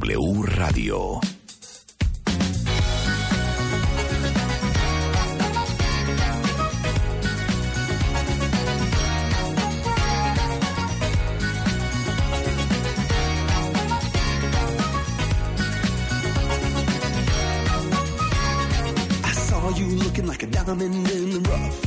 W 0.00 0.42
Radio. 0.56 1.20
I 19.22 19.32
saw 19.32 19.68
you 19.76 19.86
looking 19.96 20.26
like 20.26 20.42
a 20.42 20.46
diamond 20.46 20.80
in 20.82 21.30
the 21.30 21.40
rough. 21.50 21.78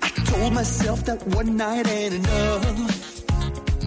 I 0.00 0.08
told 0.24 0.52
myself 0.54 1.04
that 1.06 1.26
one 1.26 1.56
night 1.56 1.88
ain't 1.88 2.14
enough. 2.14 3.18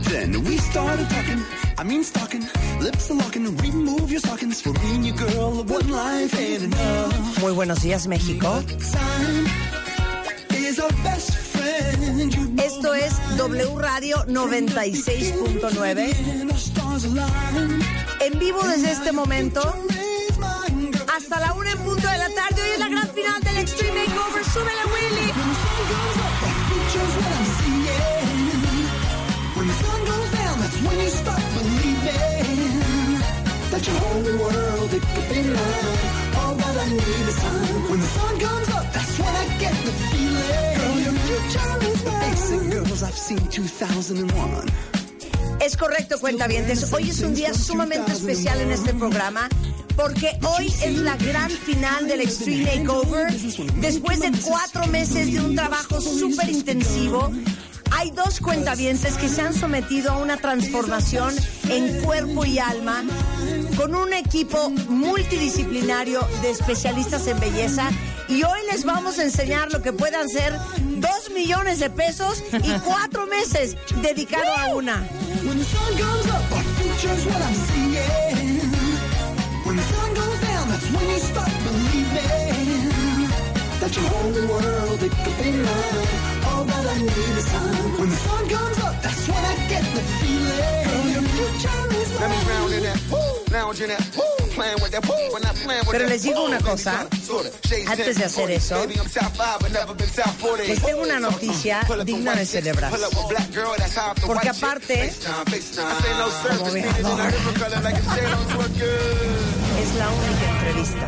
Then 0.09 0.43
we 0.43 0.57
started 0.57 1.09
talking, 1.09 1.41
I 1.77 1.83
mean 1.83 2.03
stalking, 2.03 2.43
Muy 7.41 7.53
buenos 7.53 7.81
días, 7.81 8.07
México. 8.07 8.63
Esto 12.63 12.93
es 12.93 13.13
W 13.37 13.79
Radio 13.79 14.17
96.9. 14.27 16.37
when 16.37 16.47
the 16.47 16.55
stars 16.55 17.05
align. 17.05 17.81
En 18.21 18.39
vivo 18.39 18.61
desde 18.67 18.91
este 18.91 19.11
momento 19.11 19.61
hasta 21.15 21.39
la 21.39 21.53
una 21.53 21.71
en 21.71 21.79
punto 21.79 22.07
de 22.07 22.17
la 22.17 22.29
tarde. 22.29 22.61
Hoy 22.61 22.69
es 22.73 22.79
la 22.79 22.89
gran 22.89 23.09
final 23.09 23.41
del 23.41 23.57
Extreme 23.57 24.05
Makeover. 24.05 24.45
¡Súbele, 24.45 24.85
Willy! 24.93 25.34
That 33.85 33.91
your 33.91 33.99
whole 33.99 34.39
world 34.43 34.93
it 34.93 35.01
could 35.01 35.29
be 35.29 35.41
mine. 35.43 36.35
All 36.37 36.55
that 36.55 36.77
I 36.77 36.89
need 36.89 37.27
is 37.27 37.35
time. 37.41 37.89
When 37.89 37.99
the 37.99 38.07
sun 38.07 38.39
comes 38.39 38.69
up, 38.69 38.93
that's 38.93 39.19
when 39.19 39.35
I 39.35 39.45
get 39.59 39.73
the 39.85 39.91
feeling. 39.91 40.77
Girl, 40.77 40.99
your 40.99 41.13
future 41.25 41.91
is 41.91 42.05
mine. 42.05 42.31
Basic 42.31 42.71
girls, 42.71 43.03
I've 43.03 43.17
seen 43.17 43.47
2001. 43.49 44.65
Es 45.61 45.77
correcto, 45.77 46.19
cuentavientes. 46.19 46.91
Hoy 46.93 47.09
es 47.09 47.21
un 47.21 47.33
día 47.33 47.53
sumamente 47.53 48.11
especial 48.11 48.61
en 48.61 48.71
este 48.71 48.93
programa 48.93 49.49
porque 49.95 50.37
hoy 50.43 50.67
es 50.83 50.97
la 50.97 51.15
gran 51.15 51.49
final 51.49 52.07
del 52.07 52.21
Extreme 52.21 52.65
Makeover. 52.83 53.31
Después 53.79 54.19
de 54.19 54.31
cuatro 54.43 54.85
meses 54.87 55.31
de 55.31 55.39
un 55.39 55.55
trabajo 55.55 56.01
súper 56.01 56.49
intensivo, 56.49 57.31
hay 57.95 58.11
dos 58.11 58.41
cuentavientes 58.41 59.15
que 59.15 59.29
se 59.29 59.41
han 59.41 59.53
sometido 59.53 60.11
a 60.11 60.17
una 60.17 60.37
transformación 60.37 61.33
en 61.69 62.01
cuerpo 62.03 62.45
y 62.45 62.59
alma 62.59 63.03
con 63.77 63.95
un 63.95 64.11
equipo 64.13 64.69
multidisciplinario 64.69 66.19
de 66.41 66.51
especialistas 66.51 67.25
en 67.27 67.39
belleza. 67.39 67.89
Y 68.27 68.43
hoy 68.43 68.59
les 68.71 68.83
vamos 68.83 69.17
a 69.19 69.23
enseñar 69.23 69.71
lo 69.71 69.81
que 69.81 69.93
puedan 69.93 70.27
ser 70.27 70.53
dos 70.97 71.31
millones 71.33 71.79
de 71.79 71.89
pesos 71.89 72.43
y 72.51 72.79
cuatro 72.85 73.27
meses 73.27 73.77
dedicado 74.01 74.53
a 74.57 74.75
una. 74.75 75.07
Pero 95.91 96.07
les 96.07 96.23
digo 96.23 96.43
una 96.45 96.59
cosa, 96.59 97.07
antes 97.87 98.07
de 98.07 98.13
10, 98.13 98.17
hacer 98.25 98.31
40. 98.33 98.53
eso, 98.53 98.75
Baby, 98.75 98.95
I'm 98.95 99.09
South 99.09 99.35
five, 99.35 99.57
but 99.59 99.71
never 99.71 99.95
been 99.95 100.09
South 100.09 100.35
40. 100.41 100.63
les 100.73 100.81
tengo 100.81 101.01
una 101.01 101.19
noticia 101.19 101.81
digna 102.05 102.35
de 102.35 102.45
celebrar. 102.45 102.91
Porque 104.27 104.49
aparte- 104.49 105.13
Como. 106.57 106.71
Es 109.81 109.95
la 109.95 110.09
única 110.09 110.49
entrevista 110.51 111.07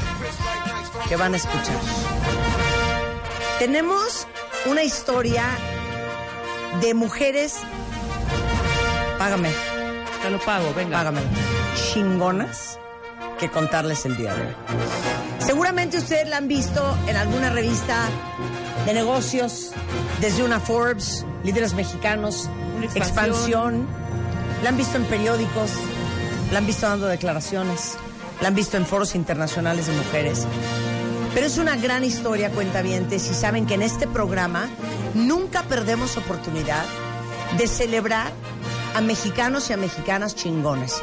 que 1.07 1.15
van 1.15 1.33
a 1.33 1.37
escuchar. 1.37 1.79
Tenemos 3.59 4.27
una 4.69 4.83
historia 4.83 5.43
de 6.81 6.93
mujeres. 6.93 7.55
Págame, 9.17 9.49
Te 10.21 10.29
lo 10.29 10.39
pago, 10.39 10.73
venga. 10.75 10.97
págame. 10.97 11.21
Chingonas 11.93 12.79
que 13.39 13.49
contarles 13.49 14.05
el 14.05 14.17
día 14.17 14.33
de 14.33 14.41
hoy. 14.41 14.55
Seguramente 15.39 15.97
ustedes 15.97 16.27
la 16.27 16.37
han 16.37 16.47
visto 16.47 16.97
en 17.07 17.15
alguna 17.15 17.49
revista 17.49 17.95
de 18.85 18.93
negocios, 18.93 19.71
desde 20.21 20.43
una 20.43 20.59
Forbes, 20.59 21.25
líderes 21.43 21.73
mexicanos, 21.73 22.49
Una 22.75 22.85
expansión. 22.85 23.07
expansión. 23.07 23.87
La 24.63 24.69
han 24.69 24.77
visto 24.77 24.97
en 24.97 25.03
periódicos, 25.05 25.69
la 26.51 26.57
han 26.59 26.65
visto 26.65 26.87
dando 26.87 27.05
declaraciones, 27.07 27.93
la 28.41 28.47
han 28.47 28.55
visto 28.55 28.75
en 28.77 28.85
foros 28.87 29.13
internacionales 29.13 29.85
de 29.87 29.93
mujeres. 29.93 30.45
Pero 31.33 31.45
es 31.45 31.57
una 31.57 31.75
gran 31.75 32.03
historia, 32.03 32.51
cuentavientes, 32.51 33.29
y 33.29 33.33
saben 33.33 33.65
que 33.65 33.75
en 33.75 33.81
este 33.81 34.07
programa 34.07 34.69
nunca 35.13 35.63
perdemos 35.63 36.17
oportunidad 36.17 36.85
de 37.57 37.67
celebrar 37.67 38.31
a 38.95 39.01
mexicanos 39.01 39.69
y 39.69 39.73
a 39.73 39.77
mexicanas 39.77 40.35
chingones. 40.35 40.95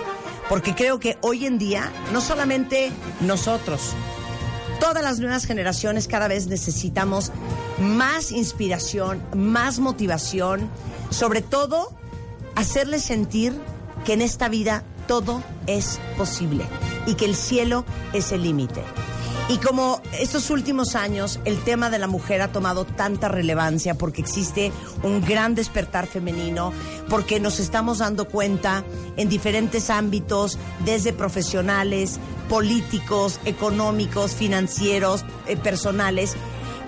Porque 0.49 0.75
creo 0.75 0.99
que 0.99 1.17
hoy 1.21 1.47
en 1.47 1.59
día, 1.59 1.91
no 2.13 2.21
solamente 2.21 2.91
nosotros, 3.21 3.93
todas 4.81 5.03
las 5.03 5.21
nuevas 5.21 5.47
generaciones 5.47 6.09
cada 6.09 6.29
vez 6.29 6.47
necesitamos 6.47 7.33
más 7.79 8.33
inspiración, 8.33 9.23
más 9.35 9.79
motivación, 9.79 10.69
sobre 11.11 11.41
todo 11.41 11.93
hacerles 12.55 13.03
sentir 13.03 13.59
que 14.05 14.13
en 14.13 14.23
esta 14.23 14.49
vida 14.49 14.85
todo 15.07 15.43
es 15.67 16.01
posible 16.17 16.65
y 17.07 17.15
que 17.15 17.25
el 17.25 17.37
cielo 17.37 17.85
es 18.13 18.33
el 18.33 18.43
límite. 18.43 18.83
Y 19.47 19.59
como 19.59 20.01
estos 20.19 20.49
últimos 20.49 20.95
años 20.95 21.39
el 21.45 21.63
tema 21.65 21.91
de 21.91 21.99
la 21.99 22.07
mujer 22.07 22.41
ha 22.41 22.49
tomado 22.49 22.87
tanta 22.87 23.29
relevancia 23.29 23.95
porque 23.95 24.23
existe 24.23 24.73
un 25.03 25.21
gran 25.21 25.55
despertar 25.55 26.07
femenino, 26.07 26.73
porque 27.11 27.41
nos 27.41 27.61
estamos 27.61 27.99
dando 27.99 28.27
cuenta 28.27 28.85
en 29.19 29.29
diferentes 29.29 29.91
ámbitos, 29.91 30.59
desde 30.87 31.13
profesionales, 31.13 32.19
políticos, 32.49 33.39
económicos, 33.45 34.33
financieros, 34.35 35.27
eh, 35.47 35.59
personales, 35.59 36.37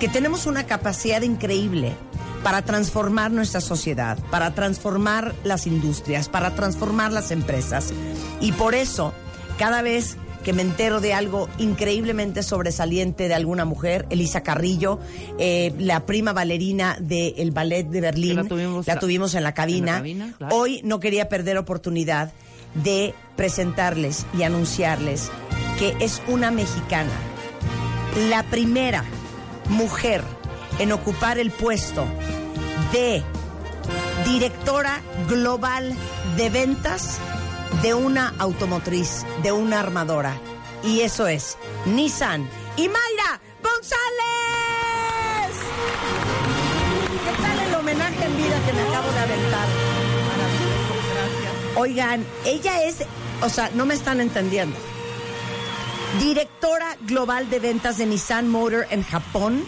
que 0.00 0.08
tenemos 0.08 0.46
una 0.46 0.64
capacidad 0.64 1.20
increíble 1.20 1.94
para 2.42 2.62
transformar 2.62 3.32
nuestra 3.32 3.60
sociedad, 3.60 4.18
para 4.30 4.54
transformar 4.54 5.34
las 5.44 5.66
industrias, 5.66 6.30
para 6.30 6.54
transformar 6.54 7.12
las 7.12 7.32
empresas. 7.32 7.92
Y 8.40 8.52
por 8.52 8.74
eso, 8.74 9.12
cada 9.58 9.82
vez 9.82 10.16
que 10.46 10.52
me 10.52 10.62
entero 10.62 11.00
de 11.00 11.12
algo 11.12 11.48
increíblemente 11.58 12.44
sobresaliente 12.44 13.26
de 13.26 13.34
alguna 13.34 13.64
mujer, 13.64 14.06
Elisa 14.10 14.44
Carrillo, 14.44 15.00
eh, 15.40 15.74
la 15.76 16.06
prima 16.06 16.32
bailarina 16.32 16.96
del 17.00 17.50
ballet 17.50 17.82
de 17.88 18.00
Berlín, 18.00 18.36
la 18.36 18.44
tuvimos- 18.44 18.86
la 18.86 18.98
tuvimos 19.00 19.34
en 19.34 19.42
la 19.42 19.54
cabina. 19.54 19.78
en 19.78 19.86
la 19.94 19.98
cabina, 19.98 20.34
claro. 20.38 20.56
Hoy 20.56 20.80
no 20.84 21.00
quería 21.00 21.28
perder 21.28 21.58
oportunidad 21.58 22.32
de 22.76 23.12
presentarles 23.34 24.24
y 24.38 24.44
anunciarles 24.44 25.30
que 25.80 25.96
es 25.98 26.22
una 26.28 26.52
mexicana, 26.52 27.10
la 28.30 28.44
primera 28.44 29.02
mujer 29.68 30.22
en 30.78 30.92
ocupar 30.92 31.38
el 31.40 31.50
puesto 31.50 32.04
de 32.92 33.20
directora 34.24 35.00
global 35.28 35.92
de 36.36 36.50
ventas 36.50 37.18
de 37.86 37.94
una 37.94 38.34
automotriz, 38.40 39.24
de 39.44 39.52
una 39.52 39.78
armadora. 39.78 40.36
Y 40.82 41.02
eso 41.02 41.28
es 41.28 41.56
Nissan 41.84 42.40
y 42.76 42.88
Mayra 42.88 43.40
González. 43.62 43.96
¿Qué 47.24 47.42
tal 47.42 47.58
el 47.60 47.74
homenaje 47.76 48.24
en 48.24 48.36
vida 48.36 48.60
que 48.66 48.72
me 48.72 48.82
acabo 48.82 49.12
de 49.12 49.18
aventar? 49.20 49.68
Oigan, 51.76 52.26
ella 52.44 52.82
es, 52.82 53.04
o 53.40 53.48
sea, 53.48 53.70
no 53.72 53.86
me 53.86 53.94
están 53.94 54.20
entendiendo. 54.20 54.76
Directora 56.18 56.96
global 57.02 57.48
de 57.50 57.60
ventas 57.60 57.98
de 57.98 58.06
Nissan 58.06 58.48
Motor 58.48 58.88
en 58.90 59.04
Japón, 59.04 59.64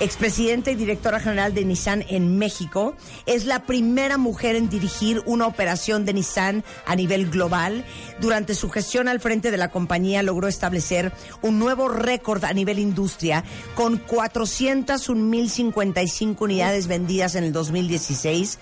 expresidenta 0.00 0.70
y 0.70 0.76
directora 0.76 1.20
general 1.20 1.54
de 1.54 1.64
Nissan 1.64 2.04
en 2.08 2.36
México, 2.38 2.94
es 3.26 3.44
la 3.44 3.64
primera 3.64 4.18
mujer 4.18 4.56
en 4.56 4.68
dirigir 4.68 5.22
una 5.26 5.46
operación 5.46 6.04
de 6.04 6.14
Nissan 6.14 6.64
a 6.86 6.96
nivel 6.96 7.30
global. 7.30 7.84
Durante 8.20 8.54
su 8.54 8.68
gestión 8.70 9.06
al 9.08 9.20
frente 9.20 9.50
de 9.50 9.56
la 9.56 9.70
compañía 9.70 10.22
logró 10.22 10.46
establecer 10.48 11.12
un 11.42 11.58
nuevo 11.58 11.88
récord 11.88 12.44
a 12.44 12.52
nivel 12.52 12.78
industria 12.78 13.42
con 13.74 14.06
401.055 14.06 16.36
unidades 16.40 16.86
vendidas 16.86 17.34
en 17.34 17.44
el 17.44 17.52
2016. 17.52 18.58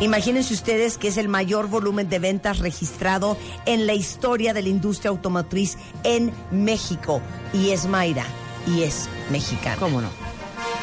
Imagínense 0.00 0.54
ustedes 0.54 0.96
que 0.96 1.08
es 1.08 1.18
el 1.18 1.28
mayor 1.28 1.68
volumen 1.68 2.08
de 2.08 2.18
ventas 2.18 2.58
registrado 2.58 3.36
en 3.66 3.86
la 3.86 3.92
historia 3.94 4.54
de 4.54 4.62
la 4.62 4.70
industria 4.70 5.10
automotriz 5.10 5.76
en 6.04 6.32
México. 6.50 7.20
Y 7.52 7.70
es 7.70 7.86
Mayra, 7.86 8.24
y 8.66 8.82
es 8.82 9.08
mexicana. 9.30 9.76
¿Cómo 9.78 10.00
no? 10.00 10.08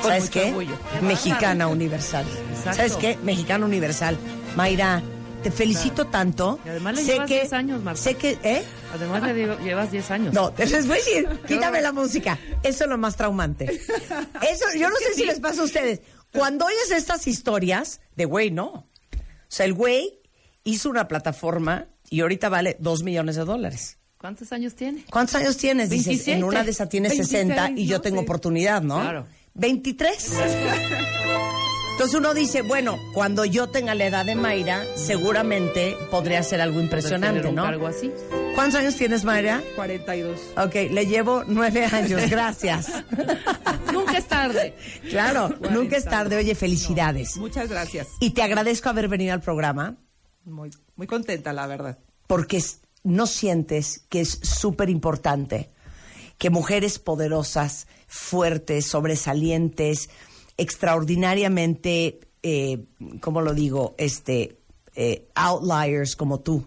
Con 0.01 0.11
¿Sabes 0.11 0.29
qué? 0.29 0.45
orgullo. 0.45 0.77
Mexicana 1.01 1.67
universal. 1.67 2.25
Exacto. 2.51 2.73
¿Sabes 2.77 2.95
qué? 2.97 3.17
Mexicana 3.23 3.65
universal. 3.65 4.17
Mayra, 4.55 5.01
te 5.44 5.51
felicito 5.51 6.07
tanto. 6.07 6.59
Y 6.65 6.69
además 6.69 6.95
le 6.95 7.03
llevas 7.05 7.27
10 7.29 7.53
años, 7.53 7.83
Marta. 7.83 8.01
Sé 8.01 8.15
que, 8.15 8.38
¿eh? 8.44 8.63
Además 8.94 9.23
le 9.23 9.33
digo, 9.33 9.57
llevas 9.59 9.91
10 9.91 10.11
años. 10.11 10.33
No, 10.33 10.51
te 10.51 10.65
les 10.65 10.88
voy 10.88 10.95
a 10.95 10.99
decir, 10.99 11.29
quítame 11.47 11.81
la 11.81 11.91
música. 11.91 12.38
Eso 12.63 12.83
es 12.85 12.89
lo 12.89 12.97
más 12.97 13.15
traumante. 13.15 13.65
Eso, 14.41 14.65
yo 14.77 14.89
no 14.89 14.95
sé 14.95 15.13
si 15.15 15.25
les 15.25 15.39
pasa 15.39 15.61
a 15.61 15.65
ustedes. 15.65 16.01
Cuando 16.33 16.65
oyes 16.65 16.91
estas 16.91 17.27
historias, 17.27 18.01
de 18.15 18.25
güey, 18.25 18.51
no. 18.51 18.65
O 18.67 18.88
sea, 19.47 19.65
el 19.65 19.73
güey 19.73 20.19
hizo 20.63 20.89
una 20.89 21.07
plataforma 21.07 21.85
y 22.09 22.21
ahorita 22.21 22.49
vale 22.49 22.75
dos 22.79 23.03
millones 23.03 23.35
de 23.35 23.45
dólares. 23.45 23.97
¿Cuántos 24.17 24.51
años 24.51 24.73
tiene? 24.75 25.05
¿Cuántos 25.11 25.35
años 25.35 25.57
tienes? 25.57 25.89
Dices, 25.89 26.07
27. 26.07 26.39
en 26.39 26.44
una 26.44 26.63
de 26.63 26.71
esas 26.71 26.89
tienes 26.89 27.15
60 27.15 27.53
y 27.53 27.57
26, 27.75 27.89
yo 27.89 27.97
¿no? 27.97 28.01
tengo 28.01 28.19
Sí. 28.19 28.23
oportunidad, 28.23 28.81
¿no? 28.81 28.99
Claro. 28.99 29.27
23. 29.57 30.33
Entonces 31.94 32.15
uno 32.15 32.33
dice, 32.36 32.62
bueno, 32.62 32.98
cuando 33.13 33.44
yo 33.44 33.69
tenga 33.69 33.95
la 33.95 34.06
edad 34.06 34.24
de 34.25 34.36
Mayra, 34.36 34.86
seguramente 34.95 35.98
podré 36.12 36.38
hacer 36.38 36.62
algo 36.62 36.80
impresionante, 36.80 37.39
Tener 37.42 37.50
un 37.50 37.56
¿no? 37.56 37.63
cargo 37.63 37.88
así. 37.88 38.12
¿Cuántos 38.54 38.80
años 38.81 38.95
tienes, 38.95 39.24
Mayra? 39.24 39.63
42. 39.75 40.39
Ok, 40.57 40.75
le 40.92 41.07
llevo 41.07 41.44
nueve 41.48 41.86
años, 41.86 42.30
gracias. 42.30 42.88
Nunca 43.92 44.18
es 44.19 44.27
tarde. 44.27 44.75
claro, 45.09 45.50
nunca 45.71 45.98
es 45.98 46.06
tarde. 46.06 46.36
Oye, 46.38 46.54
felicidades. 46.54 47.38
Muchas 47.38 47.68
gracias. 47.69 48.07
Y 48.19 48.30
te 48.31 48.44
agradezco 48.44 48.89
haber 48.89 49.07
venido 49.07 49.33
al 49.33 49.42
programa 49.42 49.95
Muy, 50.45 50.69
muy 50.95 51.07
contenta, 51.07 51.51
la 51.54 51.65
verdad. 51.65 51.98
porque 52.27 52.57
es- 52.57 52.81
no 53.04 53.25
sientes 53.25 54.04
que 54.09 54.21
es 54.21 54.30
súper 54.44 54.89
importante 54.89 55.71
que 56.38 56.50
mujeres 56.51 57.00
poderosas, 57.00 57.88
fuertes, 58.07 58.88
sobresalientes, 58.88 60.09
extraordinariamente, 60.57 62.21
eh, 62.42 62.86
¿cómo 63.21 63.42
lo 63.42 63.54
digo? 63.54 63.95
Este, 63.98 64.57
eh, 64.95 65.27
outliers 65.36 66.15
como 66.15 66.39
tú, 66.39 66.65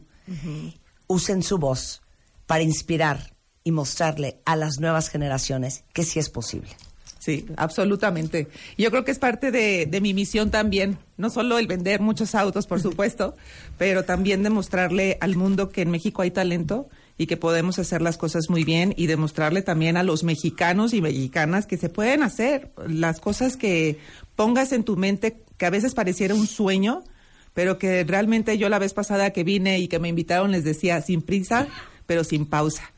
usen 1.09 1.43
su 1.43 1.59
voz 1.59 2.03
para 2.47 2.63
inspirar 2.63 3.35
y 3.65 3.73
mostrarle 3.73 4.41
a 4.45 4.55
las 4.55 4.79
nuevas 4.79 5.09
generaciones 5.09 5.85
que 5.93 6.05
sí 6.05 6.21
es 6.21 6.31
posible. 6.31 6.71
Sí, 7.19 7.45
absolutamente. 7.57 8.49
Yo 8.79 8.91
creo 8.91 9.05
que 9.05 9.11
es 9.11 9.19
parte 9.19 9.51
de, 9.51 9.85
de 9.87 10.01
mi 10.01 10.15
misión 10.15 10.51
también, 10.51 10.97
no 11.19 11.29
solo 11.29 11.59
el 11.59 11.67
vender 11.67 12.01
muchos 12.01 12.35
autos, 12.35 12.67
por 12.67 12.81
supuesto, 12.83 13.35
pero 13.77 14.05
también 14.05 14.43
demostrarle 14.43 15.19
al 15.21 15.37
mundo 15.37 15.69
que 15.71 15.83
en 15.83 15.91
México 15.91 16.23
hay 16.23 16.31
talento 16.31 16.89
y 17.21 17.27
que 17.27 17.37
podemos 17.37 17.79
hacer 17.79 18.01
las 18.01 18.17
cosas 18.17 18.49
muy 18.49 18.65
bien 18.65 18.95
y 18.97 19.07
demostrarle 19.07 19.61
también 19.61 19.99
a 19.99 20.03
los 20.03 20.25
mexicanos 20.25 20.95
y 20.95 21.03
mexicanas 21.03 21.67
que 21.67 21.77
se 21.77 21.91
pueden 21.91 22.23
hacer 22.23 22.73
las 22.89 23.21
cosas 23.21 23.59
que 23.59 23.99
pongas 24.37 24.73
en 24.73 24.85
tu 24.85 24.97
mente, 24.97 25.43
que 25.59 25.67
a 25.67 25.71
veces 25.71 25.93
pareciera 25.93 26.35
un 26.35 26.47
sueño, 26.47 27.05
pero 27.53 27.77
que 27.77 28.05
realmente 28.05 28.57
yo 28.57 28.71
la 28.71 28.79
vez 28.79 28.95
pasada 28.95 29.35
que 29.35 29.45
vine 29.45 29.81
y 29.81 29.87
que 29.87 29.99
me 29.99 30.09
invitaron 30.09 30.51
les 30.51 30.65
decía 30.65 31.03
sin 31.03 31.21
prisa, 31.21 31.69
pero 32.07 32.25
sin 32.25 32.47
pausa. 32.47 32.91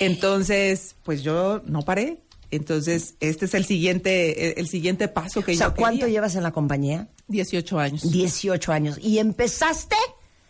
Entonces, 0.00 0.96
pues 1.02 1.22
yo 1.22 1.60
no 1.66 1.82
paré. 1.82 2.22
Entonces, 2.50 3.16
este 3.20 3.44
es 3.44 3.52
el 3.52 3.66
siguiente, 3.66 4.52
el, 4.52 4.60
el 4.60 4.68
siguiente 4.68 5.08
paso 5.08 5.44
que 5.44 5.52
O 5.52 5.56
sea, 5.56 5.68
yo 5.68 5.74
¿cuánto 5.74 6.00
quería. 6.06 6.14
llevas 6.14 6.36
en 6.36 6.42
la 6.42 6.52
compañía? 6.52 7.08
18 7.28 7.78
años. 7.78 8.10
18 8.10 8.72
años. 8.72 8.98
¿Y 9.02 9.18
empezaste? 9.18 9.96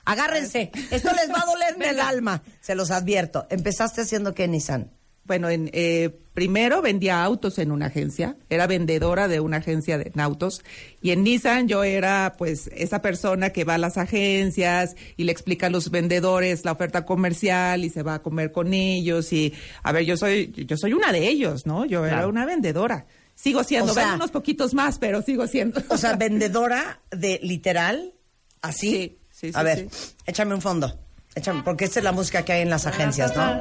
Agárrense. 0.04 0.70
Esto 0.90 1.10
les 1.12 1.30
va 1.30 1.42
a 1.42 1.46
doler 1.46 1.74
en 1.76 1.82
el 1.82 2.00
alma. 2.00 2.42
Se 2.60 2.74
los 2.74 2.90
advierto. 2.90 3.46
¿Empezaste 3.50 4.02
haciendo 4.02 4.34
qué, 4.34 4.48
Nissan? 4.48 4.90
Bueno, 5.24 5.48
en, 5.48 5.70
eh, 5.72 6.10
primero 6.34 6.82
vendía 6.82 7.22
autos 7.22 7.58
en 7.58 7.70
una 7.70 7.86
agencia, 7.86 8.36
era 8.48 8.66
vendedora 8.66 9.28
de 9.28 9.38
una 9.38 9.58
agencia 9.58 9.96
de 9.96 10.10
en 10.12 10.18
autos 10.18 10.64
y 11.02 11.12
en 11.12 11.22
Nissan 11.22 11.68
yo 11.68 11.84
era 11.84 12.34
pues 12.36 12.68
esa 12.74 13.00
persona 13.00 13.50
que 13.50 13.62
va 13.62 13.74
a 13.74 13.78
las 13.78 13.96
agencias 13.96 14.96
y 15.16 15.24
le 15.24 15.30
explica 15.30 15.66
a 15.68 15.70
los 15.70 15.92
vendedores 15.92 16.64
la 16.64 16.72
oferta 16.72 17.04
comercial 17.04 17.84
y 17.84 17.90
se 17.90 18.02
va 18.02 18.14
a 18.14 18.22
comer 18.22 18.50
con 18.50 18.74
ellos 18.74 19.32
y 19.32 19.54
a 19.84 19.92
ver, 19.92 20.04
yo 20.04 20.16
soy 20.16 20.50
yo 20.66 20.76
soy 20.76 20.94
una 20.94 21.12
de 21.12 21.28
ellos, 21.28 21.64
¿no? 21.64 21.84
Yo 21.84 22.04
era 22.06 22.26
una 22.26 22.44
vendedora. 22.44 23.06
Sigo 23.36 23.62
siendo, 23.62 23.92
O 23.92 23.94
sea- 23.94 24.14
unos 24.16 24.32
poquitos 24.32 24.74
más, 24.74 24.98
pero 24.98 25.22
sigo 25.22 25.46
siendo. 25.46 25.80
O 25.90 25.96
sea, 25.96 26.14
vendedora 26.16 27.02
de 27.12 27.38
literal, 27.42 28.14
así. 28.62 28.90
Sí, 28.90 29.18
sí, 29.40 29.50
A 29.54 29.60
sí, 29.60 29.64
ver, 29.64 29.88
échame 30.26 30.54
un 30.54 30.60
fondo. 30.62 30.98
Échame, 31.34 31.62
porque 31.62 31.84
esta 31.84 32.00
es 32.00 32.04
la 32.04 32.12
música 32.12 32.44
que 32.44 32.52
hay 32.52 32.62
en 32.62 32.70
las 32.70 32.86
agencias, 32.86 33.36
¿no? 33.36 33.60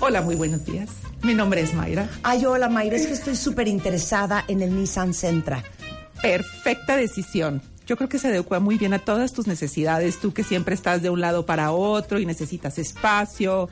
Hola, 0.00 0.22
muy 0.22 0.36
buenos 0.36 0.64
días. 0.64 0.90
Mi 1.22 1.34
nombre 1.34 1.60
es 1.60 1.74
Mayra. 1.74 2.08
Ay, 2.22 2.44
hola, 2.44 2.68
Mayra, 2.68 2.96
es 2.96 3.06
que 3.06 3.14
estoy 3.14 3.36
súper 3.36 3.66
interesada 3.66 4.44
en 4.46 4.62
el 4.62 4.76
Nissan 4.76 5.12
Sentra. 5.12 5.64
Perfecta 6.22 6.96
decisión. 6.96 7.62
Yo 7.86 7.96
creo 7.96 8.08
que 8.08 8.18
se 8.18 8.28
adecua 8.28 8.60
muy 8.60 8.76
bien 8.76 8.92
a 8.92 8.98
todas 8.98 9.32
tus 9.32 9.46
necesidades. 9.46 10.20
Tú 10.20 10.34
que 10.34 10.44
siempre 10.44 10.74
estás 10.74 11.00
de 11.02 11.10
un 11.10 11.20
lado 11.20 11.46
para 11.46 11.72
otro 11.72 12.18
y 12.18 12.26
necesitas 12.26 12.78
espacio. 12.78 13.68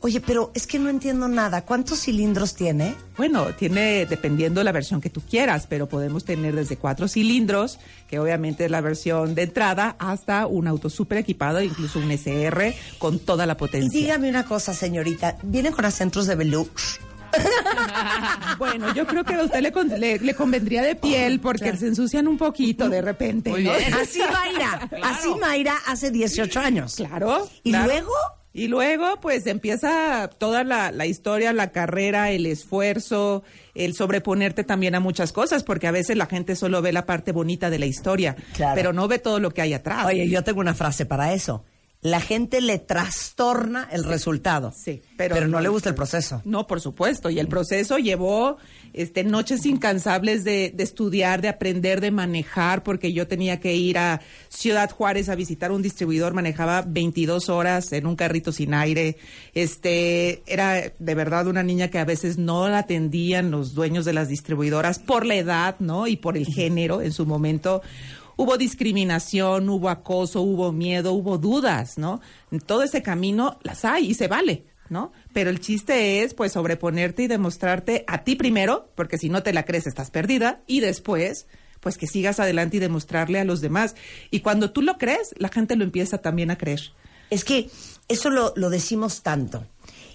Oye, 0.00 0.20
pero 0.20 0.52
es 0.54 0.66
que 0.66 0.78
no 0.78 0.88
entiendo 0.90 1.26
nada. 1.26 1.62
¿Cuántos 1.64 2.00
cilindros 2.02 2.54
tiene? 2.54 2.94
Bueno, 3.16 3.46
tiene 3.54 4.06
dependiendo 4.06 4.62
la 4.62 4.70
versión 4.70 5.00
que 5.00 5.10
tú 5.10 5.20
quieras, 5.28 5.66
pero 5.68 5.88
podemos 5.88 6.24
tener 6.24 6.54
desde 6.54 6.76
cuatro 6.76 7.08
cilindros, 7.08 7.80
que 8.08 8.20
obviamente 8.20 8.66
es 8.66 8.70
la 8.70 8.80
versión 8.80 9.34
de 9.34 9.42
entrada, 9.42 9.96
hasta 9.98 10.46
un 10.46 10.68
auto 10.68 10.88
súper 10.88 11.18
equipado, 11.18 11.60
incluso 11.60 11.98
un 11.98 12.10
SR 12.12 12.74
con 12.98 13.18
toda 13.18 13.44
la 13.44 13.54
Y 13.54 13.56
potencia. 13.56 14.00
dígame 14.00 14.28
una 14.30 14.44
cosa, 14.44 14.72
señorita. 14.72 15.36
¿Vienen 15.42 15.72
con 15.72 15.84
acentos 15.84 16.26
de 16.28 16.36
veloux? 16.36 16.70
Bueno, 18.58 18.92
yo 18.94 19.06
creo 19.06 19.24
que 19.24 19.34
a 19.34 19.42
usted 19.44 19.60
le, 19.60 19.72
con- 19.72 19.88
le, 19.88 20.18
le 20.18 20.34
convendría 20.34 20.82
de 20.82 20.94
piel 20.96 21.40
porque 21.40 21.76
se 21.76 21.86
ensucian 21.88 22.26
un 22.26 22.38
poquito 22.38 22.88
de 22.88 23.00
repente. 23.02 23.50
Muy 23.50 23.64
¿no? 23.64 23.72
bien. 23.76 23.94
Así 24.02 24.20
Mayra. 24.20 24.88
Así 25.02 25.28
Mayra 25.40 25.74
hace 25.86 26.10
18 26.10 26.60
años. 26.60 26.94
Claro. 26.96 27.48
¿Y 27.62 27.70
claro. 27.70 27.86
luego? 27.86 28.12
Y 28.52 28.66
luego, 28.66 29.20
pues 29.20 29.46
empieza 29.46 30.28
toda 30.38 30.64
la, 30.64 30.90
la 30.90 31.06
historia, 31.06 31.52
la 31.52 31.70
carrera, 31.70 32.30
el 32.30 32.46
esfuerzo, 32.46 33.44
el 33.74 33.94
sobreponerte 33.94 34.64
también 34.64 34.94
a 34.94 35.00
muchas 35.00 35.32
cosas, 35.32 35.62
porque 35.62 35.86
a 35.86 35.90
veces 35.92 36.16
la 36.16 36.26
gente 36.26 36.56
solo 36.56 36.82
ve 36.82 36.92
la 36.92 37.06
parte 37.06 37.30
bonita 37.32 37.70
de 37.70 37.78
la 37.78 37.86
historia, 37.86 38.36
Claro. 38.54 38.74
pero 38.74 38.92
no 38.92 39.06
ve 39.06 39.18
todo 39.18 39.38
lo 39.38 39.50
que 39.52 39.62
hay 39.62 39.74
atrás. 39.74 40.06
Oye, 40.06 40.28
yo 40.28 40.42
tengo 40.42 40.60
una 40.60 40.74
frase 40.74 41.06
para 41.06 41.34
eso. 41.34 41.64
La 42.00 42.20
gente 42.20 42.60
le 42.60 42.78
trastorna 42.78 43.88
el 43.90 44.04
resultado. 44.04 44.72
Sí, 44.72 45.02
pero, 45.16 45.34
pero- 45.34 45.48
no 45.48 45.60
le 45.60 45.68
gusta 45.68 45.88
el 45.88 45.94
proceso. 45.96 46.40
No, 46.44 46.66
por 46.66 46.80
supuesto. 46.80 47.28
Y 47.28 47.40
el 47.40 47.48
proceso 47.48 47.98
llevó 47.98 48.56
este, 48.92 49.24
noches 49.24 49.66
incansables 49.66 50.44
de, 50.44 50.72
de 50.74 50.84
estudiar, 50.84 51.42
de 51.42 51.48
aprender, 51.48 52.00
de 52.00 52.12
manejar, 52.12 52.84
porque 52.84 53.12
yo 53.12 53.26
tenía 53.26 53.58
que 53.58 53.74
ir 53.74 53.98
a 53.98 54.20
Ciudad 54.48 54.90
Juárez 54.90 55.28
a 55.28 55.34
visitar 55.34 55.72
un 55.72 55.82
distribuidor, 55.82 56.34
manejaba 56.34 56.82
22 56.86 57.48
horas 57.48 57.92
en 57.92 58.06
un 58.06 58.14
carrito 58.14 58.52
sin 58.52 58.74
aire. 58.74 59.16
Este, 59.54 60.42
era 60.46 60.92
de 60.98 61.14
verdad 61.16 61.48
una 61.48 61.64
niña 61.64 61.88
que 61.88 61.98
a 61.98 62.04
veces 62.04 62.38
no 62.38 62.68
la 62.68 62.78
atendían 62.78 63.50
los 63.50 63.74
dueños 63.74 64.04
de 64.04 64.12
las 64.12 64.28
distribuidoras 64.28 65.00
por 65.00 65.26
la 65.26 65.34
edad, 65.34 65.76
¿no? 65.80 66.06
Y 66.06 66.16
por 66.16 66.36
el 66.36 66.46
género 66.46 67.02
en 67.02 67.12
su 67.12 67.26
momento. 67.26 67.82
Hubo 68.38 68.56
discriminación, 68.56 69.68
hubo 69.68 69.90
acoso, 69.90 70.40
hubo 70.40 70.72
miedo, 70.72 71.12
hubo 71.12 71.36
dudas, 71.38 71.98
¿no? 71.98 72.20
En 72.50 72.60
todo 72.60 72.84
ese 72.84 73.02
camino 73.02 73.58
las 73.64 73.84
hay 73.84 74.06
y 74.06 74.14
se 74.14 74.28
vale, 74.28 74.64
¿no? 74.88 75.12
Pero 75.32 75.50
el 75.50 75.58
chiste 75.58 76.22
es, 76.22 76.34
pues, 76.34 76.52
sobreponerte 76.52 77.24
y 77.24 77.26
demostrarte 77.26 78.04
a 78.06 78.22
ti 78.22 78.36
primero, 78.36 78.90
porque 78.94 79.18
si 79.18 79.28
no 79.28 79.42
te 79.42 79.52
la 79.52 79.64
crees 79.64 79.88
estás 79.88 80.12
perdida, 80.12 80.62
y 80.68 80.78
después, 80.78 81.48
pues, 81.80 81.98
que 81.98 82.06
sigas 82.06 82.38
adelante 82.38 82.76
y 82.76 82.80
demostrarle 82.80 83.40
a 83.40 83.44
los 83.44 83.60
demás. 83.60 83.96
Y 84.30 84.38
cuando 84.38 84.70
tú 84.70 84.82
lo 84.82 84.98
crees, 84.98 85.34
la 85.36 85.48
gente 85.48 85.74
lo 85.74 85.82
empieza 85.82 86.18
también 86.18 86.52
a 86.52 86.56
creer. 86.56 86.92
Es 87.30 87.44
que 87.44 87.68
eso 88.06 88.30
lo, 88.30 88.52
lo 88.56 88.70
decimos 88.70 89.22
tanto 89.22 89.66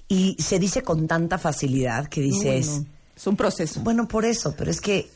y 0.07 0.37
se 0.39 0.59
dice 0.59 0.81
con 0.81 1.07
tanta 1.07 1.37
facilidad 1.37 2.07
que 2.07 2.21
dices, 2.21 2.67
no. 2.67 2.85
Es 3.15 3.27
un 3.27 3.35
proceso. 3.35 3.81
bueno, 3.81 4.07
por 4.07 4.25
eso, 4.25 4.55
pero 4.57 4.71
es 4.71 4.81
que, 4.81 5.07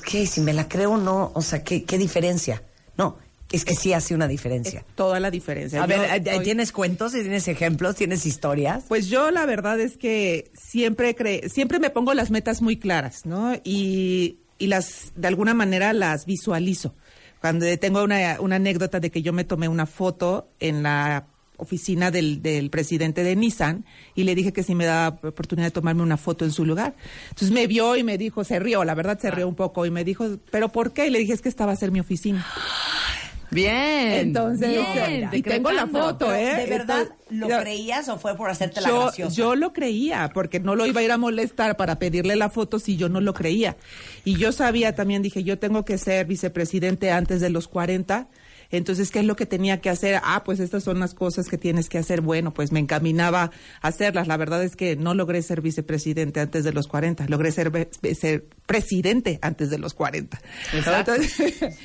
que 0.00 0.26
si 0.26 0.40
me 0.40 0.52
la 0.52 0.68
creo 0.68 0.92
o 0.92 0.98
no, 0.98 1.32
o 1.34 1.42
sea, 1.42 1.62
¿qué, 1.62 1.84
qué 1.84 1.98
diferencia? 1.98 2.62
No, 2.96 3.18
es 3.52 3.64
que 3.64 3.74
sí 3.74 3.92
hace 3.92 4.14
una 4.14 4.26
diferencia. 4.26 4.80
Es 4.80 4.94
toda 4.94 5.20
la 5.20 5.30
diferencia. 5.30 5.82
A 5.82 5.86
Yo 5.86 6.00
ver, 6.00 6.42
¿tienes 6.42 6.72
cuentos? 6.72 7.12
¿Tienes 7.12 7.46
ejemplos? 7.48 7.96
¿Tienes 7.96 8.24
historias? 8.26 8.84
Pues 8.88 9.08
yo 9.08 9.30
la 9.30 9.46
verdad 9.46 9.78
es 9.78 9.96
que 9.96 10.50
siempre 10.54 11.14
cre 11.14 11.48
siempre 11.48 11.78
me 11.78 11.90
pongo 11.90 12.14
las 12.14 12.30
metas 12.30 12.62
muy 12.62 12.78
claras, 12.78 13.26
¿no? 13.26 13.54
Y, 13.62 14.38
y 14.58 14.66
las, 14.68 15.12
de 15.14 15.28
alguna 15.28 15.54
manera 15.54 15.92
las 15.92 16.24
visualizo. 16.24 16.94
Cuando 17.40 17.66
tengo 17.78 18.02
una, 18.02 18.40
una 18.40 18.56
anécdota 18.56 19.00
de 19.00 19.10
que 19.10 19.20
yo 19.20 19.32
me 19.32 19.44
tomé 19.44 19.68
una 19.68 19.86
foto 19.86 20.48
en 20.60 20.82
la 20.82 21.26
oficina 21.62 22.10
del, 22.10 22.42
del 22.42 22.68
presidente 22.70 23.24
de 23.24 23.34
Nissan 23.36 23.84
y 24.14 24.24
le 24.24 24.34
dije 24.34 24.52
que 24.52 24.62
si 24.62 24.74
me 24.74 24.84
daba 24.84 25.18
oportunidad 25.28 25.68
de 25.68 25.70
tomarme 25.72 26.02
una 26.02 26.16
foto 26.16 26.44
en 26.44 26.52
su 26.52 26.64
lugar. 26.66 26.94
Entonces 27.30 27.50
me 27.50 27.66
vio 27.66 27.96
y 27.96 28.02
me 28.04 28.18
dijo, 28.18 28.44
se 28.44 28.58
rió, 28.58 28.84
la 28.84 28.94
verdad 28.94 29.18
se 29.18 29.30
rió 29.30 29.48
un 29.48 29.54
poco 29.54 29.86
y 29.86 29.90
me 29.90 30.04
dijo, 30.04 30.26
¿pero 30.50 30.68
por 30.70 30.92
qué? 30.92 31.06
Y 31.06 31.10
le 31.10 31.18
dije, 31.20 31.32
es 31.32 31.40
que 31.42 31.48
esta 31.48 31.64
va 31.66 31.72
a 31.72 31.76
ser 31.76 31.90
mi 31.90 32.00
oficina. 32.00 32.44
Bien. 33.50 34.28
Entonces, 34.28 34.70
Bien, 34.70 35.28
y 35.30 35.42
tengo 35.42 35.70
la 35.72 35.86
foto, 35.86 36.34
¿eh? 36.34 36.54
¿De 36.56 36.66
verdad 36.66 37.00
Entonces, 37.02 37.38
lo 37.38 37.48
yo- 37.50 37.60
creías 37.60 38.08
o 38.08 38.18
fue 38.18 38.34
por 38.34 38.48
hacerte 38.48 38.80
la 38.80 38.88
yo, 38.88 39.00
graciosa? 39.02 39.36
yo 39.36 39.54
lo 39.56 39.74
creía, 39.74 40.30
porque 40.32 40.58
no 40.58 40.74
lo 40.74 40.86
iba 40.86 41.02
a 41.02 41.04
ir 41.04 41.12
a 41.12 41.18
molestar 41.18 41.76
para 41.76 41.98
pedirle 41.98 42.34
la 42.36 42.48
foto 42.48 42.78
si 42.78 42.96
yo 42.96 43.10
no 43.10 43.20
lo 43.20 43.34
creía. 43.34 43.76
Y 44.24 44.36
yo 44.38 44.52
sabía 44.52 44.94
también, 44.94 45.20
dije, 45.20 45.44
yo 45.44 45.58
tengo 45.58 45.84
que 45.84 45.98
ser 45.98 46.24
vicepresidente 46.26 47.10
antes 47.10 47.42
de 47.42 47.50
los 47.50 47.68
40. 47.68 48.26
Entonces, 48.72 49.10
¿qué 49.10 49.20
es 49.20 49.26
lo 49.26 49.36
que 49.36 49.46
tenía 49.46 49.80
que 49.80 49.90
hacer? 49.90 50.20
Ah, 50.24 50.42
pues 50.44 50.58
estas 50.58 50.82
son 50.82 50.98
las 50.98 51.14
cosas 51.14 51.48
que 51.48 51.58
tienes 51.58 51.88
que 51.88 51.98
hacer. 51.98 52.22
Bueno, 52.22 52.52
pues 52.52 52.72
me 52.72 52.80
encaminaba 52.80 53.50
a 53.80 53.88
hacerlas. 53.88 54.26
La 54.26 54.36
verdad 54.36 54.64
es 54.64 54.76
que 54.76 54.96
no 54.96 55.14
logré 55.14 55.42
ser 55.42 55.60
vicepresidente 55.60 56.40
antes 56.40 56.64
de 56.64 56.72
los 56.72 56.88
40. 56.88 57.26
Logré 57.28 57.52
ser, 57.52 57.90
ser 58.18 58.46
presidente 58.66 59.38
antes 59.42 59.70
de 59.70 59.78
los 59.78 59.94
40. 59.94 60.40
Entonces, 60.72 61.34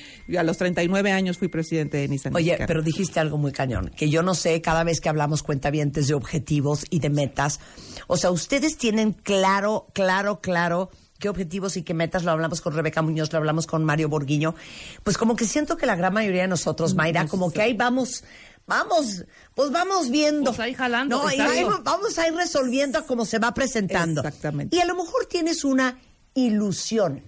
y 0.27 0.37
a 0.37 0.43
los 0.43 0.57
39 0.57 1.11
años 1.11 1.37
fui 1.37 1.49
presidente 1.49 1.97
de 1.97 2.07
Nissan. 2.07 2.35
Oye, 2.35 2.45
Mexicana. 2.45 2.67
pero 2.67 2.81
dijiste 2.81 3.19
algo 3.19 3.37
muy 3.37 3.51
cañón, 3.51 3.91
que 3.95 4.09
yo 4.09 4.23
no 4.23 4.33
sé, 4.33 4.61
cada 4.61 4.83
vez 4.83 5.01
que 5.01 5.09
hablamos 5.09 5.43
cuentavientes 5.43 6.07
de 6.07 6.13
objetivos 6.13 6.85
y 6.89 6.99
de 6.99 7.09
metas, 7.09 7.59
o 8.07 8.15
sea, 8.17 8.31
ustedes 8.31 8.77
tienen 8.77 9.11
claro, 9.11 9.87
claro, 9.93 10.39
claro 10.39 10.89
qué 11.19 11.29
objetivos 11.29 11.77
y 11.77 11.83
qué 11.83 11.93
metas, 11.93 12.23
lo 12.23 12.31
hablamos 12.31 12.61
con 12.61 12.73
Rebeca 12.73 13.01
Muñoz, 13.01 13.31
lo 13.31 13.37
hablamos 13.39 13.67
con 13.67 13.83
Mario 13.83 14.09
Borguiño, 14.09 14.55
pues 15.03 15.17
como 15.17 15.35
que 15.35 15.45
siento 15.45 15.77
que 15.77 15.85
la 15.85 15.95
gran 15.95 16.13
mayoría 16.13 16.43
de 16.43 16.47
nosotros, 16.47 16.93
Mayra, 16.95 17.27
como 17.27 17.51
que 17.51 17.61
ahí 17.61 17.73
vamos, 17.73 18.23
vamos, 18.67 19.25
pues 19.55 19.71
vamos 19.71 20.09
viendo. 20.11 20.51
Pues 20.51 20.59
ahí 20.59 20.73
jalando, 20.73 21.17
No, 21.23 21.29
y 21.31 21.33
exacto. 21.35 21.51
ahí 21.53 21.65
vamos 21.83 22.17
a 22.19 22.27
ir 22.27 22.33
resolviendo 22.35 22.99
a 22.99 23.05
cómo 23.05 23.25
se 23.25 23.39
va 23.39 23.53
presentando. 23.53 24.21
Exactamente. 24.21 24.75
Y 24.75 24.79
a 24.79 24.85
lo 24.85 24.95
mejor 24.95 25.25
tienes 25.25 25.63
una 25.63 25.97
ilusión, 26.35 27.23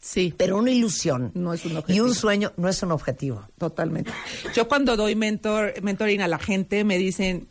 Sí. 0.00 0.34
pero 0.36 0.58
una 0.58 0.70
ilusión. 0.70 1.30
No 1.34 1.52
es 1.54 1.64
un 1.64 1.72
Y 1.72 1.76
objetivo. 1.76 2.06
un 2.06 2.14
sueño 2.14 2.52
no 2.56 2.68
es 2.68 2.82
un 2.82 2.92
objetivo. 2.92 3.46
Totalmente. 3.58 4.10
Yo 4.54 4.68
cuando 4.68 4.96
doy 4.96 5.14
mentor, 5.16 5.74
mentoring 5.82 6.22
a 6.22 6.28
la 6.28 6.38
gente 6.38 6.84
me 6.84 6.98
dicen, 6.98 7.48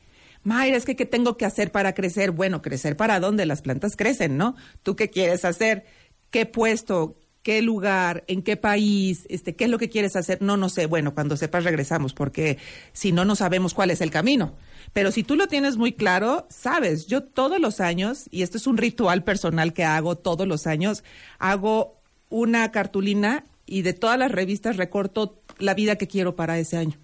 Mayra, 0.47 0.77
es 0.77 0.85
que 0.85 0.95
¿qué 0.95 1.05
tengo 1.05 1.35
que 1.35 1.43
hacer 1.43 1.73
para 1.73 1.93
crecer? 1.93 2.31
Bueno, 2.31 2.61
crecer 2.61 2.95
para 2.95 3.19
dónde 3.19 3.45
las 3.45 3.61
plantas 3.61 3.97
crecen, 3.97 4.37
¿no? 4.37 4.55
¿Tú 4.81 4.95
qué 4.95 5.09
quieres 5.09 5.43
hacer? 5.43 5.83
¿Qué 6.31 6.45
puesto? 6.45 7.19
¿Qué 7.43 7.61
lugar? 7.61 8.23
¿En 8.27 8.41
qué 8.41 8.55
país? 8.55 9.25
Este, 9.27 9.57
¿Qué 9.57 9.65
es 9.65 9.69
lo 9.69 9.77
que 9.77 9.89
quieres 9.89 10.15
hacer? 10.15 10.41
No, 10.41 10.55
no 10.55 10.69
sé. 10.69 10.85
Bueno, 10.85 11.13
cuando 11.13 11.35
sepas 11.35 11.65
regresamos, 11.65 12.13
porque 12.13 12.59
si 12.93 13.11
no, 13.11 13.25
no 13.25 13.35
sabemos 13.35 13.73
cuál 13.73 13.91
es 13.91 13.99
el 13.99 14.09
camino. 14.09 14.55
Pero 14.93 15.11
si 15.11 15.21
tú 15.21 15.35
lo 15.35 15.47
tienes 15.47 15.75
muy 15.75 15.91
claro, 15.91 16.47
sabes, 16.49 17.07
yo 17.07 17.25
todos 17.25 17.59
los 17.59 17.81
años, 17.81 18.29
y 18.31 18.43
esto 18.43 18.55
es 18.55 18.67
un 18.67 18.77
ritual 18.77 19.25
personal 19.25 19.73
que 19.73 19.83
hago 19.83 20.15
todos 20.15 20.47
los 20.47 20.65
años, 20.65 21.03
hago 21.39 21.99
una 22.29 22.71
cartulina 22.71 23.43
y 23.65 23.81
de 23.81 23.91
todas 23.91 24.17
las 24.17 24.31
revistas 24.31 24.77
recorto 24.77 25.41
la 25.59 25.73
vida 25.73 25.97
que 25.97 26.07
quiero 26.07 26.37
para 26.37 26.57
ese 26.57 26.77
año. 26.77 26.97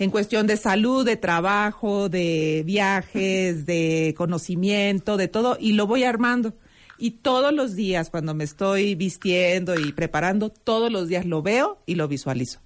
En 0.00 0.10
cuestión 0.10 0.46
de 0.46 0.56
salud, 0.56 1.04
de 1.04 1.16
trabajo, 1.16 2.08
de 2.08 2.62
viajes, 2.64 3.66
de 3.66 4.14
conocimiento, 4.16 5.16
de 5.18 5.28
todo, 5.28 5.58
y 5.60 5.74
lo 5.74 5.86
voy 5.86 6.04
armando. 6.04 6.54
Y 6.96 7.12
todos 7.12 7.52
los 7.52 7.76
días, 7.76 8.08
cuando 8.10 8.34
me 8.34 8.44
estoy 8.44 8.94
vistiendo 8.94 9.78
y 9.78 9.92
preparando, 9.92 10.48
todos 10.48 10.90
los 10.90 11.06
días 11.08 11.26
lo 11.26 11.42
veo 11.42 11.78
y 11.86 11.94
lo 11.96 12.08
visualizo. 12.08 12.60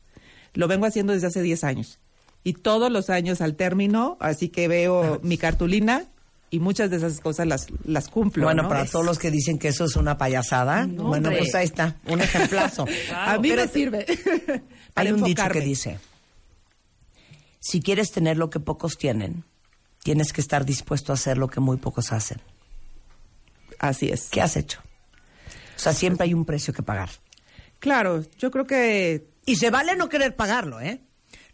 Lo 0.54 0.68
vengo 0.68 0.86
haciendo 0.86 1.12
desde 1.12 1.26
hace 1.26 1.42
10 1.42 1.64
años. 1.64 1.98
Y 2.44 2.52
todos 2.52 2.90
los 2.92 3.10
años 3.10 3.40
al 3.40 3.56
término, 3.56 4.16
así 4.20 4.48
que 4.48 4.68
veo 4.68 5.18
mi 5.24 5.36
cartulina 5.36 6.04
y 6.50 6.60
muchas 6.60 6.88
de 6.90 6.98
esas 6.98 7.18
cosas 7.18 7.48
las, 7.48 7.66
las 7.84 8.06
cumplo. 8.08 8.44
Bueno, 8.44 8.62
¿no? 8.64 8.68
para 8.68 8.82
Es- 8.82 8.92
todos 8.92 9.04
los 9.04 9.18
que 9.18 9.32
dicen 9.32 9.58
que 9.58 9.68
eso 9.68 9.86
es 9.86 9.96
una 9.96 10.18
payasada, 10.18 10.86
No, 10.86 11.04
bueno, 11.04 11.28
hombre. 11.30 11.38
pues 11.38 11.54
ahí 11.56 11.64
está, 11.64 11.96
un 12.06 12.20
ejemplazo. 12.20 12.86
A 13.12 13.38
mí 13.38 13.50
me 13.50 13.66
sirve. 13.66 14.06
Hay 14.94 15.10
un 15.12 15.22
dicho 15.24 15.42
que 15.50 15.60
dice, 15.62 15.98
si 17.64 17.80
quieres 17.80 18.12
tener 18.12 18.36
lo 18.36 18.50
que 18.50 18.60
pocos 18.60 18.98
tienen, 18.98 19.44
tienes 20.02 20.34
que 20.34 20.42
estar 20.42 20.66
dispuesto 20.66 21.12
a 21.12 21.14
hacer 21.14 21.38
lo 21.38 21.48
que 21.48 21.60
muy 21.60 21.78
pocos 21.78 22.12
hacen. 22.12 22.42
Así 23.78 24.10
es. 24.10 24.28
¿Qué 24.28 24.42
has 24.42 24.58
hecho? 24.58 24.80
O 25.74 25.78
sea, 25.78 25.94
siempre 25.94 26.24
hay 26.24 26.34
un 26.34 26.44
precio 26.44 26.74
que 26.74 26.82
pagar. 26.82 27.08
Claro, 27.78 28.22
yo 28.38 28.50
creo 28.50 28.66
que 28.66 29.28
Y 29.46 29.56
se 29.56 29.70
vale 29.70 29.96
no 29.96 30.10
querer 30.10 30.36
pagarlo, 30.36 30.78
¿eh? 30.78 31.00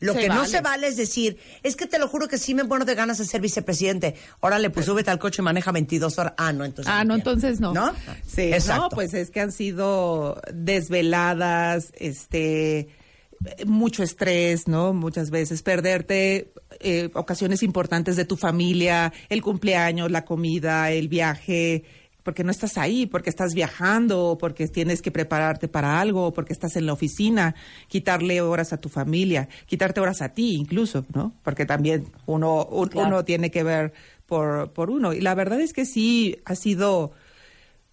Lo 0.00 0.14
Se 0.14 0.20
que 0.20 0.28
no 0.28 0.46
se 0.46 0.60
vale 0.62 0.88
es 0.88 0.96
decir, 0.96 1.38
es 1.62 1.76
que 1.76 1.86
te 1.86 1.98
lo 2.00 2.08
juro 2.08 2.26
que 2.26 2.38
sí 2.38 2.54
me 2.54 2.64
muero 2.64 2.84
de 2.84 2.96
ganas 2.96 3.18
de 3.18 3.24
ser 3.24 3.40
vicepresidente. 3.40 4.16
Órale, 4.40 4.70
pues 4.70 4.86
súbete 4.86 5.10
al 5.10 5.20
coche 5.20 5.42
y 5.42 5.44
maneja 5.44 5.70
22 5.70 6.18
horas. 6.18 6.32
Ah, 6.38 6.52
no, 6.52 6.64
entonces. 6.64 6.92
Ah, 6.92 7.04
no, 7.04 7.14
quiero. 7.14 7.30
entonces 7.30 7.60
no. 7.60 7.72
¿No? 7.72 7.94
Sí, 8.26 8.52
exacto. 8.52 8.82
no, 8.82 8.88
pues 8.88 9.14
es 9.14 9.30
que 9.30 9.40
han 9.40 9.52
sido 9.52 10.40
desveladas, 10.52 11.92
este, 11.98 12.88
mucho 13.66 14.02
estrés, 14.02 14.68
¿no? 14.68 14.92
Muchas 14.92 15.30
veces 15.30 15.62
perderte 15.62 16.52
eh, 16.80 17.08
ocasiones 17.14 17.62
importantes 17.62 18.16
de 18.16 18.24
tu 18.24 18.36
familia, 18.36 19.12
el 19.28 19.42
cumpleaños, 19.42 20.10
la 20.10 20.24
comida, 20.24 20.90
el 20.90 21.08
viaje, 21.08 21.84
porque 22.22 22.44
no 22.44 22.50
estás 22.50 22.76
ahí, 22.76 23.06
porque 23.06 23.30
estás 23.30 23.54
viajando, 23.54 24.36
porque 24.38 24.68
tienes 24.68 25.00
que 25.00 25.10
prepararte 25.10 25.68
para 25.68 26.00
algo, 26.00 26.34
porque 26.34 26.52
estás 26.52 26.76
en 26.76 26.84
la 26.84 26.92
oficina, 26.92 27.54
quitarle 27.88 28.42
horas 28.42 28.74
a 28.74 28.76
tu 28.80 28.90
familia, 28.90 29.48
quitarte 29.66 30.00
horas 30.00 30.20
a 30.20 30.28
ti 30.34 30.54
incluso, 30.56 31.06
¿no? 31.14 31.34
Porque 31.42 31.64
también 31.64 32.04
uno, 32.26 32.66
un- 32.66 32.88
Claro. 32.88 33.08
uno 33.08 33.24
tiene 33.24 33.50
que 33.50 33.62
ver 33.62 33.94
por, 34.26 34.70
por 34.74 34.90
uno. 34.90 35.14
Y 35.14 35.20
la 35.22 35.34
verdad 35.34 35.60
es 35.62 35.72
que 35.72 35.86
sí 35.86 36.36
ha 36.44 36.54
sido 36.56 37.12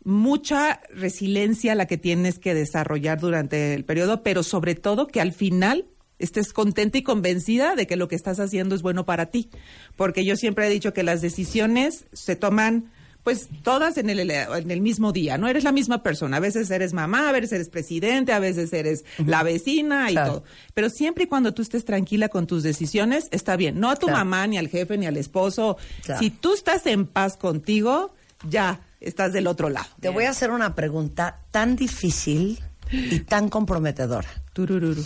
mucha 0.07 0.79
resiliencia 0.93 1.75
la 1.75 1.85
que 1.85 1.97
tienes 1.97 2.39
que 2.39 2.53
desarrollar 2.53 3.19
durante 3.19 3.73
el 3.73 3.83
periodo, 3.83 4.23
pero 4.23 4.41
sobre 4.41 4.73
todo 4.73 5.05
que 5.07 5.19
al 5.19 5.33
final 5.33 5.85
estés 6.17 6.53
contenta 6.53 6.97
y 6.97 7.03
convencida 7.03 7.75
de 7.75 7.87
que 7.87 7.97
lo 7.97 8.07
que 8.07 8.15
estás 8.15 8.39
haciendo 8.39 8.73
es 8.73 8.81
bueno 8.81 9.05
para 9.05 9.25
ti. 9.27 9.49
Porque 9.97 10.23
yo 10.23 10.37
siempre 10.37 10.65
he 10.65 10.69
dicho 10.69 10.93
que 10.93 11.03
las 11.03 11.21
decisiones 11.21 12.05
se 12.13 12.37
toman 12.37 12.89
pues 13.23 13.49
todas 13.61 13.97
en 13.97 14.09
el, 14.09 14.31
en 14.31 14.71
el 14.71 14.79
mismo 14.79 15.11
día, 15.11 15.37
¿no? 15.37 15.49
Eres 15.49 15.65
la 15.65 15.73
misma 15.73 16.01
persona. 16.01 16.37
A 16.37 16.39
veces 16.39 16.71
eres 16.71 16.93
mamá, 16.93 17.27
a 17.27 17.33
veces 17.33 17.51
eres 17.51 17.67
presidente, 17.69 18.31
a 18.31 18.39
veces 18.39 18.71
eres 18.71 19.03
la 19.17 19.43
vecina 19.43 20.09
y 20.09 20.13
Claro. 20.13 20.31
todo. 20.31 20.43
Pero 20.73 20.89
siempre 20.89 21.25
y 21.25 21.27
cuando 21.27 21.53
tú 21.53 21.61
estés 21.61 21.83
tranquila 21.83 22.29
con 22.29 22.47
tus 22.47 22.63
decisiones, 22.63 23.27
está 23.31 23.57
bien. 23.57 23.81
No 23.81 23.89
a 23.89 23.97
tu 23.97 24.05
Claro. 24.07 24.19
mamá, 24.19 24.47
ni 24.47 24.57
al 24.57 24.69
jefe, 24.69 24.97
ni 24.97 25.05
al 25.07 25.17
esposo. 25.17 25.75
Claro. 26.05 26.21
Si 26.21 26.29
tú 26.29 26.53
estás 26.53 26.85
en 26.85 27.05
paz 27.05 27.35
contigo, 27.35 28.13
ya 28.49 28.79
estás 28.99 29.33
del 29.33 29.47
otro 29.47 29.69
lado. 29.69 29.87
Te 29.99 30.09
voy 30.09 30.25
a 30.25 30.29
hacer 30.31 30.51
una 30.51 30.75
pregunta 30.75 31.41
tan 31.51 31.75
difícil 31.75 32.61
y 32.91 33.19
tan 33.21 33.49
comprometedora. 33.49 34.29
Turururu. 34.53 35.03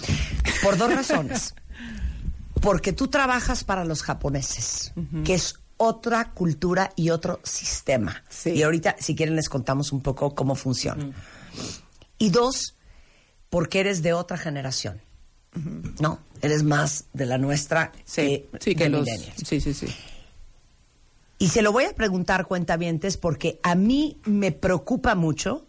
Por 0.64 0.78
dos 0.78 0.94
razones. 0.96 1.54
porque 2.62 2.94
tú 2.94 3.08
trabajas 3.08 3.64
para 3.64 3.86
los 3.86 4.04
japoneses, 4.04 4.94
que 5.26 5.34
es 5.34 5.56
otra 5.78 6.32
cultura 6.32 6.92
y 6.96 7.10
otro 7.10 7.40
sistema. 7.44 8.24
Sí. 8.30 8.52
Y 8.52 8.62
ahorita, 8.64 8.98
si 9.00 9.16
quieren, 9.16 9.36
les 9.36 9.50
contamos 9.50 9.92
un 9.92 10.02
poco 10.02 10.36
cómo 10.36 10.54
funciona. 10.56 11.12
Y 12.20 12.30
dos, 12.30 12.76
porque 13.50 13.80
eres 13.80 14.04
de 14.04 14.14
otra 14.14 14.38
generación. 14.38 15.02
No, 16.00 16.20
eres 16.42 16.64
más 16.64 17.06
de 17.14 17.26
la 17.26 17.38
nuestra 17.40 17.92
Sí, 18.06 18.48
que, 18.52 18.60
sí, 18.62 18.76
que 18.76 18.84
de 18.86 18.90
los... 18.92 19.02
millennials. 19.06 19.36
Sí, 19.44 19.60
sí, 19.60 19.74
sí. 19.74 19.88
Y 21.42 21.48
se 21.48 21.64
lo 21.64 21.72
voy 21.72 21.86
a 21.86 21.96
preguntar, 21.96 22.46
cuentavientes, 22.46 23.18
porque 23.18 23.60
a 23.64 23.74
mí 23.74 24.22
me 24.26 24.52
preocupa 24.52 25.16
mucho 25.16 25.66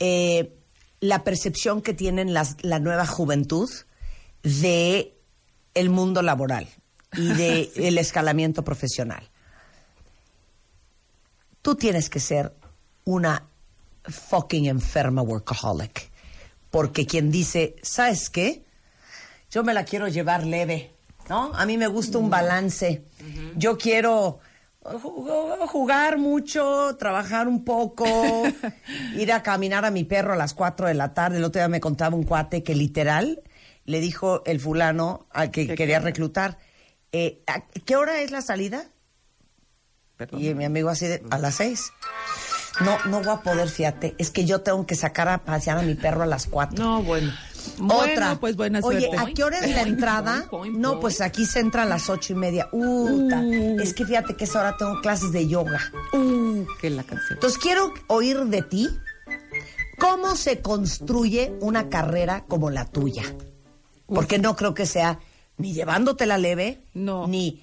eh, 0.00 0.56
la 0.98 1.22
percepción 1.22 1.82
que 1.82 1.94
tienen 1.94 2.34
las, 2.34 2.56
la 2.62 2.80
nueva 2.80 3.06
juventud 3.06 3.70
de 4.42 5.14
el 5.74 5.88
mundo 5.88 6.20
laboral 6.20 6.66
y 7.12 7.28
de 7.28 7.70
el 7.76 7.96
escalamiento 7.96 8.64
profesional. 8.64 9.30
Tú 11.62 11.76
tienes 11.76 12.10
que 12.10 12.18
ser 12.18 12.52
una 13.04 13.46
fucking 14.02 14.66
enferma 14.66 15.22
workaholic. 15.22 16.10
Porque 16.72 17.06
quien 17.06 17.30
dice, 17.30 17.76
¿sabes 17.82 18.28
qué? 18.30 18.64
Yo 19.48 19.62
me 19.62 19.74
la 19.74 19.84
quiero 19.84 20.08
llevar 20.08 20.44
leve, 20.44 20.90
¿no? 21.28 21.54
A 21.54 21.66
mí 21.66 21.78
me 21.78 21.86
gusta 21.86 22.18
un 22.18 22.30
balance. 22.30 23.04
Yo 23.54 23.78
quiero 23.78 24.40
jugar 24.82 26.18
mucho, 26.18 26.96
trabajar 26.98 27.48
un 27.48 27.64
poco, 27.64 28.04
ir 29.16 29.32
a 29.32 29.42
caminar 29.42 29.84
a 29.84 29.90
mi 29.90 30.04
perro 30.04 30.32
a 30.32 30.36
las 30.36 30.54
4 30.54 30.88
de 30.88 30.94
la 30.94 31.14
tarde. 31.14 31.38
El 31.38 31.44
otro 31.44 31.60
día 31.60 31.68
me 31.68 31.80
contaba 31.80 32.16
un 32.16 32.24
cuate 32.24 32.62
que 32.62 32.74
literal 32.74 33.42
le 33.84 34.00
dijo 34.00 34.42
el 34.44 34.60
fulano 34.60 35.26
al 35.30 35.50
que 35.50 35.66
¿Qué 35.66 35.74
quería 35.74 36.00
reclutar, 36.00 36.58
eh, 37.12 37.42
¿a 37.46 37.64
¿qué 37.84 37.96
hora 37.96 38.20
es 38.20 38.30
la 38.30 38.42
salida? 38.42 38.86
Perdón. 40.16 40.42
Y 40.42 40.54
mi 40.54 40.64
amigo 40.64 40.88
así 40.88 41.06
de, 41.06 41.22
a 41.30 41.38
las 41.38 41.56
seis. 41.56 41.92
No, 42.80 42.96
no 43.06 43.20
voy 43.20 43.34
a 43.34 43.42
poder, 43.42 43.68
fíjate. 43.68 44.14
Es 44.18 44.30
que 44.30 44.44
yo 44.44 44.62
tengo 44.62 44.86
que 44.86 44.94
sacar 44.94 45.28
a 45.28 45.44
pasear 45.44 45.78
a 45.78 45.82
mi 45.82 45.94
perro 45.94 46.22
a 46.22 46.26
las 46.26 46.46
cuatro. 46.46 46.82
No, 46.82 47.02
bueno. 47.02 47.32
Otra. 47.88 48.38
Pues 48.40 48.56
buena 48.56 48.80
Oye. 48.82 49.10
¿a 49.16 49.26
qué 49.26 49.44
hora 49.44 49.58
es 49.60 49.74
la 49.74 49.82
entrada? 49.82 50.46
No, 50.72 51.00
pues 51.00 51.20
aquí 51.20 51.46
se 51.46 51.60
entra 51.60 51.82
a 51.82 51.86
las 51.86 52.08
ocho 52.10 52.32
y 52.32 52.36
media. 52.36 52.68
Uta. 52.72 53.42
Es 53.82 53.94
que 53.94 54.04
fíjate 54.04 54.34
que 54.36 54.44
esa 54.44 54.60
hora 54.60 54.76
tengo 54.76 55.00
clases 55.00 55.32
de 55.32 55.46
yoga. 55.48 55.80
Uh, 56.12 56.64
que 56.80 56.90
la 56.90 57.02
canción. 57.02 57.34
Entonces 57.34 57.58
quiero 57.58 57.92
oír 58.08 58.38
de 58.46 58.62
ti 58.62 58.88
cómo 59.98 60.36
se 60.36 60.60
construye 60.60 61.52
una 61.60 61.88
carrera 61.88 62.44
como 62.46 62.70
la 62.70 62.84
tuya. 62.86 63.22
Porque 64.06 64.38
no 64.38 64.56
creo 64.56 64.74
que 64.74 64.86
sea 64.86 65.20
ni 65.56 65.72
llevándotela 65.72 66.38
leve, 66.38 66.82
No. 66.94 67.26
ni 67.28 67.62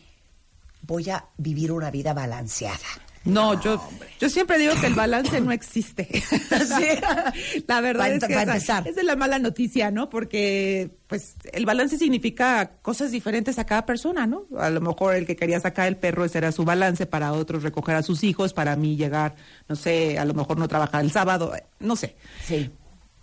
voy 0.82 1.10
a 1.10 1.26
vivir 1.38 1.72
una 1.72 1.92
vida 1.92 2.14
balanceada. 2.14 2.78
No, 3.26 3.62
yo, 3.62 3.82
yo 4.20 4.30
siempre 4.30 4.58
digo 4.58 4.74
que 4.80 4.88
el 4.88 4.96
balance 4.96 5.40
no 5.42 5.52
existe. 5.52 6.08
La 7.68 7.82
verdad 7.82 8.08
es 8.14 8.24
que 8.28 8.34
esa- 8.34 8.80
esa 8.90 9.00
es 9.02 9.06
la 9.06 9.16
mala 9.16 9.40
noticia, 9.40 9.92
¿no? 9.92 10.10
Porque, 10.10 10.90
pues, 11.08 11.36
el 11.52 11.66
balance 11.66 11.98
significa 11.98 12.72
cosas 12.82 13.12
diferentes 13.12 13.60
a 13.60 13.66
cada 13.66 13.86
persona, 13.86 14.26
¿no? 14.26 14.46
A 14.58 14.70
lo 14.70 14.82
mejor 14.82 15.16
el 15.16 15.26
que 15.26 15.36
quería 15.36 15.60
sacar 15.60 15.88
el 15.88 15.98
perro 15.98 16.26
ese 16.26 16.38
era 16.38 16.52
su 16.52 16.64
balance, 16.66 17.06
para 17.06 17.34
otros 17.34 17.64
recoger 17.64 17.96
a 17.96 18.04
sus 18.04 18.24
hijos, 18.24 18.54
para 18.54 18.76
mí 18.76 18.96
llegar, 18.96 19.36
no 19.68 19.76
sé, 19.76 20.18
a 20.18 20.26
lo 20.26 20.34
mejor 20.34 20.58
no 20.58 20.68
trabajar 20.68 21.04
el 21.04 21.12
sábado, 21.12 21.54
eh, 21.56 21.64
no 21.80 21.96
sé. 21.96 22.16
Sí. 22.46 22.72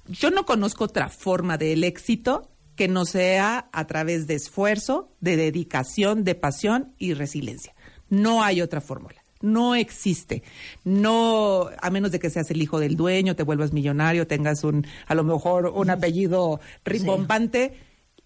Yo 0.08 0.30
no 0.30 0.44
conozco 0.46 0.84
otra 0.84 1.08
forma 1.08 1.58
del 1.58 1.82
éxito 1.84 2.50
que 2.76 2.86
no 2.88 3.06
sea 3.06 3.68
a 3.72 3.86
través 3.86 4.26
de 4.26 4.34
esfuerzo, 4.34 5.10
de 5.20 5.36
dedicación, 5.36 6.22
de 6.24 6.34
pasión 6.34 6.94
y 6.98 7.14
resiliencia. 7.14 7.74
No 8.10 8.44
hay 8.44 8.60
otra 8.60 8.80
fórmula. 8.80 9.24
No 9.40 9.74
existe. 9.74 10.42
No, 10.84 11.68
a 11.80 11.90
menos 11.90 12.10
de 12.10 12.18
que 12.18 12.30
seas 12.30 12.50
el 12.50 12.62
hijo 12.62 12.80
del 12.80 12.96
dueño, 12.96 13.36
te 13.36 13.42
vuelvas 13.42 13.72
millonario, 13.72 14.26
tengas 14.26 14.64
un, 14.64 14.86
a 15.06 15.14
lo 15.14 15.24
mejor 15.24 15.66
un 15.66 15.90
apellido 15.90 16.60
rimbombante. 16.84 17.78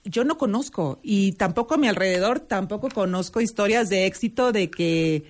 Yo 0.04 0.24
no 0.24 0.38
conozco 0.38 0.98
y 1.02 1.32
tampoco 1.32 1.74
a 1.74 1.78
mi 1.78 1.88
alrededor 1.88 2.40
tampoco 2.40 2.88
conozco 2.88 3.40
historias 3.40 3.88
de 3.88 4.06
éxito 4.06 4.50
de 4.52 4.70
que, 4.70 5.24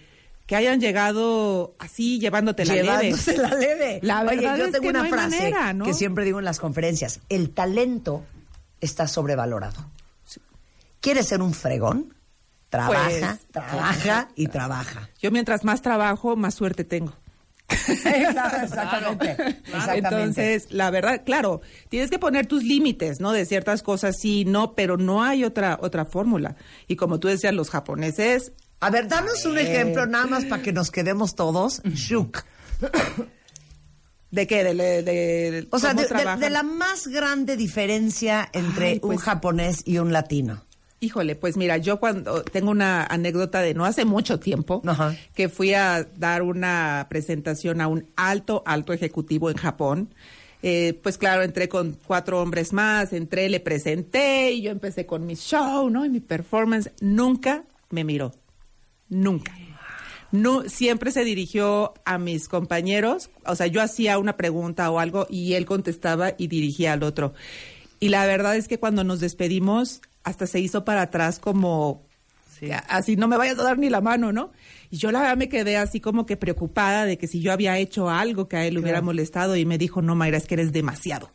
que 0.47 0.55
hayan 0.55 0.81
llegado 0.81 1.75
así 1.79 2.21
llevándote 2.21 2.65
la 2.65 2.75
leve. 2.75 2.87
Llevándose 2.87 3.37
la 3.37 3.55
leve. 3.55 4.01
La 4.03 4.23
Oye, 4.23 4.43
yo 4.43 4.67
es 4.67 4.73
tengo 4.73 4.83
que 4.83 4.89
una 4.91 5.03
no 5.03 5.09
frase 5.09 5.37
manera, 5.39 5.73
¿no? 5.73 5.85
que 5.87 5.95
siempre 5.95 6.25
digo 6.25 6.39
en 6.39 6.45
las 6.45 6.61
conferencias. 6.61 7.21
El 7.29 7.51
talento 7.51 8.25
está 8.81 9.09
sobrevalorado. 9.09 9.91
¿Quieres 11.01 11.27
ser 11.27 11.41
un 11.41 11.55
fregón? 11.55 12.15
Trabaja, 12.71 13.09
Pues, 13.11 13.47
trabaja 13.51 14.29
y 14.37 14.47
trabaja. 14.47 15.09
Yo 15.21 15.31
mientras 15.31 15.65
más 15.65 15.83
trabajo, 15.83 16.37
más 16.37 16.55
suerte 16.55 16.85
tengo. 16.85 17.13
Exactamente. 17.89 19.33
Exactamente. 19.67 19.97
Entonces, 19.99 20.67
la 20.71 20.91
verdad, 20.91 21.23
claro, 21.25 21.61
tienes 21.89 22.11
que 22.11 22.19
poner 22.19 22.47
tus 22.47 22.63
límites, 22.65 23.21
¿no? 23.21 23.33
De 23.33 23.45
ciertas 23.45 23.83
cosas 23.83 24.17
sí, 24.21 24.45
no, 24.45 24.75
pero 24.75 24.97
no 24.97 25.23
hay 25.23 25.45
otra 25.45 25.79
otra 25.81 26.05
fórmula. 26.05 26.57
Y 26.89 26.97
como 26.97 27.21
tú 27.21 27.29
decías, 27.29 27.55
los 27.55 27.71
japoneses, 27.71 28.53
A 28.81 28.91
ver, 28.91 29.09
danos 29.09 29.45
un 29.45 29.59
ejemplo 29.59 30.07
nada 30.07 30.27
más 30.27 30.45
para 30.47 30.63
que 30.63 30.73
nos 30.73 30.91
quedemos 30.91 31.35
todos. 31.35 31.83
Shuk. 31.85 32.43
¿de 34.31 34.47
qué? 34.47 34.63
De, 34.65 34.75
de- 34.75 35.03
de- 35.03 35.69
O 35.71 35.79
sea, 35.79 35.93
de, 35.95 36.03
de- 36.03 36.09
trabajan. 36.09 36.41
de 36.41 36.51
la 36.51 36.63
más 36.63 37.09
grande 37.09 37.57
diferencia 37.57 38.49
entre 38.53 38.87
Ay, 38.87 38.95
un 39.03 39.11
pues- 39.11 39.21
japonés 39.23 39.83
y 39.85 39.99
un 39.99 40.13
latino. 40.13 40.65
Híjole, 41.03 41.35
pues 41.35 41.57
mira, 41.57 41.79
yo 41.79 41.99
cuando 41.99 42.43
tengo 42.43 42.71
una 42.71 43.05
anécdota 43.05 43.63
de 43.63 43.73
no 43.73 43.87
hace 43.87 44.05
mucho 44.05 44.39
tiempo, 44.39 44.83
Ajá. 44.87 45.17
que 45.35 45.49
fui 45.49 45.73
a 45.73 46.05
dar 46.17 46.43
una 46.43 47.07
presentación 47.09 47.81
a 47.81 47.89
un 47.89 48.07
alto, 48.17 48.63
alto 48.67 48.93
ejecutivo 48.93 49.49
en 49.51 49.57
Japón. 49.57 50.15
Eh, 50.63 51.01
pues 51.03 51.17
claro, 51.17 51.43
entré 51.43 51.71
con 51.71 51.97
cuatro 52.07 52.43
hombres 52.43 52.75
más, 52.75 53.15
entré, 53.15 53.49
le 53.49 53.61
presenté 53.61 54.53
y 54.53 54.61
yo 54.61 54.71
empecé 54.71 55.07
con 55.07 55.25
mi 55.25 55.37
show, 55.37 55.89
¿no? 55.89 56.05
Y 56.05 56.11
mi 56.11 56.21
performance. 56.21 56.91
Nunca 57.01 57.65
me 57.89 58.05
miró. 58.05 58.33
Nunca. 59.09 59.55
No, 60.33 60.69
siempre 60.69 61.13
se 61.13 61.25
dirigió 61.25 61.95
a 62.05 62.19
mis 62.19 62.47
compañeros, 62.47 63.31
o 63.47 63.57
sea, 63.57 63.67
yo 63.67 63.83
hacía 63.83 64.19
una 64.19 64.37
pregunta 64.37 64.89
o 64.91 65.01
algo 65.01 65.27
y 65.29 65.55
él 65.55 65.65
contestaba 65.65 66.35
y 66.37 66.47
dirigía 66.47 66.93
al 66.93 67.03
otro. 67.03 67.33
Y 67.99 68.11
la 68.11 68.25
verdad 68.27 68.55
es 68.57 68.69
que 68.69 68.79
cuando 68.79 69.03
nos 69.03 69.19
despedimos, 69.21 70.03
hasta 70.25 70.47
se 70.47 70.61
hizo 70.61 70.85
para 70.85 71.03
atrás 71.03 71.39
como, 71.39 72.07
así 72.89 73.17
no 73.17 73.29
me 73.29 73.37
vayas 73.37 73.59
a 73.59 73.63
dar 73.63 73.79
ni 73.79 73.89
la 73.89 74.01
mano, 74.01 74.33
¿no? 74.33 74.53
Y 74.91 74.97
yo 74.97 75.11
la 75.13 75.21
verdad 75.21 75.37
me 75.37 75.49
quedé 75.49 75.77
así 75.77 76.01
como 76.01 76.27
que 76.27 76.37
preocupada 76.37 77.05
de 77.05 77.17
que 77.17 77.27
si 77.27 77.41
yo 77.41 77.53
había 77.53 77.79
hecho 77.79 78.11
algo 78.11 78.49
que 78.49 78.57
a 78.57 78.67
él 78.67 78.75
le 78.75 78.81
hubiera 78.81 79.03
molestado 79.03 79.57
y 79.57 79.65
me 79.65 79.79
dijo, 79.79 80.03
no, 80.03 80.15
Mayra, 80.15 80.37
es 80.37 80.47
que 80.47 80.55
eres 80.55 80.73
demasiado. 80.73 81.31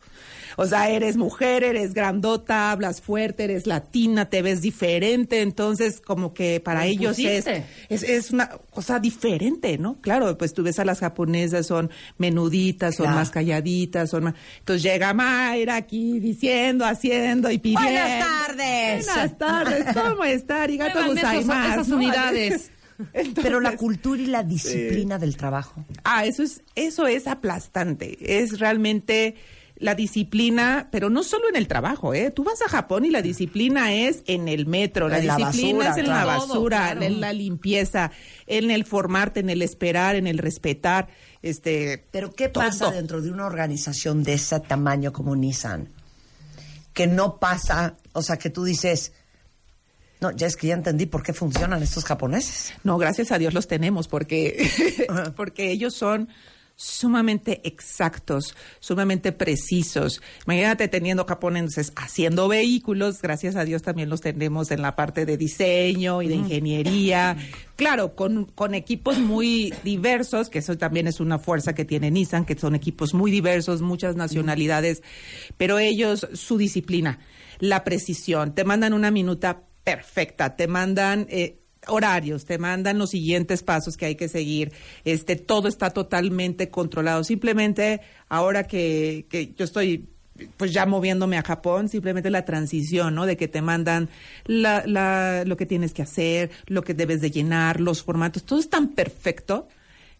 O 0.56 0.66
sea, 0.66 0.88
eres 0.90 1.16
mujer, 1.16 1.64
eres 1.64 1.94
grandota, 1.94 2.70
hablas 2.70 3.00
fuerte, 3.00 3.44
eres 3.44 3.66
latina, 3.66 4.28
te 4.30 4.42
ves 4.42 4.62
diferente, 4.62 5.42
entonces 5.42 6.00
como 6.00 6.32
que 6.34 6.60
para 6.60 6.80
Lo 6.84 6.86
ellos 6.90 7.18
es, 7.18 7.46
es, 7.88 8.02
es 8.02 8.30
una 8.30 8.48
cosa 8.70 8.98
diferente, 9.00 9.78
¿no? 9.78 10.00
Claro, 10.00 10.36
pues 10.38 10.54
tú 10.54 10.62
ves 10.62 10.78
a 10.78 10.84
las 10.84 11.00
japonesas, 11.00 11.66
son 11.66 11.90
menuditas, 12.18 12.94
son 12.96 13.06
Claro. 13.06 13.18
más 13.18 13.30
calladitas, 13.30 14.10
son 14.10 14.24
más... 14.24 14.34
Entonces 14.58 14.82
llega 14.82 15.12
Mayra 15.14 15.76
aquí 15.76 16.18
diciendo, 16.20 16.84
haciendo 16.84 17.50
y 17.50 17.58
pidiendo. 17.58 17.88
Buenas 17.90 18.46
tardes. 18.46 19.06
Buenas 19.06 19.38
tardes, 19.38 19.86
¿cómo 19.94 20.24
está? 20.24 20.62
Arigato 20.62 21.04
gozaimasu, 21.06 21.72
esas 21.72 21.88
unidades. 21.88 22.70
Pero 23.42 23.60
la 23.60 23.76
cultura 23.76 24.22
y 24.22 24.26
la 24.26 24.42
disciplina 24.42 25.18
del 25.18 25.36
trabajo. 25.36 25.84
Ah, 26.04 26.24
eso 26.24 26.42
es, 26.42 26.62
eso 26.74 27.06
es 27.06 27.26
aplastante. 27.26 28.16
Es 28.40 28.58
realmente 28.58 29.34
la 29.78 29.94
disciplina, 29.94 30.88
pero 30.90 31.10
no 31.10 31.22
solo 31.22 31.48
en 31.48 31.56
el 31.56 31.68
trabajo, 31.68 32.14
¿eh? 32.14 32.30
Tú 32.30 32.44
vas 32.44 32.62
a 32.62 32.68
Japón 32.68 33.04
y 33.04 33.10
la 33.10 33.20
disciplina 33.20 33.92
es 33.92 34.22
en 34.26 34.48
el 34.48 34.66
metro, 34.66 35.08
la 35.08 35.20
disciplina 35.20 35.78
basura, 35.78 35.90
es 35.90 35.96
en 35.98 36.04
claro. 36.04 36.26
la 36.26 36.38
basura, 36.38 36.78
claro. 36.92 37.02
en 37.02 37.20
la 37.20 37.32
limpieza, 37.32 38.10
en 38.46 38.70
el 38.70 38.84
formarte, 38.84 39.40
en 39.40 39.50
el 39.50 39.60
esperar, 39.60 40.16
en 40.16 40.26
el 40.26 40.38
respetar, 40.38 41.08
este. 41.42 42.06
Pero 42.10 42.32
¿qué 42.32 42.48
todo. 42.48 42.64
pasa 42.64 42.90
dentro 42.90 43.20
de 43.20 43.30
una 43.30 43.46
organización 43.46 44.22
de 44.22 44.34
ese 44.34 44.58
tamaño 44.60 45.12
como 45.12 45.36
Nissan? 45.36 45.90
Que 46.94 47.06
no 47.06 47.38
pasa, 47.38 47.96
o 48.14 48.22
sea, 48.22 48.38
que 48.38 48.48
tú 48.48 48.64
dices, 48.64 49.12
no, 50.20 50.30
ya 50.30 50.46
es 50.46 50.56
que 50.56 50.68
ya 50.68 50.74
entendí 50.74 51.04
por 51.04 51.22
qué 51.22 51.34
funcionan 51.34 51.82
estos 51.82 52.04
japoneses. 52.04 52.72
No, 52.82 52.96
gracias 52.96 53.30
a 53.32 53.38
Dios 53.38 53.52
los 53.52 53.66
tenemos 53.66 54.08
porque, 54.08 54.70
porque 55.36 55.70
ellos 55.70 55.94
son 55.94 56.30
sumamente 56.76 57.62
exactos, 57.64 58.54
sumamente 58.80 59.32
precisos. 59.32 60.20
Imagínate 60.46 60.88
teniendo 60.88 61.24
japoneses 61.24 61.92
haciendo 61.96 62.48
vehículos, 62.48 63.20
gracias 63.22 63.56
a 63.56 63.64
Dios 63.64 63.82
también 63.82 64.10
los 64.10 64.20
tenemos 64.20 64.70
en 64.70 64.82
la 64.82 64.94
parte 64.94 65.24
de 65.26 65.36
diseño 65.36 66.22
y 66.22 66.28
de 66.28 66.34
ingeniería. 66.36 67.36
Claro, 67.76 68.14
con, 68.14 68.46
con 68.46 68.74
equipos 68.74 69.18
muy 69.18 69.74
diversos, 69.84 70.48
que 70.48 70.60
eso 70.60 70.78
también 70.78 71.06
es 71.08 71.20
una 71.20 71.38
fuerza 71.38 71.74
que 71.74 71.84
tiene 71.84 72.10
Nissan, 72.10 72.46
que 72.46 72.58
son 72.58 72.74
equipos 72.74 73.12
muy 73.12 73.30
diversos, 73.30 73.82
muchas 73.82 74.16
nacionalidades, 74.16 75.02
pero 75.58 75.78
ellos, 75.78 76.26
su 76.32 76.56
disciplina, 76.56 77.18
la 77.58 77.84
precisión, 77.84 78.54
te 78.54 78.64
mandan 78.64 78.94
una 78.94 79.10
minuta 79.10 79.66
perfecta. 79.86 80.56
Te 80.56 80.66
mandan 80.66 81.28
eh, 81.30 81.60
horarios, 81.88 82.44
te 82.44 82.58
mandan 82.58 82.98
los 82.98 83.10
siguientes 83.10 83.62
pasos 83.62 83.96
que 83.96 84.06
hay 84.06 84.14
que 84.16 84.28
seguir. 84.28 84.72
Este, 85.04 85.36
todo 85.36 85.68
está 85.68 85.90
totalmente 85.90 86.70
controlado. 86.70 87.24
Simplemente 87.24 88.00
ahora 88.28 88.64
que, 88.64 89.26
que 89.28 89.54
yo 89.56 89.64
estoy 89.64 90.08
pues 90.58 90.72
ya 90.72 90.84
moviéndome 90.84 91.38
a 91.38 91.42
Japón, 91.42 91.88
simplemente 91.88 92.28
la 92.30 92.44
transición, 92.44 93.14
¿no? 93.14 93.24
De 93.24 93.36
que 93.36 93.48
te 93.48 93.62
mandan 93.62 94.08
la, 94.44 94.84
la, 94.86 95.44
lo 95.46 95.56
que 95.56 95.64
tienes 95.64 95.94
que 95.94 96.02
hacer, 96.02 96.50
lo 96.66 96.82
que 96.82 96.92
debes 96.94 97.20
de 97.20 97.30
llenar, 97.30 97.80
los 97.80 98.02
formatos, 98.02 98.44
todo 98.44 98.58
es 98.58 98.68
tan 98.68 98.88
perfecto 98.88 99.66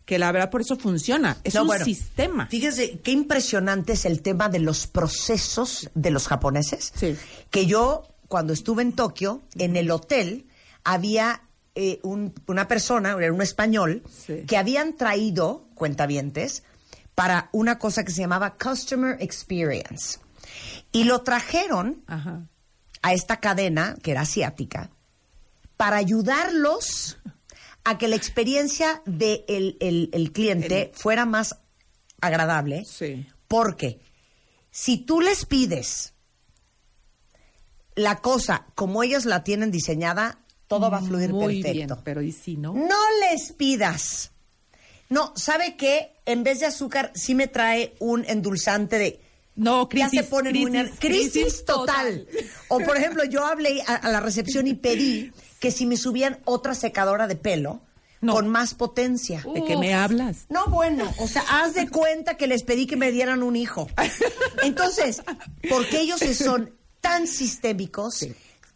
que 0.07 0.18
la 0.18 0.31
verdad 0.33 0.50
por 0.50 0.61
eso 0.61 0.76
funciona. 0.76 1.37
Es 1.44 1.55
No, 1.55 1.62
un 1.62 1.66
bueno, 1.66 1.85
sistema. 1.85 2.46
Fíjese 2.46 3.00
qué 3.00 3.11
impresionante 3.11 3.92
es 3.92 4.07
el 4.07 4.22
tema 4.22 4.48
de 4.48 4.61
los 4.61 4.87
procesos 4.87 5.90
de 5.94 6.11
los 6.11 6.29
japoneses. 6.29 6.92
Sí. 6.94 7.16
Que 7.50 7.66
yo, 7.66 8.05
cuando 8.29 8.52
estuve 8.52 8.83
en 8.83 8.92
Tokio, 8.92 9.42
en 9.57 9.76
el 9.76 9.90
hotel, 9.90 10.46
había 10.85 11.42
eh, 11.77 12.01
un- 12.03 12.35
una 12.49 12.67
persona, 12.67 13.11
era 13.21 13.33
un 13.33 13.43
español, 13.43 14.03
Sí. 14.27 14.45
que 14.47 14.57
habían 14.57 14.97
traído 14.97 15.69
cuentavientes 15.75 16.62
para 17.15 17.49
una 17.53 17.79
cosa 17.79 18.03
que 18.05 18.11
se 18.12 18.23
llamaba 18.23 18.57
Customer 18.57 19.17
Experience. 19.21 20.19
Y 20.91 21.05
lo 21.05 21.23
trajeron 21.23 22.03
Ajá. 22.07 22.47
a 23.03 23.12
esta 23.12 23.37
cadena, 23.41 23.97
que 24.03 24.11
era 24.12 24.23
asiática, 24.23 24.91
para 25.77 25.97
ayudarlos 25.99 27.19
a 27.85 27.99
que 27.99 28.09
la 28.09 28.17
experiencia 28.17 29.03
del 29.07 29.77
el, 29.81 30.09
el 30.12 30.33
cliente 30.33 30.91
fuera 30.95 31.25
más 31.27 31.59
agradable. 32.21 32.85
Sí. 32.85 33.27
Porque 33.49 34.01
si 34.71 34.97
tú 34.99 35.21
les 35.21 35.45
pides 35.45 36.15
la 37.95 38.17
cosa 38.21 38.67
como 38.75 39.03
ellos 39.03 39.25
la 39.25 39.45
tienen 39.45 39.71
diseñada, 39.71 40.39
todo 40.68 40.90
va 40.90 40.98
a 40.98 41.02
fluir 41.02 41.31
Muy 41.33 41.62
perfecto. 41.62 41.94
bien, 41.94 42.05
pero 42.05 42.22
¿y 42.22 42.33
si 42.33 42.57
no? 42.57 42.74
No 42.74 42.96
les 43.20 43.52
pidas. 43.52 44.33
No, 45.09 45.33
¿sabe 45.37 45.76
qué? 45.76 46.12
En 46.26 46.42
vez 46.42 46.61
de 46.61 46.66
azúcar, 46.66 47.12
sí 47.14 47.35
me 47.35 47.46
trae 47.46 47.94
un 48.00 48.24
endulzante 48.26 48.98
de. 48.98 49.20
No, 49.55 49.88
crisis, 49.88 50.12
ya 50.12 50.22
se 50.22 50.29
ponen 50.29 50.52
crisis, 50.52 50.90
crisis, 50.98 51.33
crisis 51.33 51.64
total. 51.64 52.26
O 52.68 52.79
por 52.81 52.96
ejemplo, 52.96 53.24
yo 53.24 53.46
hablé 53.46 53.81
a, 53.87 53.94
a 53.94 54.11
la 54.11 54.20
recepción 54.20 54.66
y 54.66 54.74
pedí 54.74 55.33
que 55.61 55.70
si 55.70 55.87
me 55.87 55.96
subían 55.96 56.40
otra 56.44 56.74
secadora 56.74 57.26
de 57.26 57.37
pelo 57.37 57.81
No. 58.20 58.35
con 58.35 58.48
más 58.48 58.74
potencia. 58.74 59.42
¿De 59.55 59.64
qué 59.64 59.76
me 59.79 59.94
hablas? 59.94 60.44
No, 60.50 60.66
bueno, 60.66 61.11
o 61.20 61.29
sea, 61.29 61.42
haz 61.48 61.72
de 61.74 61.88
cuenta 61.88 62.37
que 62.37 62.46
les 62.48 62.64
pedí 62.64 62.87
que 62.87 62.96
me 62.96 63.12
dieran 63.12 63.42
un 63.42 63.57
hijo. 63.57 63.88
Entonces, 64.62 65.22
porque 65.70 66.00
ellos 66.00 66.20
son 66.37 66.74
tan 67.00 67.26
sistémicos, 67.26 68.26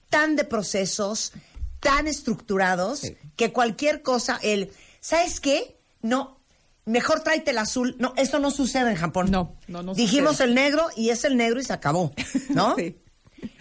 tan 0.09 0.37
de 0.37 0.45
procesos, 0.45 1.33
tan 1.81 2.07
estructurados, 2.07 3.01
Sí. 3.01 3.17
que 3.37 3.53
cualquier 3.53 4.03
cosa, 4.03 4.39
el, 4.43 4.71
¿sabes 5.01 5.41
qué? 5.41 5.77
No, 6.03 6.39
mejor 6.85 7.21
tráete 7.21 7.51
el 7.51 7.59
azul. 7.59 7.97
No, 7.99 8.13
esto 8.17 8.39
no 8.39 8.51
sucede 8.51 8.91
en 8.91 8.97
Japón. 8.97 9.31
No, 9.31 9.57
no, 9.69 9.83
no 9.83 9.95
Dijimos 9.95 10.33
sucede. 10.33 10.49
el 10.49 10.55
negro 10.55 10.87
y 10.97 11.11
es 11.11 11.25
el 11.25 11.37
negro 11.37 11.59
y 11.61 11.65
se 11.65 11.73
acabó, 11.73 12.13
¿no? 12.51 12.77
Sí. 12.77 12.97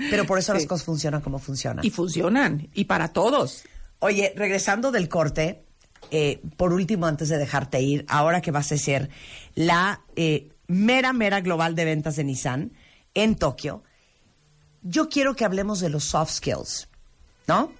Pero 0.09 0.25
por 0.25 0.37
eso 0.39 0.53
las 0.53 0.65
cosas 0.65 0.85
funcionan 0.85 1.21
como 1.21 1.39
funcionan. 1.39 1.85
Y 1.85 1.89
funcionan, 1.89 2.67
y 2.73 2.85
para 2.85 3.13
todos. 3.13 3.63
Oye, 3.99 4.33
regresando 4.35 4.91
del 4.91 5.07
corte, 5.07 5.63
eh, 6.11 6.41
por 6.57 6.73
último, 6.73 7.05
antes 7.05 7.29
de 7.29 7.37
dejarte 7.37 7.81
ir, 7.81 8.05
ahora 8.09 8.41
que 8.41 8.51
vas 8.51 8.71
a 8.73 8.77
ser 8.77 9.09
la 9.55 10.01
eh, 10.17 10.49
mera, 10.67 11.13
mera 11.13 11.39
global 11.39 11.75
de 11.75 11.85
ventas 11.85 12.17
de 12.17 12.25
Nissan 12.25 12.73
en 13.13 13.35
Tokio, 13.35 13.83
yo 14.81 15.07
quiero 15.09 15.35
que 15.35 15.45
hablemos 15.45 15.79
de 15.79 15.89
los 15.89 16.03
soft 16.05 16.31
skills, 16.33 16.87
¿no? 17.47 17.71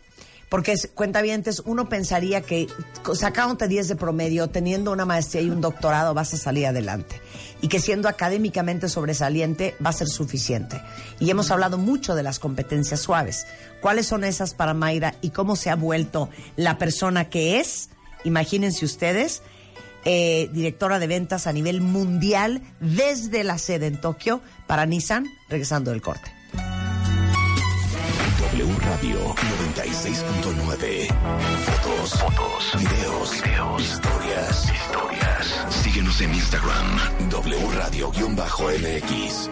Porque, 0.50 0.72
es- 0.72 0.90
cuentavientes, 0.94 1.62
uno 1.66 1.88
pensaría 1.90 2.42
que 2.42 2.68
sacándote 3.14 3.68
10 3.68 3.88
de 3.88 3.96
promedio, 3.96 4.48
teniendo 4.50 4.92
una 4.92 5.06
maestría 5.06 5.44
y 5.44 5.50
un 5.52 5.62
doctorado, 5.62 6.14
vas 6.16 6.34
a 6.34 6.38
salir 6.38 6.66
adelante. 6.66 7.22
Y 7.62 7.68
que 7.68 7.80
siendo 7.80 8.10
académicamente 8.10 8.90
sobresaliente 8.90 9.76
va 9.86 9.92
a 9.92 9.94
ser 9.94 10.08
suficiente. 10.08 10.82
Y 11.20 11.30
hemos 11.30 11.52
hablado 11.52 11.78
mucho 11.78 12.16
de 12.16 12.24
las 12.24 12.40
competencias 12.40 13.00
suaves. 13.00 13.46
¿Cuáles 13.82 14.08
son 14.08 14.24
esas 14.24 14.54
para 14.56 14.74
Mayra 14.74 15.16
y 15.22 15.30
cómo 15.30 15.56
se 15.56 15.70
ha 15.70 15.76
vuelto 15.76 16.30
la 16.56 16.78
persona 16.80 17.30
que 17.30 17.60
es? 17.60 17.90
Imagínense 18.24 18.86
ustedes, 18.86 19.44
eh, 20.06 20.50
directora 20.54 20.98
de 20.98 21.08
ventas 21.08 21.46
a 21.46 21.54
nivel 21.54 21.82
mundial 21.82 22.62
desde 22.80 23.44
la 23.44 23.58
sede 23.58 23.88
en 23.88 24.02
Tokio 24.02 24.42
para 24.66 24.86
Nissan, 24.86 25.28
regresando 25.50 25.92
del 25.92 26.02
corte. 26.02 26.32
Radio 28.90 29.20
96.9. 29.36 31.08
Fotos, 31.64 32.10
fotos, 32.20 32.74
videos, 32.80 33.44
videos, 33.44 33.82
historias, 33.84 34.72
historias. 34.74 35.66
Síguenos 35.70 36.20
en 36.22 36.34
Instagram, 36.34 37.30
W 37.30 37.70
Radio-MX. 37.76 39.50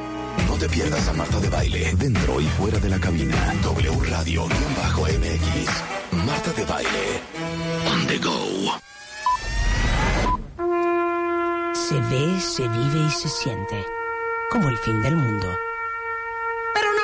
No 0.47 0.55
te 0.55 0.67
pierdas 0.67 1.07
a 1.07 1.13
Marta 1.13 1.39
de 1.39 1.49
Baile, 1.49 1.93
dentro 1.97 2.41
y 2.41 2.45
fuera 2.45 2.79
de 2.79 2.89
la 2.89 2.99
cabina. 2.99 3.53
W 3.61 3.91
Radio-MX. 4.09 5.69
Marta 6.25 6.51
de 6.53 6.65
Baile. 6.65 7.21
On 7.91 8.07
the 8.07 8.17
go. 8.17 8.73
Se 11.75 11.95
ve, 12.09 12.39
se 12.39 12.67
vive 12.67 13.05
y 13.07 13.11
se 13.11 13.29
siente 13.29 13.85
como 14.49 14.67
el 14.69 14.77
fin 14.79 14.99
del 15.03 15.15
mundo. 15.15 15.66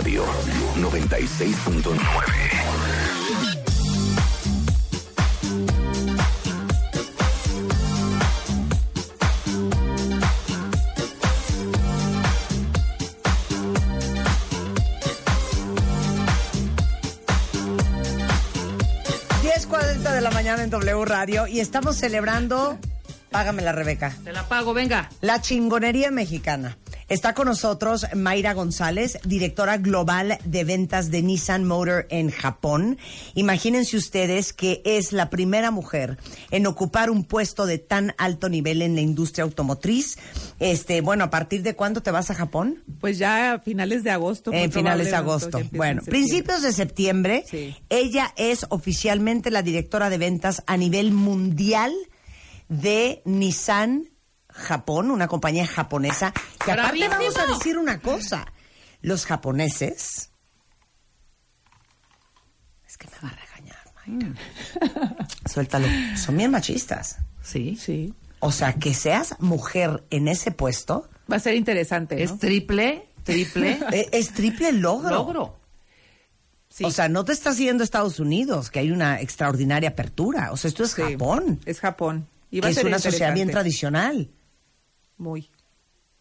Radio 0.00 0.24
96.9. 0.78 3.60
Diez 19.42 19.68
10.40 19.68 20.14
de 20.14 20.20
la 20.20 20.30
mañana 20.30 20.62
en 20.62 20.70
W 20.70 21.04
Radio 21.04 21.46
y 21.46 21.60
estamos 21.60 21.96
celebrando, 21.96 22.78
págame 23.30 23.62
Rebeca, 23.72 24.14
Te 24.24 24.32
la 24.32 24.48
pago, 24.48 24.74
venga. 24.74 25.08
la 25.20 25.40
chingonería 25.40 26.10
mexicana. 26.10 26.76
Está 27.10 27.34
con 27.34 27.46
nosotros 27.48 28.06
Mayra 28.14 28.54
González, 28.54 29.18
directora 29.24 29.78
global 29.78 30.38
de 30.44 30.62
ventas 30.62 31.10
de 31.10 31.22
Nissan 31.22 31.64
Motor 31.64 32.06
en 32.08 32.30
Japón. 32.30 32.98
Imagínense 33.34 33.96
ustedes 33.96 34.52
que 34.52 34.80
es 34.84 35.12
la 35.12 35.28
primera 35.28 35.72
mujer 35.72 36.18
en 36.52 36.68
ocupar 36.68 37.10
un 37.10 37.24
puesto 37.24 37.66
de 37.66 37.78
tan 37.78 38.14
alto 38.16 38.48
nivel 38.48 38.80
en 38.80 38.94
la 38.94 39.00
industria 39.00 39.42
automotriz. 39.42 40.18
Este, 40.60 41.00
bueno, 41.00 41.24
¿a 41.24 41.30
partir 41.30 41.64
de 41.64 41.74
cuándo 41.74 42.00
te 42.00 42.12
vas 42.12 42.30
a 42.30 42.34
Japón? 42.34 42.84
Pues 43.00 43.18
ya 43.18 43.54
a 43.54 43.58
finales 43.58 44.04
de 44.04 44.12
agosto. 44.12 44.52
En 44.52 44.70
finales 44.70 45.10
de 45.10 45.16
agosto. 45.16 45.60
Bueno, 45.72 46.02
principios 46.04 46.62
de 46.62 46.72
septiembre, 46.72 47.44
Sí. 47.50 47.74
ella 47.88 48.32
es 48.36 48.66
oficialmente 48.68 49.50
la 49.50 49.62
directora 49.62 50.10
de 50.10 50.18
ventas 50.18 50.62
a 50.68 50.76
nivel 50.76 51.10
mundial 51.10 51.92
de 52.68 53.20
Nissan 53.24 54.10
Japón, 54.52 55.10
una 55.10 55.28
compañía 55.28 55.66
japonesa. 55.66 56.32
Y 56.66 56.70
aparte 56.70 56.82
¡Bravísimo! 56.98 57.10
vamos 57.10 57.38
a 57.38 57.46
decir 57.46 57.78
una 57.78 58.00
cosa, 58.00 58.46
los 59.02 59.26
japoneses... 59.26 60.30
Es 62.86 62.98
que 62.98 63.06
me 63.08 63.28
va 63.28 63.34
a 63.34 63.38
regañar, 63.40 63.78
Mayra. 64.06 64.34
Suéltalo. 65.48 65.86
Son 66.16 66.36
bien 66.36 66.50
machistas. 66.50 67.18
Sí. 67.42 67.76
Sí. 67.80 68.14
O 68.40 68.50
sea, 68.52 68.74
que 68.74 68.94
seas 68.94 69.36
mujer 69.38 70.04
en 70.10 70.26
ese 70.28 70.50
puesto 70.50 71.08
Va 71.30 71.36
a 71.36 71.40
ser 71.40 71.54
interesante, 71.54 72.16
¿no? 72.16 72.22
Es 72.22 72.38
triple, 72.38 73.06
triple 73.22 73.78
eh, 73.92 74.08
es 74.12 74.32
triple 74.32 74.72
logro. 74.72 75.10
logro. 75.10 75.60
Sí. 76.68 76.84
O 76.84 76.90
sea, 76.90 77.08
no 77.08 77.24
te 77.24 77.32
estás 77.32 77.58
yendo 77.58 77.82
a 77.82 77.84
Estados 77.84 78.18
Unidos, 78.18 78.70
que 78.70 78.78
hay 78.80 78.90
una 78.90 79.20
extraordinaria 79.20 79.90
apertura. 79.90 80.50
O 80.52 80.56
sea, 80.56 80.68
esto 80.68 80.84
es 80.84 80.92
Sí. 80.92 81.02
Japón, 81.02 81.60
Es 81.66 81.78
Japón. 81.80 82.26
Y 82.50 82.56
que 82.56 82.60
va 82.62 82.66
a 82.68 82.70
es 82.70 82.76
ser 82.76 82.86
una 82.86 82.98
sociedad 82.98 83.32
bien 83.34 83.50
tradicional. 83.50 84.30
Muy. 85.20 85.50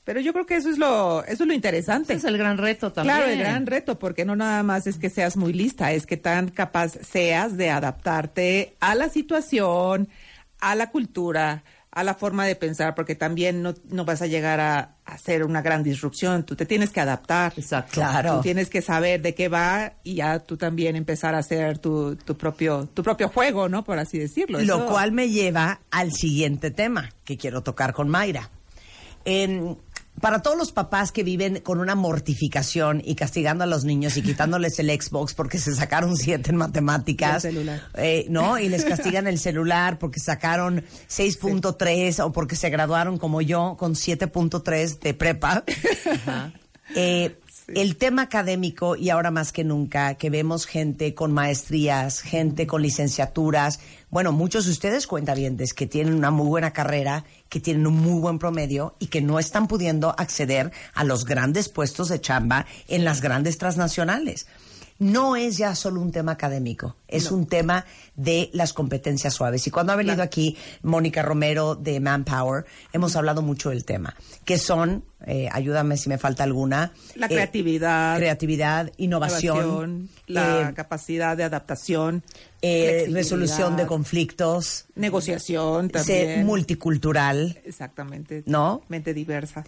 Pero 0.04 0.20
yo 0.22 0.34
creo 0.34 0.46
que 0.46 0.56
eso 0.56 0.70
es 0.70 0.78
lo, 0.78 1.24
eso 1.26 1.44
es 1.44 1.48
lo 1.48 1.54
interesante. 1.54 2.14
Ese 2.14 2.28
es 2.28 2.34
el 2.34 2.38
gran 2.38 2.58
reto 2.58 2.92
también. 2.92 3.16
Claro, 3.18 3.32
el 3.32 3.40
gran 3.40 3.66
reto, 3.66 3.98
porque 4.00 4.26
no 4.26 4.36
nada 4.36 4.64
más 4.64 4.88
es 4.88 4.98
que 4.98 5.10
seas 5.10 5.38
muy 5.38 5.54
lista, 5.54 5.92
es 5.94 6.06
que 6.06 6.18
tan 6.18 6.50
capaz 6.50 6.94
seas 7.02 7.58
de 7.58 7.70
adaptarte 7.70 8.76
a 8.80 8.96
la 8.96 9.10
situación, 9.10 10.10
a 10.60 10.74
la 10.76 10.90
cultura, 10.90 11.64
a 11.92 12.04
la 12.04 12.16
forma 12.16 12.46
de 12.46 12.56
pensar, 12.56 12.96
porque 12.96 13.14
también 13.16 13.62
no, 13.62 13.74
no 13.90 14.04
vas 14.06 14.22
a 14.22 14.28
llegar 14.28 14.60
a, 14.60 14.80
a 15.06 15.14
hacer 15.14 15.44
una 15.44 15.62
gran 15.62 15.84
disrupción, 15.84 16.44
tú 16.44 16.56
te 16.56 16.66
tienes 16.66 16.90
que 16.92 17.02
adaptar. 17.02 17.54
Exacto. 17.56 17.92
Claro. 17.94 18.38
Tú 18.38 18.42
tienes 18.42 18.70
que 18.70 18.82
saber 18.82 19.22
de 19.22 19.36
qué 19.36 19.48
va 19.48 19.94
y 20.04 20.16
ya 20.16 20.40
tú 20.40 20.58
también 20.58 20.96
empezar 20.96 21.36
a 21.36 21.40
hacer 21.40 21.78
tu, 21.78 22.16
tu 22.16 22.36
propio 22.36 22.88
tu 22.94 23.04
propio 23.04 23.30
juego, 23.30 23.70
¿no? 23.70 23.84
Por 23.84 24.00
así 24.00 24.18
decirlo. 24.18 24.60
Lo 24.62 24.76
Eso- 24.76 24.88
cual 24.88 25.12
me 25.12 25.30
lleva 25.30 25.82
al 25.92 26.12
siguiente 26.14 26.72
tema 26.72 27.10
que 27.26 27.38
quiero 27.38 27.62
tocar 27.62 27.94
con 27.94 28.08
Mayra. 28.10 28.50
Para 30.22 30.42
todos 30.42 30.58
los 30.58 30.74
papás 30.74 31.14
que 31.14 31.24
viven 31.24 31.62
con 31.62 31.80
una 31.80 31.96
mortificación 31.96 33.02
y 33.06 33.16
castigando 33.16 33.64
a 33.64 33.68
los 33.68 33.86
niños 33.86 34.18
y 34.18 34.22
quitándoles 34.22 34.78
el 34.80 34.90
Xbox 34.90 35.34
porque 35.34 35.58
se 35.60 35.74
sacaron 35.74 36.18
siete 36.18 36.50
en 36.50 36.58
matemáticas, 36.58 37.46
el 37.46 37.54
celular. 37.54 37.82
eh, 37.96 38.26
¿no? 38.30 38.60
Y 38.60 38.68
les 38.68 38.84
castigan 38.84 39.28
el 39.28 39.40
celular 39.40 39.98
porque 39.98 40.20
sacaron 40.20 40.84
6.3 41.10 42.20
o 42.22 42.34
porque 42.34 42.58
se 42.58 42.70
graduaron 42.70 43.18
como 43.18 43.42
yo 43.42 43.78
con 43.80 43.94
7.3 43.94 45.00
de 45.00 45.14
prepa. 45.14 45.64
Eh, 46.96 47.38
El 47.68 47.96
tema 47.98 48.24
académico 48.24 48.96
y 48.96 49.12
ahora 49.12 49.30
más 49.32 49.52
que 49.54 49.64
nunca 49.64 50.16
que 50.16 50.30
vemos 50.30 50.66
gente 50.66 51.14
con 51.14 51.32
maestrías, 51.32 52.22
gente 52.22 52.66
con 52.68 52.82
licenciaturas, 52.82 53.80
bueno, 54.10 54.32
muchos 54.32 54.66
de 54.66 54.72
ustedes 54.72 55.06
cuentavientes 55.06 55.74
que 55.74 55.86
tienen 55.86 56.14
una 56.14 56.32
muy 56.32 56.48
buena 56.48 56.72
carrera, 56.72 57.26
que 57.48 57.60
tienen 57.60 57.86
un 57.86 57.98
muy 57.98 58.20
buen 58.20 58.40
promedio 58.40 58.96
y 59.00 59.08
que 59.08 59.22
no 59.22 59.40
están 59.40 59.68
pudiendo 59.68 60.16
acceder 60.18 60.72
a 60.94 61.04
los 61.04 61.26
grandes 61.26 61.70
puestos 61.70 62.10
de 62.10 62.20
chamba 62.20 62.66
en 62.88 63.06
las 63.06 63.22
grandes 63.22 63.58
transnacionales. 63.58 64.48
No 65.00 65.38
es 65.38 65.58
ya 65.58 65.76
solo 65.76 66.02
un 66.02 66.12
tema 66.12 66.34
académico, 66.34 66.98
es 67.08 67.32
un 67.32 67.48
tema 67.48 67.86
de 68.16 68.50
las 68.52 68.74
competencias 68.74 69.34
suaves. 69.34 69.66
Y 69.66 69.72
cuando 69.72 69.94
ha 69.94 69.96
venido 69.96 70.22
aquí 70.22 70.58
Mónica 70.84 71.22
Romero 71.22 71.76
de 71.76 72.02
Manpower, 72.02 72.66
hemos 72.92 73.16
hablado 73.16 73.42
mucho 73.42 73.70
del 73.70 73.86
tema, 73.86 74.14
que 74.44 74.58
son, 74.58 75.06
eh, 75.26 75.48
ayúdame 75.54 75.96
si 75.96 76.10
me 76.10 76.18
falta 76.18 76.44
alguna, 76.44 76.92
La 77.16 77.28
eh, 77.28 77.30
creatividad. 77.30 78.18
creatividad, 78.18 78.92
innovación, 78.98 79.58
innovación, 79.58 80.10
la 80.28 80.70
eh, 80.70 80.74
capacidad 80.74 81.38
de 81.38 81.46
adaptación, 81.46 82.22
resolución 82.62 83.78
de 83.78 83.88
conflictos, 83.88 84.86
negociación 84.96 85.92
ser 85.92 86.04
también. 86.04 86.46
multicultural, 86.46 87.58
Exactamente. 87.64 88.44
¿No? 88.46 88.82
Mente 88.90 89.14
diversa. 89.14 89.64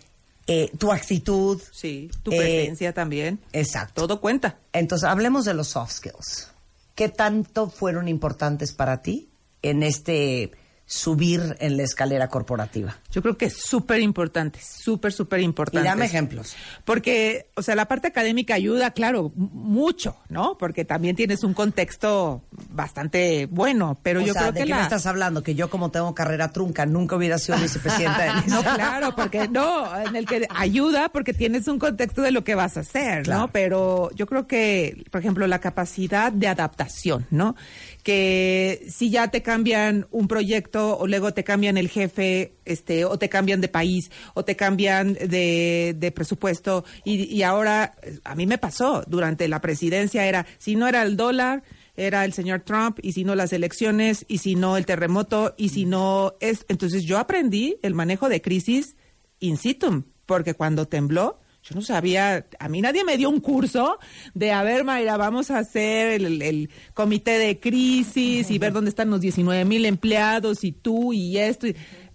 Eh, 0.48 0.72
tu 0.78 0.92
actitud. 0.92 1.62
Sí, 1.72 2.10
tu 2.24 2.32
Eh, 2.32 2.38
presencia 2.38 2.94
también. 2.94 3.40
Exacto. 3.54 4.02
Todo 4.08 4.22
cuenta. 4.22 4.58
Entonces, 4.74 5.08
hablemos 5.08 5.46
de 5.46 5.54
los 5.54 5.70
soft 5.70 5.92
skills. 5.94 6.50
¿Qué 6.96 7.10
tanto 7.10 7.70
fueron 7.70 8.08
importantes 8.08 8.74
para 8.74 9.02
ti 9.02 9.30
en 9.62 9.84
este 9.84 10.52
subir 10.92 11.56
en 11.60 11.78
la 11.78 11.84
escalera 11.84 12.28
corporativa? 12.28 12.98
Yo 13.12 13.22
creo 13.22 13.38
que 13.38 13.46
es 13.46 13.58
súper 13.58 14.02
importante, 14.02 14.60
súper, 14.62 15.14
súper 15.14 15.40
Y 15.40 15.44
importante. 15.44 15.88
dame 15.88 16.06
ejemplos. 16.06 16.56
Porque, 16.84 17.48
o 17.56 17.62
sea, 17.62 17.76
la 17.76 17.88
parte 17.88 18.08
académica 18.10 18.54
ayuda, 18.56 18.92
claro, 18.92 19.32
mucho, 19.36 20.18
¿no? 20.30 20.58
Porque 20.58 20.84
también 20.84 21.16
tienes 21.16 21.44
un 21.46 21.54
contexto 21.54 22.44
bastante 22.70 23.46
bueno, 23.50 23.98
pero 24.04 24.20
o 24.22 24.24
yo 24.24 24.34
sea, 24.34 24.42
creo 24.44 24.52
¿de 24.54 24.60
que 24.60 24.66
qué 24.66 24.70
la... 24.72 24.78
me 24.78 24.84
estás 24.84 25.06
hablando? 25.06 25.44
Que 25.44 25.56
yo 25.56 25.70
como 25.70 25.92
tengo 25.92 26.14
carrera 26.14 26.52
trunca 26.52 26.86
nunca 26.86 27.16
hubiera 27.16 27.38
sido 27.38 27.58
vicepresidenta 27.58 28.24
de 28.42 28.42
No, 28.48 28.62
claro, 28.62 29.16
porque 29.16 29.48
no, 29.48 29.98
en 29.98 30.16
el 30.16 30.26
que 30.26 30.46
ayuda 30.50 31.08
porque 31.10 31.34
tienes 31.34 31.68
un 31.70 31.80
contexto 31.80 32.22
de 32.22 32.32
lo 32.32 32.44
que 32.44 32.56
vas 32.56 32.76
a 32.76 32.82
hacer, 32.82 33.24
Claro. 33.24 33.42
¿no? 33.42 33.48
Pero 33.52 34.12
yo 34.16 34.26
creo 34.28 34.46
que, 34.48 35.06
por 35.10 35.22
ejemplo, 35.22 35.48
la 35.48 35.60
capacidad 35.60 36.32
de 36.32 36.48
adaptación, 36.48 37.26
¿no? 37.30 37.56
Que 38.04 38.86
si 38.90 39.10
ya 39.10 39.30
te 39.30 39.42
cambian 39.42 40.08
un 40.12 40.28
proyecto 40.28 40.98
o 40.98 41.08
luego 41.08 41.34
te 41.34 41.44
cambian 41.44 41.78
el 41.78 41.90
jefe, 41.90 42.54
este, 42.66 43.06
o 43.06 43.18
te 43.18 43.30
cambian 43.30 43.62
de 43.62 43.68
país, 43.68 44.10
o 44.34 44.44
te 44.44 44.56
cambian 44.56 45.14
de, 45.14 45.96
de 45.98 46.12
presupuesto, 46.12 46.84
y, 47.04 47.24
y 47.26 47.44
ahora, 47.44 47.94
eh, 48.02 48.20
a 48.24 48.36
mí 48.36 48.48
me 48.48 48.58
pasó, 48.58 49.04
durante 49.08 49.48
la 49.48 49.62
presidencia 49.62 50.26
era, 50.26 50.46
si 50.58 50.76
no 50.76 50.88
era 50.88 51.04
el 51.04 51.16
dólar, 51.16 51.64
era 51.96 52.26
el 52.26 52.34
señor 52.34 52.62
Trump, 52.62 53.00
y 53.02 53.14
si 53.14 53.24
no 53.24 53.36
las 53.36 53.54
elecciones, 53.54 54.26
y 54.28 54.40
si 54.40 54.56
no 54.56 54.78
el 54.78 54.86
terremoto, 54.86 55.54
y 55.58 55.70
si 55.70 55.86
no 55.86 56.34
es... 56.40 56.66
Entonces 56.70 57.04
yo 57.04 57.18
aprendí 57.18 57.78
el 57.84 57.94
manejo 57.94 58.30
de 58.30 58.42
crisis 58.42 58.96
in 59.40 59.58
situ, 59.58 60.06
porque 60.26 60.54
cuando 60.54 60.88
tembló, 60.88 61.40
yo 61.64 61.76
no 61.76 61.82
sabía, 61.82 62.48
a 62.60 62.70
mí 62.70 62.82
nadie 62.82 63.04
me 63.04 63.18
dio 63.18 63.30
un 63.30 63.40
curso 63.40 64.00
de, 64.34 64.52
a 64.52 64.64
ver, 64.64 64.84
Mayra, 64.84 65.18
vamos 65.18 65.52
a 65.52 65.60
hacer 65.60 66.22
el, 66.22 66.42
el 66.42 66.70
comité 66.94 67.38
de 67.38 67.60
crisis 67.60 68.50
y 68.50 68.58
ver 68.58 68.74
dónde 68.74 68.90
están 68.90 69.12
los 69.12 69.22
19 69.22 69.64
mil 69.66 69.86
empleados 69.86 70.64
y 70.64 70.72
tú 70.72 71.14
y 71.14 71.38
esto. 71.38 71.68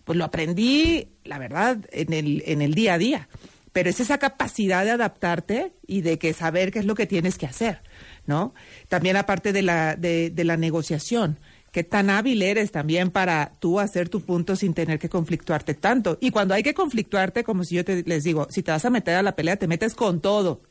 pues 0.05 0.19
lo 0.19 0.25
aprendí, 0.25 1.09
la 1.25 1.39
verdad, 1.39 1.79
en 1.93 2.13
el, 2.13 2.43
en 2.47 2.61
el 2.61 2.75
día 2.75 2.95
a 2.95 2.99
día. 2.99 3.29
Pero 3.73 3.91
es 3.91 4.01
esa 4.01 4.19
capacidad 4.19 4.85
de 4.85 4.93
adaptarte 4.93 5.75
y 5.87 6.01
de 6.01 6.19
que 6.19 6.33
saber 6.33 6.73
qué 6.73 6.81
es 6.81 6.87
lo 6.87 6.95
que 6.95 7.07
tienes 7.07 7.39
que 7.39 7.47
hacer, 7.47 7.83
¿no? 8.25 8.55
También 8.89 9.17
aparte 9.17 9.53
de 9.53 9.63
la, 9.63 9.97
de, 9.97 10.31
de 10.31 10.45
la 10.45 10.57
negociación. 10.57 11.39
Qué 11.77 11.85
tan 11.85 12.09
hábil 12.09 12.41
eres 12.41 12.73
también 12.73 13.11
para 13.11 13.53
tú 13.61 13.81
hacer 13.81 14.09
tu 14.09 14.23
punto 14.23 14.57
sin 14.57 14.73
tener 14.73 14.99
que 14.99 15.11
conflictuarte 15.11 15.75
tanto. 15.75 16.17
Y 16.23 16.31
cuando 16.31 16.55
hay 16.55 16.63
que 16.63 16.73
conflictuarte, 16.73 17.45
como 17.45 17.65
si 17.65 17.75
yo 17.75 17.85
te, 17.85 18.03
les 18.03 18.25
digo, 18.25 18.47
si 18.49 18.63
te 18.63 18.71
vas 18.71 18.87
a 18.87 18.89
meter 18.89 19.17
a 19.17 19.23
la 19.23 19.37
pelea, 19.37 19.59
te 19.59 19.69
metes 19.69 19.95
con 19.95 20.23
todo, 20.23 20.63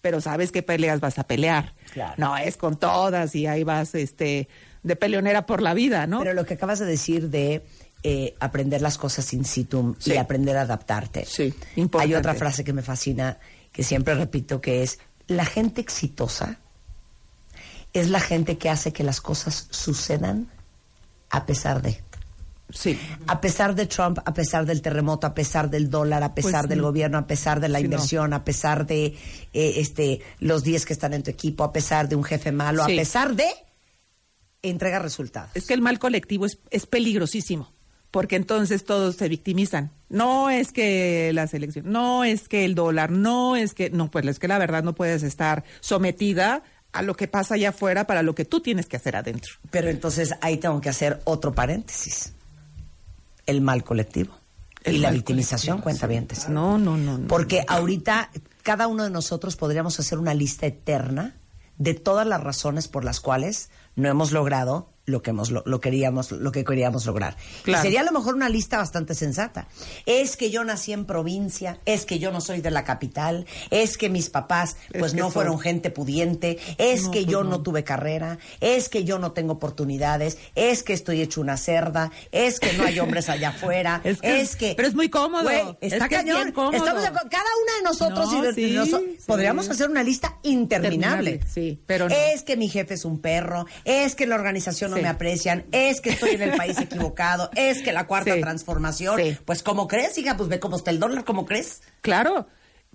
pero 0.00 0.22
sabes 0.22 0.52
qué 0.52 0.62
peleas 0.62 1.00
vas 1.00 1.18
a 1.18 1.24
pelear. 1.24 1.74
Claro. 1.92 2.14
No 2.16 2.34
es 2.38 2.56
con 2.56 2.78
todas 2.78 3.34
y 3.34 3.46
ahí 3.46 3.62
vas 3.62 3.94
este, 3.94 4.48
de 4.82 4.96
peleonera 4.96 5.44
por 5.44 5.60
la 5.60 5.74
vida, 5.74 6.06
¿no? 6.06 6.20
Pero 6.20 6.32
lo 6.32 6.46
que 6.46 6.54
acabas 6.54 6.78
de 6.78 6.86
decir 6.86 7.28
de 7.28 7.62
eh, 8.02 8.34
aprender 8.40 8.80
las 8.80 8.96
cosas 8.96 9.30
in 9.34 9.44
situ 9.44 9.98
y 10.06 10.16
aprender 10.16 10.56
a 10.56 10.62
adaptarte. 10.62 11.26
Sí, 11.26 11.42
Hay 11.42 11.82
importante. 11.82 12.16
otra 12.16 12.34
frase 12.34 12.64
que 12.64 12.72
me 12.72 12.80
fascina, 12.80 13.36
que 13.70 13.82
siempre 13.82 14.14
repito, 14.14 14.62
que 14.62 14.82
es, 14.82 14.98
la 15.26 15.44
gente 15.44 15.82
exitosa 15.82 16.58
es 17.92 18.08
la 18.08 18.20
gente 18.20 18.56
que 18.56 18.70
hace 18.70 18.94
que 18.94 19.04
las 19.04 19.20
cosas 19.20 19.68
sucedan 19.68 20.48
a 21.36 21.46
pesar 21.46 21.82
de. 21.82 22.00
Sí. 22.70 22.98
A 23.28 23.40
pesar 23.40 23.74
de 23.74 23.86
Trump, 23.86 24.18
a 24.24 24.34
pesar 24.34 24.66
del 24.66 24.82
terremoto, 24.82 25.26
a 25.26 25.34
pesar 25.34 25.70
del 25.70 25.90
dólar, 25.90 26.22
a 26.24 26.34
pesar 26.34 26.62
Pues, 26.62 26.68
del 26.70 26.78
no. 26.78 26.84
gobierno, 26.84 27.18
a 27.18 27.26
pesar 27.26 27.60
de 27.60 27.68
la 27.68 27.78
Sí, 27.78 27.84
no. 27.84 27.86
inversión, 27.92 28.32
a 28.32 28.42
pesar 28.44 28.86
de 28.86 29.06
eh, 29.52 29.74
este 29.76 30.20
los 30.40 30.64
10 30.64 30.84
que 30.86 30.92
están 30.92 31.14
en 31.14 31.22
tu 31.22 31.30
equipo, 31.30 31.62
a 31.62 31.72
pesar 31.72 32.08
de 32.08 32.16
un 32.16 32.24
jefe 32.24 32.50
malo, 32.52 32.84
Sí. 32.86 32.92
a 32.94 32.96
pesar 32.96 33.34
de 33.36 33.46
entrega 34.62 34.98
resultados. 34.98 35.50
Es 35.54 35.66
que 35.66 35.74
el 35.74 35.82
mal 35.82 35.98
colectivo 35.98 36.46
es, 36.46 36.58
es 36.70 36.86
peligrosísimo, 36.86 37.72
porque 38.10 38.36
entonces 38.36 38.84
todos 38.84 39.16
se 39.16 39.28
victimizan. 39.28 39.90
No 40.08 40.48
es 40.50 40.72
que 40.72 41.30
la 41.34 41.46
selección, 41.46 41.90
no 41.92 42.24
es 42.24 42.48
que 42.48 42.64
el 42.64 42.74
dólar, 42.74 43.10
no 43.10 43.56
es 43.56 43.74
que, 43.74 43.90
no, 43.90 44.10
pues 44.10 44.26
es 44.26 44.38
que 44.38 44.48
la 44.48 44.58
verdad 44.58 44.82
no 44.82 44.94
puedes 44.94 45.22
estar 45.22 45.64
sometida 45.80 46.62
a 46.94 47.02
lo 47.02 47.16
que 47.16 47.28
pasa 47.28 47.54
allá 47.54 47.70
afuera 47.70 48.06
para 48.06 48.22
lo 48.22 48.34
que 48.34 48.44
tú 48.44 48.60
tienes 48.60 48.86
que 48.86 48.96
hacer 48.96 49.16
adentro. 49.16 49.54
Pero 49.70 49.90
entonces 49.90 50.34
ahí 50.40 50.56
tengo 50.56 50.80
que 50.80 50.88
hacer 50.88 51.20
otro 51.24 51.52
paréntesis. 51.52 52.32
El 53.46 53.60
mal 53.60 53.84
colectivo. 53.84 54.34
El 54.84 54.96
y 54.96 54.98
la 54.98 55.10
victimización, 55.10 55.80
cuenta 55.80 56.06
bien. 56.06 56.28
No, 56.48 56.78
no, 56.78 56.96
no. 56.96 57.18
no. 57.18 57.26
Porque 57.26 57.64
ahorita 57.66 58.30
cada 58.62 58.86
uno 58.86 59.02
de 59.02 59.10
nosotros 59.10 59.56
podríamos 59.56 59.98
hacer 59.98 60.18
una 60.18 60.34
lista 60.34 60.66
eterna 60.66 61.36
de 61.78 61.94
todas 61.94 62.26
las 62.26 62.42
razones 62.42 62.86
por 62.86 63.04
las 63.04 63.20
cuales 63.20 63.70
no 63.96 64.08
hemos 64.08 64.30
logrado 64.30 64.93
lo 65.06 65.22
que 65.22 65.30
hemos 65.30 65.50
lo, 65.50 65.62
lo 65.66 65.80
queríamos 65.80 66.32
lo 66.32 66.50
que 66.52 66.64
queríamos 66.64 67.04
lograr. 67.06 67.36
Claro. 67.62 67.80
Y 67.80 67.82
sería 67.82 68.00
a 68.00 68.04
lo 68.04 68.12
mejor 68.12 68.34
una 68.34 68.48
lista 68.48 68.78
bastante 68.78 69.14
sensata. 69.14 69.68
Es 70.06 70.36
que 70.36 70.50
yo 70.50 70.64
nací 70.64 70.92
en 70.92 71.04
provincia, 71.04 71.78
es 71.84 72.04
que 72.06 72.18
yo 72.18 72.32
no 72.32 72.40
soy 72.40 72.60
de 72.60 72.70
la 72.70 72.84
capital, 72.84 73.46
es 73.70 73.98
que 73.98 74.08
mis 74.08 74.30
papás 74.30 74.76
Es 74.92 75.00
pues 75.00 75.14
no 75.14 75.24
son- 75.24 75.32
fueron 75.32 75.58
gente 75.60 75.90
pudiente, 75.90 76.58
es 76.78 77.02
No, 77.04 77.10
que 77.10 77.20
pues 77.22 77.30
yo 77.32 77.44
no. 77.44 77.50
no 77.50 77.62
tuve 77.62 77.84
carrera, 77.84 78.38
es 78.60 78.88
que 78.88 79.04
yo 79.04 79.18
no 79.18 79.32
tengo 79.32 79.52
oportunidades, 79.54 80.38
es 80.54 80.82
que 80.82 80.92
estoy 80.94 81.20
hecho 81.20 81.40
una 81.40 81.56
cerda, 81.56 82.10
es 82.32 82.58
que 82.60 82.72
no 82.74 82.84
hay 82.84 82.98
hombres 82.98 83.28
allá 83.28 83.50
afuera, 83.50 84.00
Es 84.04 84.18
es 84.22 84.56
que- 84.56 84.64
que, 84.70 84.74
pero 84.74 84.88
es 84.88 84.94
muy 84.94 85.10
cómodo. 85.10 85.50
Es 85.82 85.92
está 85.92 86.06
es 86.06 86.10
cañón. 86.10 86.52
cómodo. 86.52 86.76
Estamos. 86.76 87.02
Cada 87.02 87.50
una 87.62 87.76
de 87.76 87.82
nosotros 87.84 88.32
No, 88.32 88.50
y 88.50 88.54
sí, 88.54 88.78
sí. 88.90 89.18
podríamos 89.26 89.68
hacer 89.68 89.90
una 89.90 90.02
lista 90.02 90.38
interminable. 90.42 91.32
Interminable, 91.32 91.40
sí, 91.52 91.82
pero. 91.86 92.06
Es 92.08 92.42
que 92.44 92.56
mi 92.56 92.68
jefe 92.68 92.94
es 92.94 93.04
un 93.04 93.20
perro, 93.20 93.66
es 93.84 94.14
que 94.14 94.26
la 94.26 94.36
organización 94.36 94.93
no 94.94 94.98
Sí. 94.98 95.02
me 95.02 95.08
aprecian, 95.08 95.64
es 95.72 96.00
que 96.00 96.10
estoy 96.10 96.30
en 96.30 96.42
el 96.42 96.56
país 96.56 96.78
equivocado, 96.80 97.50
es 97.56 97.82
que 97.82 97.92
la 97.92 98.06
cuarta 98.06 98.34
Sí. 98.34 98.40
transformación. 98.40 99.20
Sí. 99.20 99.36
Pues, 99.44 99.62
¿cómo 99.62 99.86
crees, 99.88 100.16
hija? 100.18 100.36
Pues 100.36 100.48
ve 100.48 100.60
cómo 100.60 100.76
está 100.76 100.90
el 100.90 100.98
dólar, 100.98 101.24
¿cómo 101.24 101.44
crees? 101.44 101.82
Claro, 102.00 102.46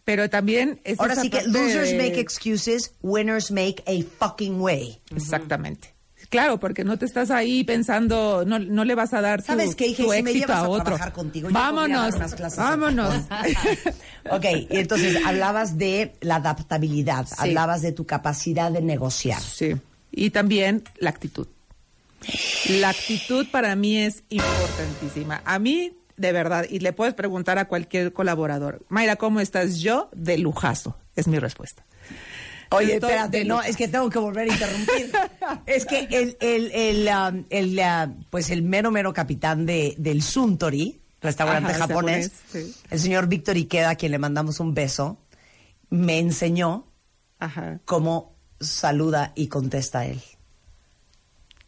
pero 0.06 0.30
también 0.30 0.80
es 0.84 1.00
Ahora 1.00 1.16
sí 1.16 1.30
que 1.30 1.44
losers 1.44 1.90
de- 1.92 1.98
make 1.98 2.20
excuses, 2.20 2.94
winners 3.02 3.52
make 3.52 3.84
a 3.86 4.26
fucking 4.26 4.60
way. 4.60 5.02
Exactamente. 5.16 5.94
Claro, 6.30 6.60
porque 6.60 6.84
no 6.84 6.96
te 7.00 7.06
estás 7.06 7.32
ahí 7.32 7.64
pensando, 7.64 8.44
no, 8.46 8.60
no 8.60 8.86
le 8.86 8.94
vas 8.94 9.14
a 9.16 9.22
dar 9.22 9.42
tu, 9.42 9.48
¿Sabes 9.48 9.74
qué, 9.74 9.88
hija? 9.88 10.04
tu 10.04 10.12
Si 10.12 10.22
me 10.22 10.32
llevas 10.34 10.58
a 10.58 10.60
a 10.66 10.70
otro. 10.70 10.84
trabajar 10.86 11.12
contigo, 11.12 11.50
vámonos, 11.52 12.14
unas 12.16 12.56
vámonos. 12.56 13.16
Ok, 14.32 14.46
y 14.70 14.78
entonces 14.78 15.18
hablabas 15.26 15.78
de 15.80 16.14
la 16.22 16.36
adaptabilidad, 16.36 17.26
hablabas 17.38 17.82
de 17.82 17.94
tu 17.94 18.06
capacidad 18.06 18.72
de 18.72 18.82
negociar. 18.82 19.42
Sí. 19.42 19.76
Y 20.12 20.30
también 20.30 20.84
la 21.00 21.10
actitud. 21.10 21.48
La 22.70 22.90
actitud 22.90 23.48
para 23.52 23.76
mí 23.76 23.98
es 23.98 24.24
importantísima. 24.30 25.42
A 25.46 25.60
mí, 25.60 25.98
de 26.18 26.32
verdad, 26.32 26.66
y 26.70 26.80
le 26.80 26.94
puedes 26.94 27.14
preguntar 27.14 27.58
a 27.58 27.68
cualquier 27.68 28.14
colaborador, 28.14 28.86
Mayra, 28.90 29.16
¿cómo 29.16 29.40
estás? 29.40 29.80
Yo, 29.80 30.10
de 30.14 30.38
lujazo, 30.38 30.98
es 31.16 31.28
mi 31.28 31.40
respuesta. 31.40 31.86
Oye, 32.72 32.96
Estoy 32.96 33.10
espérate, 33.10 33.46
no, 33.46 33.62
es 33.64 33.76
que 33.76 33.88
tengo 33.88 34.10
que 34.10 34.20
volver 34.20 34.50
a 34.50 34.54
interrumpir. 34.54 35.12
es 35.66 35.86
que 35.86 36.08
el, 36.12 36.38
el, 36.40 36.72
el, 36.72 37.08
um, 37.08 37.46
el, 37.50 37.80
uh, 37.80 38.24
pues 38.30 38.52
el 38.52 38.62
mero, 38.62 38.92
mero 38.92 39.12
capitán 39.12 39.66
de, 39.66 39.96
del 39.98 40.22
Suntory, 40.22 41.02
restaurante 41.20 41.72
Ajá, 41.72 41.88
japonés, 41.88 42.32
japonés, 42.52 42.74
sí. 42.74 42.82
el 42.92 43.00
señor 43.00 43.28
Víctor 43.28 43.58
Ikeda, 43.58 43.90
a 43.90 43.96
quien 43.96 44.12
le 44.12 44.20
mandamos 44.20 44.60
un 44.60 44.76
beso, 44.76 45.18
me 45.90 46.20
enseñó 46.20 46.86
Ajá. 47.40 47.80
cómo 47.86 48.36
saluda 48.60 49.32
y 49.36 49.48
contesta 49.48 50.06
él. 50.06 50.22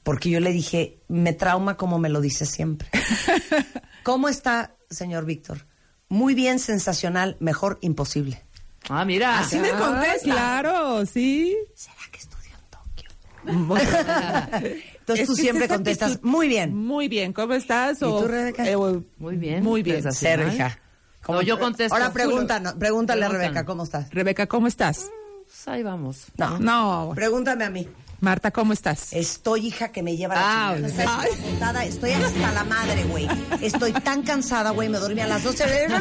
Porque 0.03 0.29
yo 0.29 0.39
le 0.39 0.51
dije, 0.51 0.99
me 1.07 1.33
trauma 1.33 1.77
como 1.77 1.99
me 1.99 2.09
lo 2.09 2.21
dice 2.21 2.45
siempre. 2.45 2.89
¿Cómo 4.03 4.29
está, 4.29 4.75
señor 4.89 5.25
Víctor? 5.25 5.65
Muy 6.09 6.33
bien, 6.33 6.59
sensacional, 6.59 7.37
mejor 7.39 7.77
imposible. 7.81 8.41
Ah, 8.89 9.05
mira. 9.05 9.39
Así 9.39 9.57
me 9.59 9.69
Ah, 9.69 9.77
contesta. 9.77 10.23
claro, 10.23 11.05
sí. 11.05 11.55
¿Será 11.75 11.95
que 12.11 12.17
estudió 12.19 12.49
en 12.55 12.69
Tokio? 12.71 13.09
Entonces 14.99 15.23
Es 15.23 15.27
tú 15.27 15.35
siempre 15.35 15.67
contestas, 15.67 16.13
actitud- 16.17 16.23
muy 16.29 16.47
bien. 16.47 16.75
Muy 16.75 17.07
bien, 17.07 17.31
¿cómo 17.31 17.53
estás? 17.53 18.01
¿Y 18.01 18.05
O- 18.05 18.21
tú, 18.21 18.27
Rebeca? 18.27 18.67
eh, 18.67 18.75
o- 18.75 19.03
Muy 19.19 19.35
bien. 19.37 19.63
Muy 19.63 19.83
bien. 19.83 20.03
hija. 20.53 20.79
No, 21.27 21.41
yo 21.43 21.59
contesto. 21.59 21.93
Ahora 21.95 22.11
pregúntanos, 22.11 22.73
pregúntale 22.73 23.23
a. 23.25 23.29
Rebeca, 23.29 23.63
¿cómo 23.65 23.83
estás? 23.83 24.09
Rebeca, 24.09 24.47
¿cómo 24.47 24.65
estás? 24.67 25.09
Pues 25.45 25.67
ahí 25.67 25.83
vamos. 25.83 26.25
No. 26.37 26.57
No. 26.59 27.11
Pregúntame 27.13 27.63
a 27.65 27.69
mí. 27.69 27.87
Marta, 28.21 28.51
¿cómo 28.51 28.71
estás? 28.71 29.13
Estoy, 29.13 29.65
hija, 29.67 29.91
que 29.91 30.03
me 30.03 30.15
lleva 30.15 30.35
Ah, 30.37 30.75
la 30.79 30.87
chingada. 30.89 31.23
Estoy 31.25 31.39
agotada, 31.49 31.85
Estoy 31.85 32.11
hasta 32.11 32.51
la 32.51 32.63
madre, 32.63 33.03
güey. 33.05 33.27
Estoy 33.61 33.91
tan 33.93 34.21
cansada, 34.21 34.69
güey. 34.69 34.89
Me 34.89 34.99
dormí 34.99 35.19
a 35.21 35.27
las 35.27 35.43
12. 35.43 35.87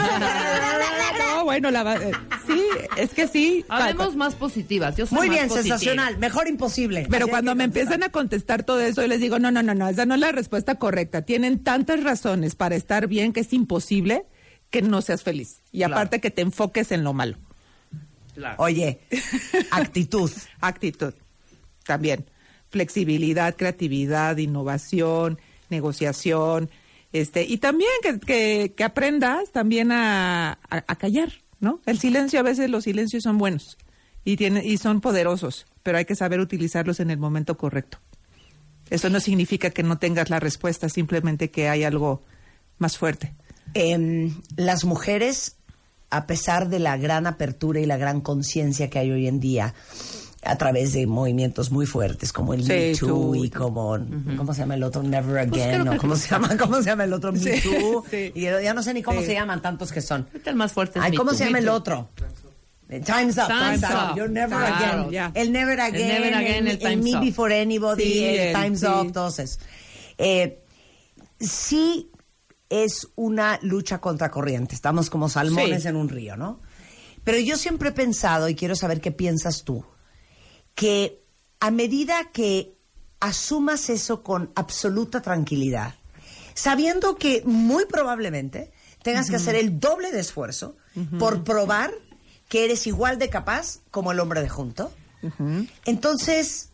No, 1.18 1.44
bueno, 1.44 1.70
la, 1.70 1.82
va- 1.82 1.94
eh, 1.96 2.12
sí, 2.46 2.62
es 2.98 3.10
que 3.14 3.26
sí. 3.26 3.64
Hablemos 3.70 4.14
más 4.16 4.34
positivas. 4.34 4.96
Yo 4.96 5.06
soy 5.06 5.16
Muy 5.16 5.28
más 5.28 5.36
bien, 5.36 5.48
positiva. 5.48 5.78
sensacional. 5.78 6.18
Mejor 6.18 6.48
imposible. 6.48 7.06
Pero 7.10 7.24
Así 7.24 7.30
cuando 7.30 7.54
me 7.54 7.64
empiezan 7.64 8.02
a 8.02 8.10
contestar 8.10 8.64
todo 8.64 8.80
eso, 8.80 9.00
yo 9.00 9.08
les 9.08 9.20
digo, 9.20 9.38
no, 9.38 9.50
no, 9.50 9.62
no, 9.62 9.74
no, 9.74 9.88
esa 9.88 10.04
no 10.04 10.14
es 10.14 10.20
la 10.20 10.32
respuesta 10.32 10.74
correcta. 10.74 11.22
Tienen 11.22 11.60
tantas 11.64 12.02
razones 12.04 12.54
para 12.54 12.74
estar 12.76 13.06
bien 13.06 13.32
que 13.32 13.40
es 13.40 13.52
imposible 13.54 14.26
que 14.68 14.82
no 14.82 15.00
seas 15.00 15.22
feliz. 15.22 15.60
Y 15.72 15.78
Claro. 15.78 15.94
aparte 15.94 16.20
que 16.20 16.30
te 16.30 16.42
enfoques 16.42 16.92
en 16.92 17.04
lo 17.04 17.14
malo. 17.14 17.38
Claro. 18.34 18.56
Oye, 18.58 19.00
actitud. 19.70 20.30
Actitud. 20.60 21.14
También. 21.90 22.24
Flexibilidad, 22.70 23.56
creatividad, 23.56 24.36
innovación, 24.36 25.40
negociación. 25.70 26.70
Este, 27.12 27.42
y 27.42 27.58
también 27.58 27.90
que, 28.24 28.72
que, 28.76 28.84
aprendas 28.84 29.50
también 29.50 29.90
a, 29.90 30.60
a- 30.70 30.94
callar, 30.96 31.32
¿no? 31.58 31.80
El 31.84 31.98
silencio, 31.98 32.38
a 32.38 32.44
veces 32.44 32.70
los 32.70 32.84
silencios 32.84 33.24
son 33.24 33.38
buenos 33.38 33.76
y, 34.24 34.36
tiene, 34.36 34.64
y 34.64 34.76
son 34.76 35.00
poderosos, 35.00 35.66
pero 35.82 35.98
hay 35.98 36.04
que 36.04 36.14
saber 36.14 36.38
utilizarlos 36.38 37.00
en 37.00 37.10
el 37.10 37.18
momento 37.18 37.56
correcto. 37.56 37.98
Eso 38.88 39.10
no 39.10 39.18
significa 39.18 39.70
que 39.70 39.82
no 39.82 39.98
tengas 39.98 40.30
la 40.30 40.38
respuesta, 40.38 40.88
simplemente 40.88 41.50
que 41.50 41.68
hay 41.68 41.82
algo 41.82 42.22
más 42.78 42.96
fuerte. 42.96 43.34
Em, 43.74 44.32
las 44.54 44.84
mujeres, 44.84 45.56
a 46.10 46.28
pesar 46.28 46.68
de 46.68 46.78
la 46.78 46.96
gran 46.96 47.26
apertura 47.26 47.80
y 47.80 47.86
la 47.86 47.96
gran 47.96 48.20
conciencia 48.20 48.88
que 48.90 49.00
hay 49.00 49.10
hoy 49.10 49.26
en 49.26 49.40
día, 49.40 49.74
a 50.42 50.56
través 50.56 50.92
de 50.94 51.06
movimientos 51.06 51.70
muy 51.70 51.84
fuertes 51.86 52.32
como 52.32 52.54
el 52.54 52.62
Sí, 52.64 52.68
Me 52.72 52.94
Too 52.96 53.34
y 53.34 53.50
como, 53.50 53.98
¿cómo 54.36 54.54
se 54.54 54.60
llama 54.60 54.74
el 54.74 54.82
otro? 54.82 55.02
Never 55.02 55.38
Again, 55.38 55.50
creo 55.70 55.84
¿no? 55.84 55.90
que- 55.92 55.98
¿Cómo 55.98 56.16
se 56.16 56.28
llama? 56.30 56.56
¿Cómo 56.56 56.76
se 56.78 56.84
llama 56.84 57.04
el 57.04 57.12
otro? 57.12 57.32
Me 57.32 57.38
Sí, 57.38 57.60
Too. 57.60 58.04
sí. 58.10 58.32
Y 58.34 58.42
ya 58.42 58.72
no 58.72 58.82
sé 58.82 58.94
ni 58.94 59.02
cómo 59.02 59.20
se 59.20 59.34
llaman 59.34 59.60
tantos 59.60 59.92
que 59.92 60.00
son. 60.00 60.26
El 60.44 60.54
más 60.54 60.72
fuerte 60.72 60.98
es 60.98 61.04
Ay, 61.04 61.14
¿cómo 61.14 61.32
se 61.34 61.44
llama 61.44 61.58
el 61.58 61.68
otro? 61.68 62.08
Time's 62.88 63.36
up, 63.38 63.46
Time's 63.46 63.80
time's 63.80 63.84
up. 63.84 64.10
up. 64.12 64.16
You're 64.16 64.28
never 64.32 64.56
Claro, 64.58 65.02
again. 65.08 65.30
El 65.34 65.52
never 65.52 65.80
again, 65.80 66.08
never 66.08 66.34
again, 66.34 66.66
el 66.68 66.96
me 67.02 67.14
up. 67.14 67.20
before 67.20 67.54
anybody, 67.60 68.02
Sí, 68.02 68.24
el, 68.24 68.38
el- 68.40 68.52
time's 68.56 68.82
up, 68.82 69.06
esos. 69.38 69.60
Eh, 70.18 70.58
sí 71.38 72.10
es 72.68 73.08
una 73.14 73.58
lucha 73.62 74.00
contra 74.00 74.30
corriente. 74.30 74.74
Estamos 74.74 75.08
como 75.10 75.28
salmones 75.28 75.84
en 75.86 75.96
un 75.96 76.08
río, 76.08 76.36
¿no? 76.36 76.60
Pero 77.24 77.38
yo 77.38 77.56
siempre 77.56 77.90
he 77.90 77.92
pensado, 77.92 78.48
y 78.48 78.54
quiero 78.54 78.74
saber 78.74 79.00
qué 79.00 79.12
piensas 79.12 79.62
tú, 79.64 79.84
que 80.74 81.22
a 81.60 81.70
medida 81.70 82.30
que 82.32 82.74
asumas 83.20 83.90
eso 83.90 84.22
con 84.22 84.50
absoluta 84.54 85.20
tranquilidad, 85.22 85.94
sabiendo 86.54 87.16
que 87.16 87.42
muy 87.44 87.84
probablemente 87.86 88.72
tengas 89.02 89.28
que 89.30 89.36
hacer 89.36 89.54
el 89.56 89.78
doble 89.80 90.10
de 90.12 90.20
esfuerzo 90.20 90.76
por 91.18 91.44
probar 91.44 91.92
que 92.48 92.64
eres 92.64 92.86
igual 92.86 93.18
de 93.18 93.28
capaz 93.30 93.80
como 93.90 94.12
el 94.12 94.20
hombre 94.20 94.40
de 94.42 94.48
junto, 94.48 94.90
entonces 95.84 96.70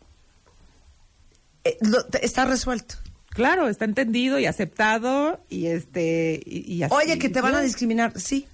eh, 1.64 1.76
lo- 1.80 2.06
está 2.22 2.44
resuelto. 2.44 2.94
Claro, 3.30 3.68
está 3.68 3.84
entendido 3.84 4.38
y 4.38 4.46
aceptado 4.46 5.40
y 5.50 5.66
este 5.66 6.40
y, 6.46 6.72
y 6.72 6.82
así- 6.82 6.94
Oye, 6.94 7.18
que 7.18 7.28
te 7.28 7.40
van 7.40 7.54
a 7.54 7.60
discriminar, 7.60 8.18
sí. 8.18 8.46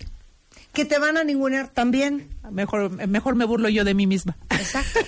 Que 0.73 0.85
te 0.87 0.99
van 0.99 1.17
a 1.19 1.25
ningunear 1.25 1.69
también. 1.69 2.31
Mejor, 2.51 3.07
mejor 3.07 3.35
me 3.37 3.45
burlo 3.45 3.69
yo 3.69 3.85
de 3.85 3.93
mí 3.95 4.07
misma. 4.07 4.37
Exacto. 4.51 5.01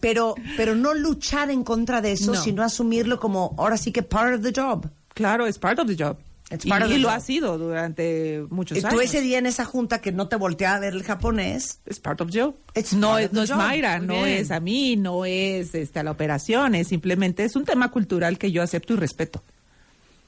Pero, 0.00 0.34
pero 0.56 0.74
no 0.74 0.92
luchar 0.94 1.50
en 1.50 1.62
contra 1.62 2.00
de 2.00 2.12
eso, 2.12 2.32
No. 2.34 2.40
sino 2.42 2.62
asumirlo 2.62 3.20
como 3.20 3.54
ahora 3.58 3.76
sí 3.76 3.92
que 3.92 4.02
part 4.02 4.34
of 4.34 4.42
the 4.42 4.52
job. 4.60 4.90
Claro, 5.14 5.46
es 5.46 5.58
part 5.58 5.78
of 5.78 5.86
the 5.86 5.96
job. 5.96 6.16
It's 6.50 6.66
y 6.66 6.68
part 6.68 6.82
of 6.82 6.88
the 6.90 6.96
y 6.96 6.98
lo 6.98 7.08
job. 7.08 7.16
ha 7.16 7.20
sido 7.20 7.56
durante 7.58 8.44
muchos 8.50 8.76
Y 8.76 8.80
años. 8.80 8.92
tú 8.92 9.00
ese 9.00 9.20
día 9.22 9.38
en 9.38 9.46
esa 9.46 9.64
junta 9.64 10.00
que 10.00 10.12
no 10.12 10.28
te 10.28 10.36
volteaba 10.36 10.76
a 10.76 10.80
ver 10.80 10.92
el 10.94 11.02
japonés, 11.02 11.80
Es 11.86 12.00
part 12.00 12.20
of 12.20 12.30
the 12.32 12.40
job. 12.42 12.54
It's 12.74 12.92
no 12.92 13.10
part 13.12 13.20
es, 13.20 13.26
of 13.26 13.30
the 13.30 13.36
no 13.36 13.42
es 13.44 13.50
job. 13.50 13.58
Mayra, 13.58 13.98
Muy 13.98 14.06
no 14.08 14.14
bien. 14.24 14.28
es 14.38 14.50
a 14.50 14.60
mí, 14.60 14.96
no 14.96 15.24
es 15.24 15.74
este, 15.74 16.00
a 16.00 16.02
la 16.02 16.10
operación, 16.10 16.74
es 16.74 16.88
simplemente 16.88 17.44
es 17.44 17.54
un 17.56 17.64
tema 17.64 17.90
cultural 17.90 18.36
que 18.36 18.50
yo 18.52 18.62
acepto 18.62 18.92
y 18.94 18.96
respeto. 18.96 19.42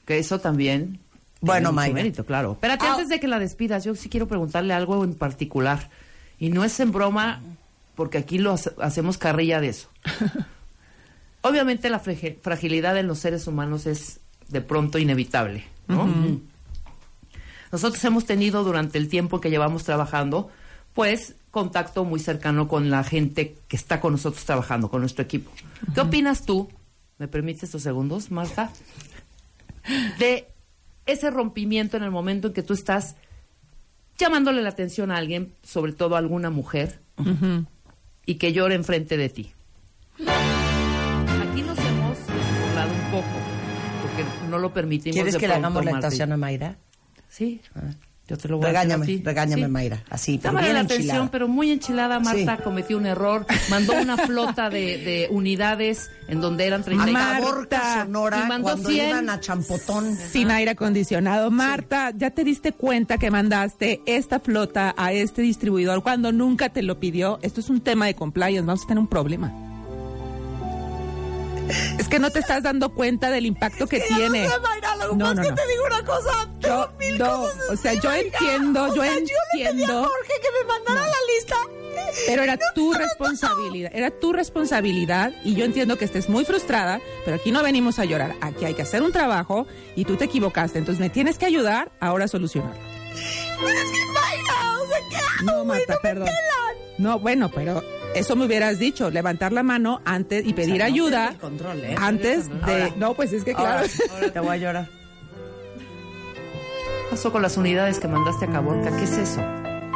Que 0.05 0.17
eso 0.17 0.39
también. 0.39 0.99
Bueno, 1.41 1.71
Mayra. 1.71 1.93
mérito, 1.93 2.25
claro. 2.25 2.53
Espérate, 2.53 2.85
Ah. 2.85 2.93
antes 2.93 3.09
de 3.09 3.19
que 3.19 3.27
la 3.27 3.39
despidas, 3.39 3.83
yo 3.83 3.93
sí 3.95 4.09
quiero 4.09 4.27
preguntarle 4.27 4.73
algo 4.73 5.03
en 5.03 5.13
particular. 5.13 5.89
Y 6.39 6.49
no 6.49 6.63
es 6.63 6.79
en 6.79 6.91
broma, 6.91 7.41
porque 7.95 8.17
aquí 8.17 8.37
lo 8.39 8.51
hace- 8.53 8.71
hacemos 8.81 9.17
carrilla 9.17 9.59
de 9.61 9.69
eso. 9.69 9.89
Obviamente 11.41 11.89
la 11.89 12.01
fragi- 12.03 12.37
fragilidad 12.41 12.97
en 12.97 13.07
los 13.07 13.19
seres 13.19 13.47
humanos 13.47 13.85
es 13.85 14.19
de 14.49 14.61
pronto 14.61 14.97
inevitable, 14.97 15.65
¿no? 15.87 16.07
Nosotros 17.71 18.03
hemos 18.05 18.25
tenido 18.25 18.63
durante 18.63 18.97
el 18.97 19.07
tiempo 19.09 19.39
que 19.41 19.49
llevamos 19.49 19.83
trabajando, 19.83 20.49
pues 20.93 21.35
contacto 21.51 22.03
muy 22.05 22.19
cercano 22.19 22.67
con 22.67 22.89
la 22.89 23.03
gente 23.03 23.57
que 23.67 23.75
está 23.75 23.99
con 23.99 24.13
nosotros 24.13 24.43
trabajando, 24.45 24.89
con 24.89 25.01
nuestro 25.01 25.23
equipo. 25.23 25.51
¿Qué 25.93 26.01
opinas 26.01 26.45
tú? 26.45 26.69
¿Me 27.17 27.27
permites 27.27 27.63
estos 27.63 27.83
segundos, 27.83 28.31
Marta? 28.31 28.71
De 30.19 30.47
ese 31.07 31.31
rompimiento 31.31 31.97
en 31.97 32.03
el 32.03 32.11
momento 32.11 32.47
en 32.47 32.53
que 32.53 32.63
tú 32.63 32.73
estás 32.73 33.15
llamándole 34.17 34.61
la 34.61 34.69
atención 34.69 35.11
a 35.11 35.17
alguien, 35.17 35.53
sobre 35.63 35.93
todo 35.93 36.15
a 36.15 36.19
alguna 36.19 36.49
mujer, 36.49 36.99
y 38.25 38.35
que 38.35 38.53
llore 38.53 38.75
enfrente 38.75 39.17
de 39.17 39.29
ti. 39.29 39.51
Aquí 40.19 41.61
nos 41.61 41.77
hemos 41.79 42.17
burlado 42.19 42.93
un 42.93 43.11
poco, 43.11 43.37
porque 44.01 44.25
no 44.49 44.59
lo 44.59 44.73
permitimos. 44.73 45.15
¿quieres 45.15 45.33
de 45.33 45.39
que 45.39 45.47
le 45.47 45.55
hagamos 45.55 45.83
la 45.83 45.91
actuación 45.91 46.31
a 46.31 46.37
Mayra? 46.37 46.77
Sí, 47.29 47.61
yo 48.27 48.37
te 48.37 48.47
lo 48.49 48.57
voy 48.57 48.65
Regáñame, 48.67 49.03
a 49.03 49.07
ti. 49.07 49.21
regáñame, 49.23 49.63
Sí. 49.65 49.71
Mayra. 49.71 50.03
Así, 50.09 50.31
bien 50.37 50.53
la 50.53 50.59
enchilada. 50.61 50.79
atención, 50.81 51.29
pero 51.29 51.47
muy 51.47 51.71
enchilada, 51.71 52.19
Marta 52.19 52.57
Sí. 52.57 52.63
cometió 52.63 52.97
un 52.97 53.05
error. 53.05 53.45
Mandó 53.69 53.93
una 54.01 54.17
flota 54.17 54.69
de, 54.69 54.97
de 54.97 55.27
unidades 55.31 56.09
en 56.27 56.41
donde 56.41 56.65
eran 56.67 56.83
30 56.83 57.05
A 57.05 57.09
y- 57.09 57.13
Marta. 57.13 58.03
Sonora, 58.03 58.41
Y 58.43 58.47
mandó 58.49 58.63
cuando 58.69 58.89
100. 58.89 59.09
iban 59.09 59.29
a 59.29 59.39
Champotón. 59.39 60.15
Sin 60.15 60.51
aire 60.51 60.71
acondicionado. 60.71 61.51
Marta, 61.51 62.11
¿ya 62.15 62.31
te 62.31 62.43
diste 62.43 62.73
cuenta 62.73 63.17
que 63.17 63.31
mandaste 63.31 64.01
esta 64.05 64.39
flota 64.39 64.93
a 64.97 65.13
este 65.13 65.41
distribuidor 65.41 66.03
cuando 66.03 66.31
nunca 66.31 66.69
te 66.69 66.81
lo 66.83 66.99
pidió? 66.99 67.39
Esto 67.41 67.61
es 67.61 67.69
un 67.69 67.79
tema 67.81 68.07
de 68.07 68.15
compliance, 68.15 68.65
vamos 68.65 68.83
a 68.83 68.87
tener 68.87 68.99
un 68.99 69.07
problema. 69.07 69.53
Es 71.99 72.07
que 72.07 72.19
no 72.19 72.29
te 72.31 72.39
estás 72.39 72.63
dando 72.63 72.93
cuenta 72.93 73.29
del 73.29 73.45
impacto 73.45 73.87
que 73.87 73.99
tiene. 74.01 74.43
No 74.45 74.49
sé, 74.53 74.59
Mayra, 74.59 74.95
lo 74.97 75.15
No, 75.15 75.33
no, 75.33 75.41
es 75.41 75.47
que 75.49 75.53
te 75.53 75.67
digo 75.67 75.83
una 75.85 76.03
cosa. 76.05 76.49
Yo- 76.59 76.89
mil 76.99 77.17
no, 77.17 77.37
cosas 77.41 77.69
o 77.69 77.75
sea, 77.77 77.93
yo 77.93 78.11
entiendo, 78.13 78.83
O 78.83 78.95
yo 78.95 79.01
sea, 79.03 79.13
Yo 79.13 79.19
le 79.19 79.25
pedí 79.51 79.63
a 79.63 79.69
entiendo. 79.69 80.03
Jorge 80.03 80.33
que 80.41 80.47
me 80.51 80.67
mandara 80.67 81.01
la 81.07 81.17
lista. 81.35 81.55
Pero 82.27 82.43
era 82.43 82.57
tu 82.73 82.93
responsabilidad, 82.93 83.91
era 83.93 84.11
tu 84.11 84.31
responsabilidad 84.33 85.33
y 85.43 85.55
yo 85.55 85.65
entiendo 85.65 85.97
que 85.97 86.05
estés 86.05 86.29
muy 86.29 86.45
frustrada, 86.45 86.99
pero 87.25 87.37
aquí 87.37 87.51
no 87.51 87.61
venimos 87.63 87.99
a 87.99 88.05
llorar, 88.05 88.35
aquí 88.41 88.65
hay 88.65 88.73
que 88.75 88.81
hacer 88.83 89.01
un 89.03 89.11
trabajo 89.11 89.67
y 89.95 90.05
tú 90.05 90.15
te 90.15 90.25
equivocaste, 90.25 90.79
entonces 90.79 90.99
me 90.99 91.09
tienes 91.09 91.37
que 91.37 91.45
ayudar 91.45 91.91
ahora 91.99 92.25
a 92.25 92.27
solucionarlo. 92.27 92.79
Pero 93.59 93.69
es 93.69 93.91
que 93.91 94.05
Mayra, 94.13 94.79
o 94.81 94.87
sea, 94.87 94.99
¿qué 95.09 95.15
hago, 95.17 95.57
No? 95.57 95.65
Marta, 95.65 95.85
No 95.93 95.95
me 95.95 96.01
perdón. 96.01 96.29
No, 96.97 97.19
bueno, 97.19 97.51
pero 97.53 97.83
eso 98.15 98.35
me 98.35 98.45
hubieras 98.45 98.79
dicho, 98.79 99.09
levantar 99.09 99.51
la 99.53 99.63
mano 99.63 100.01
antes 100.05 100.45
y 100.45 100.53
pedir 100.53 100.73
O 100.73 100.77
sea, 100.77 100.87
no 100.87 100.93
ayuda 100.93 101.33
control, 101.39 101.83
¿eh? 101.83 101.95
antes 101.99 102.49
de... 102.49 102.55
Ahora. 102.83 102.89
no, 102.97 103.13
pues 103.13 103.33
es 103.33 103.43
que 103.43 103.53
claro. 103.53 103.87
Ahora, 104.13 104.31
te 104.31 104.39
voy 104.39 104.49
a 104.49 104.57
llorar. 104.57 104.87
¿Qué 105.77 107.11
pasó 107.11 107.31
con 107.31 107.41
las 107.41 107.57
unidades 107.57 107.99
que 107.99 108.07
mandaste 108.07 108.45
a 108.45 108.49
Caborca? 108.51 108.95
¿Qué 108.97 109.03
es 109.05 109.11
eso? 109.17 109.41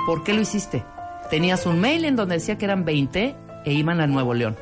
¿Por 0.06 0.24
qué 0.24 0.34
lo 0.34 0.42
hiciste? 0.42 0.84
Tenías 1.30 1.66
un 1.66 1.80
mail 1.80 2.06
en 2.06 2.16
donde 2.16 2.36
decía 2.36 2.58
que 2.58 2.66
eran 2.66 2.86
20 2.86 3.36
e 3.66 3.74
iban 3.74 4.00
a 4.02 4.08
Nuevo 4.08 4.34
León. 4.34 4.58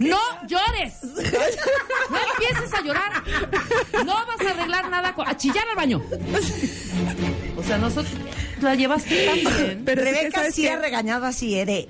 ¡No 0.00 0.18
llores! 0.46 1.02
¡No 1.02 2.18
empieces 2.32 2.74
a 2.74 2.82
llorar! 2.82 3.12
¡No 4.04 4.14
vas 4.26 4.40
a 4.46 4.50
arreglar 4.50 4.90
nada! 4.90 5.14
con- 5.14 5.26
¡A 5.28 5.36
chillar 5.36 5.64
al 5.68 5.76
baño! 5.76 6.02
O 7.56 7.62
sea, 7.62 7.78
nosotros 7.78 8.12
la 8.62 8.74
llevaste 8.74 9.26
tan 9.26 9.38
bien. 9.56 9.82
Pero 9.84 10.02
es 10.02 10.08
que, 10.08 10.14
Rebeca 10.14 10.38
¿sabes 10.38 10.54
sí 10.54 10.66
ha 10.68 10.76
regañado 10.78 11.26
así, 11.26 11.54
¿eh? 11.58 11.64
de, 11.66 11.88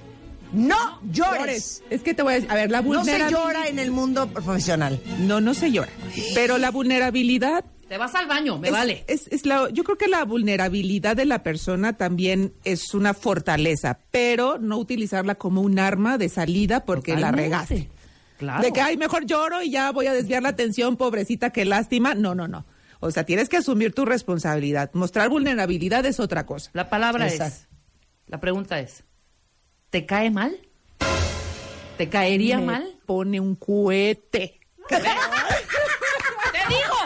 No 0.53 1.01
llores. 1.11 1.83
Es 1.91 2.03
que 2.03 2.15
te 2.15 2.23
voy 2.23 2.33
a 2.33 2.35
decir, 2.37 2.51
a 2.51 2.55
ver, 2.55 2.71
la 2.71 2.81
No 2.83 3.05
se 3.05 3.11
vulnerabilidad... 3.11 3.31
llora 3.45 3.69
en 3.69 3.79
el 3.79 3.91
mundo 3.91 4.29
profesional. 4.29 5.01
No, 5.21 5.41
no 5.41 5.55
se 5.55 5.71
llora. 5.73 5.91
Pero 6.35 6.59
la 6.59 6.71
vulnerabilidad 6.71 7.65
Te 7.89 7.97
vas 7.99 8.15
al 8.15 8.27
baño, 8.27 8.59
me 8.59 8.69
es- 8.69 8.73
vale. 8.73 9.05
Es, 9.09 9.29
es 9.29 9.47
la, 9.47 9.69
yo 9.71 9.85
creo 9.85 9.97
que 9.99 10.09
la 10.09 10.25
vulnerabilidad 10.25 11.17
de 11.17 11.25
la 11.25 11.43
persona 11.43 11.97
también 11.97 12.53
es 12.65 12.93
una 12.95 13.15
fortaleza, 13.15 13.99
pero 14.11 14.59
no 14.59 14.77
utilizarla 14.79 15.35
como 15.37 15.61
un 15.63 15.79
arma 15.79 16.19
de 16.19 16.29
salida 16.29 16.85
porque 16.85 17.17
la 17.17 17.31
regaste. 17.33 17.89
Claro. 18.39 18.63
De 18.63 18.73
que, 18.73 18.81
ay, 18.81 18.97
mejor 18.97 19.27
lloro 19.27 19.63
y 19.63 19.71
ya 19.71 19.91
voy 19.91 20.07
a 20.07 20.13
desviar 20.13 20.43
la 20.45 20.51
atención, 20.51 20.97
pobrecita, 20.97 21.51
qué 21.51 21.65
lástima. 21.65 22.15
No, 22.15 22.35
no, 22.37 22.47
no. 22.47 22.65
O 23.01 23.11
sea, 23.11 23.25
tienes 23.25 23.49
que 23.49 23.57
asumir 23.59 23.93
tu 23.95 24.05
responsabilidad. 24.05 24.91
Mostrar 24.93 25.29
vulnerabilidad 25.29 26.05
es 26.07 26.19
otra 26.21 26.45
cosa. 26.47 26.71
La 26.75 26.91
palabra 26.91 27.27
Exacto. 27.29 27.55
es, 27.55 27.69
la 28.27 28.41
pregunta 28.41 28.79
es, 28.81 29.05
¿te 29.91 30.05
cae 30.07 30.31
mal? 30.31 30.57
¿Te 31.97 32.09
caería 32.09 32.59
Me 32.59 32.67
mal? 32.67 32.95
Pone 33.07 33.41
un 33.41 33.55
cohete. 33.57 34.61
¡Te 34.89 34.97
digo! 36.69 36.97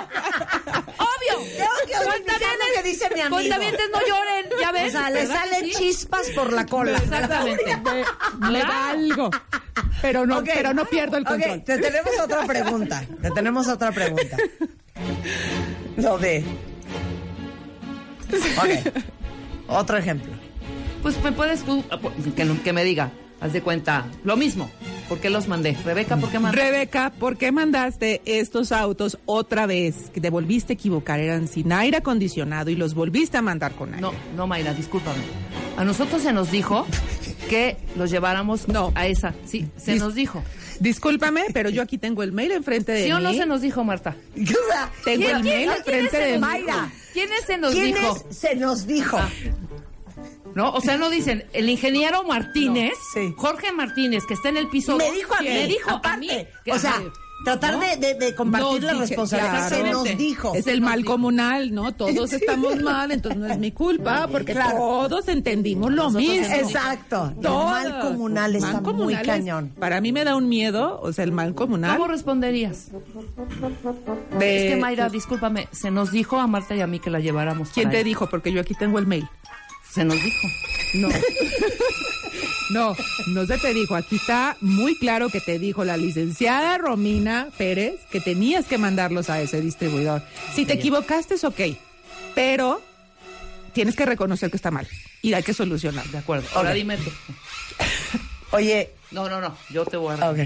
¡Obvio! 0.98 1.44
que 1.86 1.94
utilizar 2.08 2.56
lo 2.58 2.82
que 2.82 2.88
dice 2.88 3.08
mi 3.14 3.20
amigo. 3.20 3.36
Cuentavientes 3.36 3.86
no 3.92 3.98
lloren, 4.00 4.46
ya 4.60 4.72
ves. 4.72 4.88
O 4.94 4.98
sea, 4.98 5.10
le 5.10 5.20
¿verdad 5.20 5.42
que 5.44 5.50
salen 5.50 5.64
sí? 5.66 5.74
chispas 5.76 6.30
por 6.30 6.52
la 6.52 6.66
cola. 6.66 6.96
Exactamente. 6.98 7.64
Le 8.50 8.60
Claro. 8.60 8.68
valgo. 8.68 9.30
Pero 10.00 10.26
no, 10.26 10.38
Ok. 10.38 10.48
pero 10.54 10.74
no 10.74 10.84
pierdo 10.86 11.16
el 11.16 11.24
control. 11.24 11.62
te 11.64 11.78
tenemos 11.78 12.12
otra 12.22 12.44
pregunta. 12.46 13.04
Te 13.20 13.30
tenemos 13.30 13.68
otra 13.68 13.92
pregunta. 13.92 14.36
Lo 15.96 16.18
de. 16.18 16.44
Ok. 18.58 18.92
Otro 19.68 19.96
ejemplo. 19.98 20.32
Pues 21.02 21.22
me 21.22 21.32
puedes 21.32 21.62
tú, 21.64 21.82
que, 22.36 22.44
no- 22.44 22.62
que 22.62 22.72
me 22.72 22.84
diga, 22.84 23.10
haz 23.40 23.52
de 23.52 23.62
cuenta, 23.62 24.06
lo 24.24 24.36
mismo. 24.36 24.70
¿Por 25.08 25.18
qué 25.18 25.28
los 25.30 25.48
mandé? 25.48 25.76
Rebeca, 25.84 26.16
¿por 26.16 26.30
qué 26.30 26.38
mandé? 26.38 26.56
Rebeca, 26.62 27.12
¿por 27.18 27.36
qué 27.36 27.52
mandaste 27.52 28.22
estos 28.24 28.72
autos 28.72 29.18
otra 29.26 29.66
vez? 29.66 30.10
Que 30.14 30.20
te 30.20 30.30
volviste 30.30 30.72
a 30.72 30.74
equivocar, 30.74 31.20
eran 31.20 31.48
sin 31.48 31.72
aire 31.72 31.98
acondicionado 31.98 32.70
y 32.70 32.76
los 32.76 32.94
volviste 32.94 33.36
a 33.36 33.42
mandar 33.42 33.72
con 33.72 33.90
aire. 33.90 34.00
No, 34.00 34.12
no, 34.36 34.46
Mayra, 34.46 34.72
discúlpame. 34.72 35.20
A 35.76 35.84
nosotros 35.84 36.22
se 36.22 36.32
nos 36.32 36.50
dijo 36.50 36.86
que 37.50 37.76
los 37.96 38.10
lleváramos 38.10 38.68
No. 38.68 38.92
a 38.94 39.06
esa. 39.06 39.34
Sí, 39.44 39.68
se 39.76 39.96
Dis- 39.96 39.98
nos 39.98 40.14
dijo. 40.14 40.42
Discúlpame, 40.82 41.44
pero 41.54 41.70
yo 41.70 41.80
aquí 41.82 41.96
tengo 41.96 42.22
el 42.22 42.32
mail 42.32 42.50
enfrente 42.52 42.90
de 42.92 43.04
¿Sí 43.04 43.12
o 43.12 43.18
mí. 43.18 43.22
no 43.24 43.32
se 43.32 43.46
nos 43.46 43.60
dijo, 43.60 43.84
Marta? 43.84 44.16
O 44.34 44.34
Tengo 45.04 45.24
¿Quién- 45.26 45.36
el 45.36 45.44
mail 45.44 45.70
enfrente 45.70 46.18
de? 46.18 46.38
Mayra. 46.38 46.90
¿Quiénes 47.12 47.44
se 47.46 47.56
nos 47.58 47.72
¿Quiénes 47.72 48.00
dijo? 48.00 48.26
se 48.30 48.54
nos 48.56 48.86
dijo? 48.86 49.16
Ah. 49.18 49.30
¿No? 50.54 50.70
O 50.72 50.80
sea, 50.80 50.96
no 50.98 51.08
dicen, 51.08 51.44
el 51.54 51.68
ingeniero 51.70 52.24
Martínez, 52.24 52.92
No, 53.14 53.20
sí. 53.22 53.34
Jorge 53.38 53.72
Martínez, 53.72 54.24
que 54.26 54.34
está 54.34 54.50
en 54.50 54.58
el 54.58 54.68
piso. 54.68 54.96
me 54.96 55.10
dijo 55.12 55.34
a 55.34 55.40
mí. 55.40 55.48
Me 55.48 55.66
dijo 55.66 55.88
a 55.90 55.94
aparte. 55.94 56.18
mí. 56.18 56.28
que- 56.64 56.72
O 56.72 56.78
sea. 56.78 57.02
Tratar 57.44 57.74
¿No? 57.74 57.80
de, 57.80 57.96
de- 57.96 58.14
de 58.14 58.34
compartir 58.34 58.80
No, 58.80 58.86
la 58.86 58.92
dije, 58.94 59.06
responsabilidad. 59.06 59.68
Se 59.68 59.80
claro. 59.80 59.92
nos 60.04 60.16
dijo. 60.18 60.52
Es 60.54 60.66
el 60.66 60.80
mal 60.80 60.98
dijo. 61.00 61.12
comunal, 61.12 61.74
¿no? 61.74 61.92
Todos 61.94 62.32
estamos 62.32 62.80
mal, 62.82 63.10
entonces 63.12 63.40
no 63.40 63.46
es 63.46 63.58
mi 63.58 63.72
culpa, 63.72 64.28
porque 64.30 64.52
Claro. 64.52 64.76
todos 64.78 65.28
entendimos 65.28 65.90
lo 65.90 66.04
Nosotros 66.10 66.22
mismo. 66.22 66.54
Exacto. 66.54 67.32
El 67.36 67.42
mal 67.50 68.00
comunal 68.00 68.54
está 68.56 68.80
Mal 68.80 68.94
muy 68.94 69.14
es- 69.14 69.22
cañón. 69.22 69.72
Para 69.78 70.00
mí 70.00 70.12
me 70.12 70.24
da 70.24 70.36
un 70.36 70.48
miedo, 70.48 71.00
o 71.02 71.12
sea, 71.12 71.24
el 71.24 71.32
mal 71.32 71.54
comunal. 71.54 71.96
¿Cómo 71.96 72.08
responderías? 72.08 72.88
de- 74.38 74.66
es 74.66 74.74
que 74.74 74.80
Mayra, 74.80 75.08
discúlpame, 75.08 75.68
se 75.72 75.90
nos 75.90 76.10
dijo 76.12 76.38
a 76.38 76.46
Marta 76.46 76.74
y 76.74 76.80
a 76.80 76.86
mí 76.86 76.98
que 77.00 77.10
la 77.10 77.20
lleváramos. 77.20 77.70
¿Quién 77.70 77.84
para 77.84 77.92
te 77.92 77.98
ahí. 77.98 78.04
dijo? 78.04 78.28
Porque 78.28 78.52
yo 78.52 78.60
aquí 78.60 78.74
tengo 78.74 78.98
el 78.98 79.06
mail. 79.06 79.28
Se 79.90 80.04
nos 80.04 80.16
dijo. 80.22 80.48
No. 80.94 81.08
No, 82.72 82.96
no 83.28 83.46
se 83.46 83.58
te 83.58 83.74
dijo. 83.74 83.94
Aquí 83.94 84.16
está 84.16 84.56
muy 84.60 84.96
claro 84.96 85.28
que 85.28 85.40
te 85.40 85.58
dijo 85.58 85.84
la 85.84 85.96
licenciada 85.96 86.78
Romina 86.78 87.48
Pérez 87.58 88.00
que 88.10 88.20
tenías 88.20 88.64
que 88.66 88.78
mandarlos 88.78 89.28
a 89.30 89.40
ese 89.40 89.60
distribuidor. 89.60 90.22
Si 90.54 90.64
te 90.64 90.72
equivocaste 90.74 91.34
es 91.34 91.44
ok, 91.44 91.60
pero 92.34 92.80
tienes 93.72 93.94
que 93.94 94.06
reconocer 94.06 94.50
que 94.50 94.56
está 94.56 94.70
mal 94.70 94.88
y 95.20 95.34
hay 95.34 95.42
que 95.42 95.52
solucionar. 95.54 96.06
De 96.08 96.18
acuerdo. 96.18 96.48
Ahora 96.54 96.72
dime 96.72 96.96
tú. 96.96 97.10
Oye, 98.52 98.90
No, 99.10 99.28
no, 99.28 99.40
no. 99.40 99.56
Yo 99.70 99.84
te 99.84 99.96
voy 99.96 100.16
a. 100.18 100.30
ok. 100.30 100.38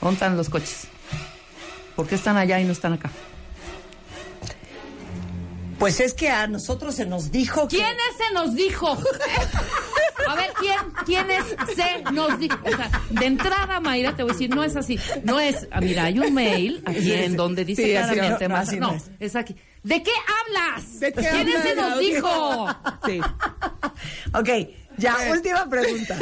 ¿Dónde 0.00 0.14
están 0.14 0.36
los 0.36 0.48
coches? 0.48 0.88
¿Por 1.94 2.08
qué 2.08 2.16
están 2.16 2.36
allá 2.36 2.60
y 2.60 2.64
no 2.64 2.72
están 2.72 2.92
acá? 2.92 3.10
Pues 5.78 6.00
es 6.00 6.12
que 6.14 6.28
a 6.30 6.46
nosotros 6.46 6.94
se 6.94 7.06
nos 7.06 7.30
dijo 7.30 7.68
que... 7.68 7.76
¿Quiénes 7.76 8.16
se 8.16 8.34
nos 8.34 8.54
dijo? 8.54 8.96
A 10.28 10.34
ver, 10.34 10.50
¿quién, 10.58 10.76
¿quiénes 11.04 11.44
se 11.74 12.02
nos 12.12 12.38
dijo? 12.38 12.56
O 12.64 12.68
sea, 12.76 12.90
de 13.10 13.26
entrada, 13.26 13.80
Mayra, 13.80 14.14
te 14.16 14.22
voy 14.22 14.30
a 14.30 14.34
decir, 14.34 14.50
no 14.54 14.62
es 14.64 14.76
así. 14.76 14.98
No 15.22 15.40
es, 15.40 15.66
ah, 15.70 15.80
mira, 15.80 16.04
hay 16.04 16.18
un 16.18 16.32
mail 16.32 16.82
aquí 16.86 17.12
en 17.12 17.36
donde 17.36 17.64
dice 17.64 17.84
Sí, 17.84 17.96
así 17.96 18.14
claramente, 18.14 18.48
no, 18.48 18.54
Marta, 18.54 18.70
así 18.70 18.80
no 18.80 18.90
no, 18.92 18.94
es. 18.96 19.10
es 19.20 19.36
aquí. 19.36 19.56
¿De 19.82 20.02
qué 20.02 20.12
hablas? 20.46 21.00
¿De 21.00 21.12
qué 21.12 21.20
¿Quiénes 21.20 21.62
se 21.62 21.70
hablas? 21.70 21.90
nos 21.90 21.98
dijo? 21.98 22.66
Sí. 23.06 23.20
Ok, 24.32 24.48
ya, 24.96 25.16
última 25.30 25.68
pregunta. 25.68 26.16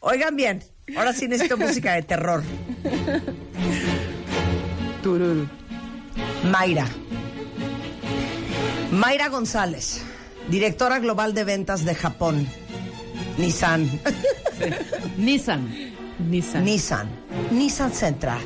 Oigan 0.00 0.34
bien, 0.34 0.62
ahora 0.96 1.12
sí 1.12 1.28
necesito 1.28 1.56
música 1.56 1.92
de 1.92 2.02
terror. 2.02 2.42
Tururu. 5.02 5.46
Mayra. 6.50 6.86
Mayra 8.90 9.28
González, 9.28 10.02
directora 10.48 10.98
global 10.98 11.34
de 11.34 11.44
ventas 11.44 11.84
de 11.84 11.94
Japón. 11.94 12.48
Nissan. 13.40 13.88
Nissan. 15.16 15.62
Nissan. 16.28 16.64
Nissan. 16.64 17.08
Nissan 17.50 17.92
Sentra. 17.92 18.38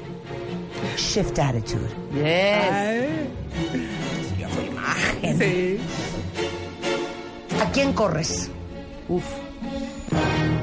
Shift 0.96 1.38
Attitude. 1.38 1.88
Yes. 2.14 2.70
Ay, 2.72 3.28
Imagen. 4.70 5.38
sí. 5.38 5.78
¿A 7.60 7.70
quién 7.72 7.92
corres? 7.92 8.50
Uf. 9.08 9.24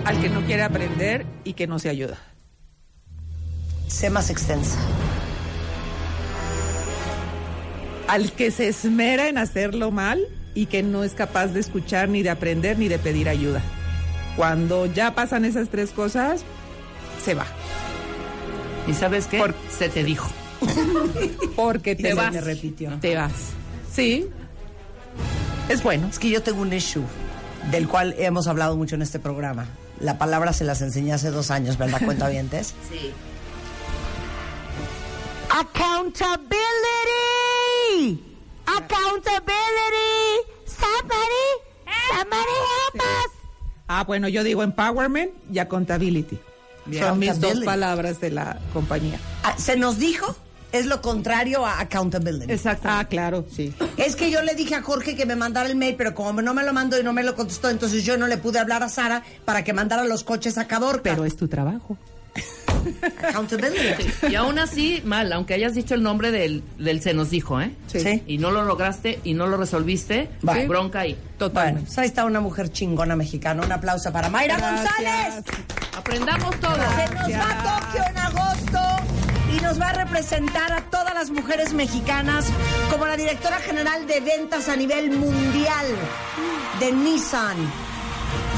Al 0.06 0.20
que 0.22 0.30
no 0.30 0.42
quiere 0.46 0.64
aprender 0.64 1.26
y 1.44 1.54
que 1.54 1.68
no 1.68 1.80
se 1.80 1.90
ayuda. 1.90 2.18
Sé 3.88 4.10
más 4.10 4.30
extensa. 4.30 4.78
Al 8.08 8.32
que 8.32 8.52
se 8.52 8.68
esmera 8.68 9.28
en 9.30 9.38
hacerlo 9.38 9.92
mal 9.92 10.20
y 10.54 10.66
que 10.68 10.84
no 10.84 11.04
es 11.04 11.14
capaz 11.14 11.48
de 11.48 11.60
escuchar 11.60 12.10
ni 12.10 12.24
de 12.24 12.30
aprender 12.30 12.78
ni 12.78 12.88
de 12.88 13.00
pedir 13.00 13.30
ayuda. 13.30 13.62
Cuando 14.42 14.88
ya 14.88 15.14
pasan 15.14 15.46
esas 15.46 15.70
tres 15.70 15.92
cosas, 15.92 16.42
se 17.24 17.36
va. 17.36 17.46
¿Y 18.88 18.94
sabes 18.96 19.28
qué? 19.28 19.38
Por- 19.38 19.54
Se 19.70 19.88
te 19.88 20.04
dijo. 20.04 20.28
Porque 21.56 21.96
te, 21.96 22.02
Te 22.02 22.14
vas. 22.16 22.34
Me 22.34 22.42
repitió. 22.42 22.90
Te 23.00 23.16
vas. 23.16 23.32
Sí. 23.94 24.28
Es 25.70 25.84
bueno. 25.84 26.08
Es 26.08 26.18
que 26.18 26.32
yo 26.32 26.42
tengo 26.42 26.64
un 26.64 26.74
issue 26.74 27.04
del 27.70 27.88
cual 27.88 28.16
hemos 28.18 28.48
hablado 28.48 28.76
mucho 28.76 28.96
en 28.96 29.04
este 29.04 29.20
programa. 29.20 29.68
La 30.00 30.18
palabra 30.18 30.54
se 30.54 30.64
las 30.64 30.82
enseñé 30.82 31.14
hace 31.14 31.30
dos 31.30 31.52
años, 31.52 31.78
¿verdad, 31.78 32.02
cuentavientes? 32.04 32.74
Sí. 32.90 33.12
Accountability. 35.52 38.24
Accountability. 38.66 40.50
Somebody, 40.66 41.46
somebody 42.10 42.58
help 42.72 43.02
us. 43.04 43.41
Ah, 43.94 44.06
bueno, 44.06 44.30
yo 44.30 44.46
digo 44.46 44.64
empowerment 44.64 45.32
y 45.52 45.60
accountability. 45.60 46.40
Bien. 46.86 47.04
Son 47.04 47.20
mis 47.20 47.40
dos 47.42 47.60
palabras 47.60 48.22
de 48.22 48.32
la 48.32 48.58
compañía. 48.72 49.20
Ah, 49.44 49.56
¿Se 49.58 49.76
nos 49.76 50.00
dijo? 50.00 50.34
es 50.72 50.86
lo 50.86 51.02
contrario 51.02 51.66
a 51.66 51.82
accountability. 51.82 52.50
Exacto. 52.50 52.88
Ah, 52.90 53.04
claro, 53.04 53.46
sí. 53.54 53.74
Es 53.98 54.16
que 54.16 54.32
yo 54.32 54.42
le 54.42 54.56
dije 54.56 54.76
a 54.76 54.82
Jorge 54.82 55.18
que 55.18 55.26
me 55.26 55.36
mandara 55.36 55.68
el 55.68 55.76
mail, 55.76 55.96
pero 55.98 56.16
como 56.16 56.42
no 56.42 56.54
me 56.54 56.64
lo 56.64 56.72
mandó 56.72 56.98
y 56.98 57.04
no 57.04 57.12
me 57.12 57.24
lo 57.24 57.36
contestó, 57.36 57.70
entonces 57.70 58.06
yo 58.06 58.16
no 58.16 58.28
le 58.28 58.38
pude 58.38 58.60
hablar 58.60 58.82
a 58.82 58.88
Sara 58.88 59.24
para 59.44 59.66
que 59.66 59.74
mandara 59.74 60.06
los 60.06 60.24
coches 60.24 60.58
a 60.58 60.68
Caborca. 60.68 61.02
Pero 61.04 61.26
es 61.26 61.36
tu 61.36 61.50
trabajo. 61.50 61.98
Accountability. 63.24 64.28
Y 64.30 64.36
aún 64.36 64.60
así, 64.60 65.02
mal, 65.06 65.32
aunque 65.34 65.54
hayas 65.54 65.74
dicho 65.74 65.94
el 65.96 66.04
nombre 66.04 66.32
del, 66.32 66.64
del 66.78 67.02
se 67.02 67.14
nos 67.14 67.30
dijo, 67.30 67.62
¿eh? 67.62 67.72
Sí. 67.88 68.24
Y 68.28 68.38
no 68.38 68.52
lo 68.52 68.64
lograste 68.66 69.20
y 69.24 69.34
no 69.34 69.48
lo 69.48 69.58
resolviste, 69.58 70.30
Va. 70.48 70.56
bronca 70.66 71.02
ahí. 71.02 71.18
Bueno, 71.54 71.82
pues 71.82 71.98
ahí 71.98 72.08
está 72.08 72.26
una 72.26 72.40
mujer 72.40 72.72
chingona 72.72 73.16
mexicana. 73.16 73.64
Un 73.66 73.72
aplauso 73.72 74.12
para 74.12 74.30
Mayra 74.30 74.58
González. 74.60 75.44
Aprendamos 75.98 76.56
todo. 76.60 76.76
Se 76.76 77.14
nos 77.16 77.32
va 77.32 77.50
a 77.50 77.82
Tokio 77.82 78.04
en 78.10 78.18
agosto 78.18 78.80
y 79.56 79.60
nos 79.62 79.82
va 79.82 79.90
a 79.90 79.94
representar 79.94 80.72
a 80.72 80.82
todas 80.90 81.14
las 81.14 81.30
mujeres 81.32 81.74
mexicanas 81.74 82.46
como 82.92 83.08
la 83.08 83.18
directora 83.18 83.58
general 83.58 84.06
de 84.08 84.20
ventas 84.22 84.70
a 84.70 84.76
nivel 84.76 85.12
mundial 85.12 85.86
de 86.80 86.92
Nissan, 86.92 87.58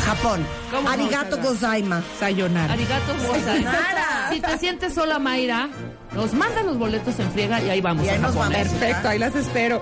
Japón. 0.04 0.46
¿Cómo 0.72 0.84
no, 0.84 0.90
Arigato 0.90 1.38
gozaima. 1.38 2.02
Sayonara. 2.20 2.74
Arigato. 2.74 3.14
Sayonara. 3.46 4.30
Si 4.32 4.40
te 4.40 4.58
sientes 4.58 4.94
sola, 4.94 5.20
Mayra, 5.20 5.70
nos 6.14 6.34
mandan 6.34 6.66
los 6.68 6.78
boletos 6.78 7.18
en 7.20 7.32
friega 7.32 7.62
y 7.62 7.70
ahí 7.70 7.82
vamos 7.82 8.06
Y 8.06 8.10
ahí 8.10 8.16
a 8.18 8.20
nos 8.20 8.34
Japón. 8.34 8.52
vamos. 8.54 8.68
Perfecto, 8.70 9.10
ahí 9.10 9.20
las 9.20 9.36
espero. 9.36 9.82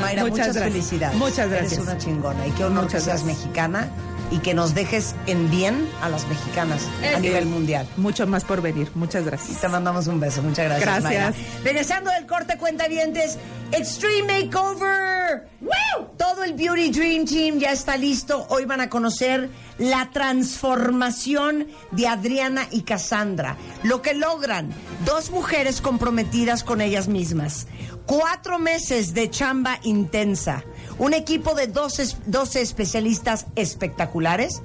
Mayra, 0.00 0.22
muchas, 0.26 0.46
gracias. 0.48 0.64
felicidades. 0.64 1.16
Muchas 1.18 1.48
gracias. 1.50 1.72
Eres 1.72 1.84
una 1.84 1.98
chingona 1.98 2.46
y 2.46 2.50
qué 2.52 2.64
honor 2.64 2.84
Muchas 2.84 3.00
que 3.04 3.04
seas 3.10 3.24
gracias. 3.24 3.38
mexicana 3.44 3.88
y 4.32 4.38
que 4.38 4.54
nos 4.54 4.74
dejes 4.74 5.14
en 5.26 5.50
bien 5.50 5.88
a 6.00 6.08
las 6.08 6.26
mexicanas 6.26 6.88
a 7.14 7.20
nivel 7.20 7.46
mundial. 7.46 7.86
Mucho 7.96 8.26
más 8.26 8.44
por 8.44 8.62
venir. 8.62 8.90
Muchas 8.94 9.24
gracias. 9.26 9.60
Te 9.60 9.68
mandamos 9.68 10.06
un 10.06 10.18
beso. 10.18 10.42
Muchas 10.42 10.64
gracias. 10.64 10.84
Gracias. 10.84 11.04
Mayra. 11.04 11.34
Regresando 11.62 12.10
del 12.10 12.26
corte 12.26 12.56
cuentavientes, 12.56 13.38
Extreme 13.72 14.44
Makeover. 14.44 15.48
¡Woo! 15.60 16.06
Todo 16.16 16.44
el 16.44 16.54
Beauty 16.54 16.90
Dream 16.90 17.26
Team 17.26 17.58
ya 17.58 17.72
está 17.72 17.96
listo. 17.96 18.46
Hoy 18.48 18.64
van 18.64 18.80
a 18.80 18.88
conocer 18.88 19.50
la 19.78 20.10
transformación 20.10 21.68
de 21.90 22.08
Adriana 22.08 22.66
y 22.70 22.82
Cassandra. 22.82 23.56
Lo 23.82 24.00
que 24.00 24.14
logran 24.14 24.70
dos 25.04 25.30
mujeres 25.30 25.80
comprometidas 25.80 26.64
con 26.64 26.80
ellas 26.80 27.08
mismas. 27.08 27.66
Cuatro 28.06 28.58
meses 28.58 29.14
de 29.14 29.30
chamba 29.30 29.78
intensa. 29.82 30.64
Un 31.02 31.14
equipo 31.14 31.56
de 31.56 31.66
12, 31.66 32.14
12 32.26 32.60
especialistas 32.60 33.46
espectaculares. 33.56 34.62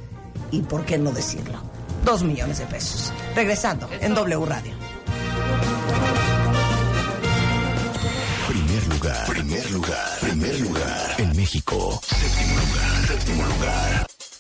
Y 0.52 0.62
por 0.62 0.86
qué 0.86 1.00
no 1.00 1.12
decirlo, 1.12 1.58
dos 2.06 2.22
millones 2.22 2.60
de 2.60 2.68
pesos. 2.68 3.12
Regresando 3.36 3.90
en 4.02 4.14
W 4.14 4.46
Radio. 4.46 4.74
Primer 8.48 8.88
lugar, 8.88 9.28
primer 9.28 9.72
lugar, 9.72 10.20
primer 10.22 10.60
lugar. 10.60 11.16
En 11.18 11.36
México. 11.36 12.00
Séptimo 12.04 12.54
lugar, 12.60 13.08
séptimo 13.08 13.44
lugar. 13.44 14.17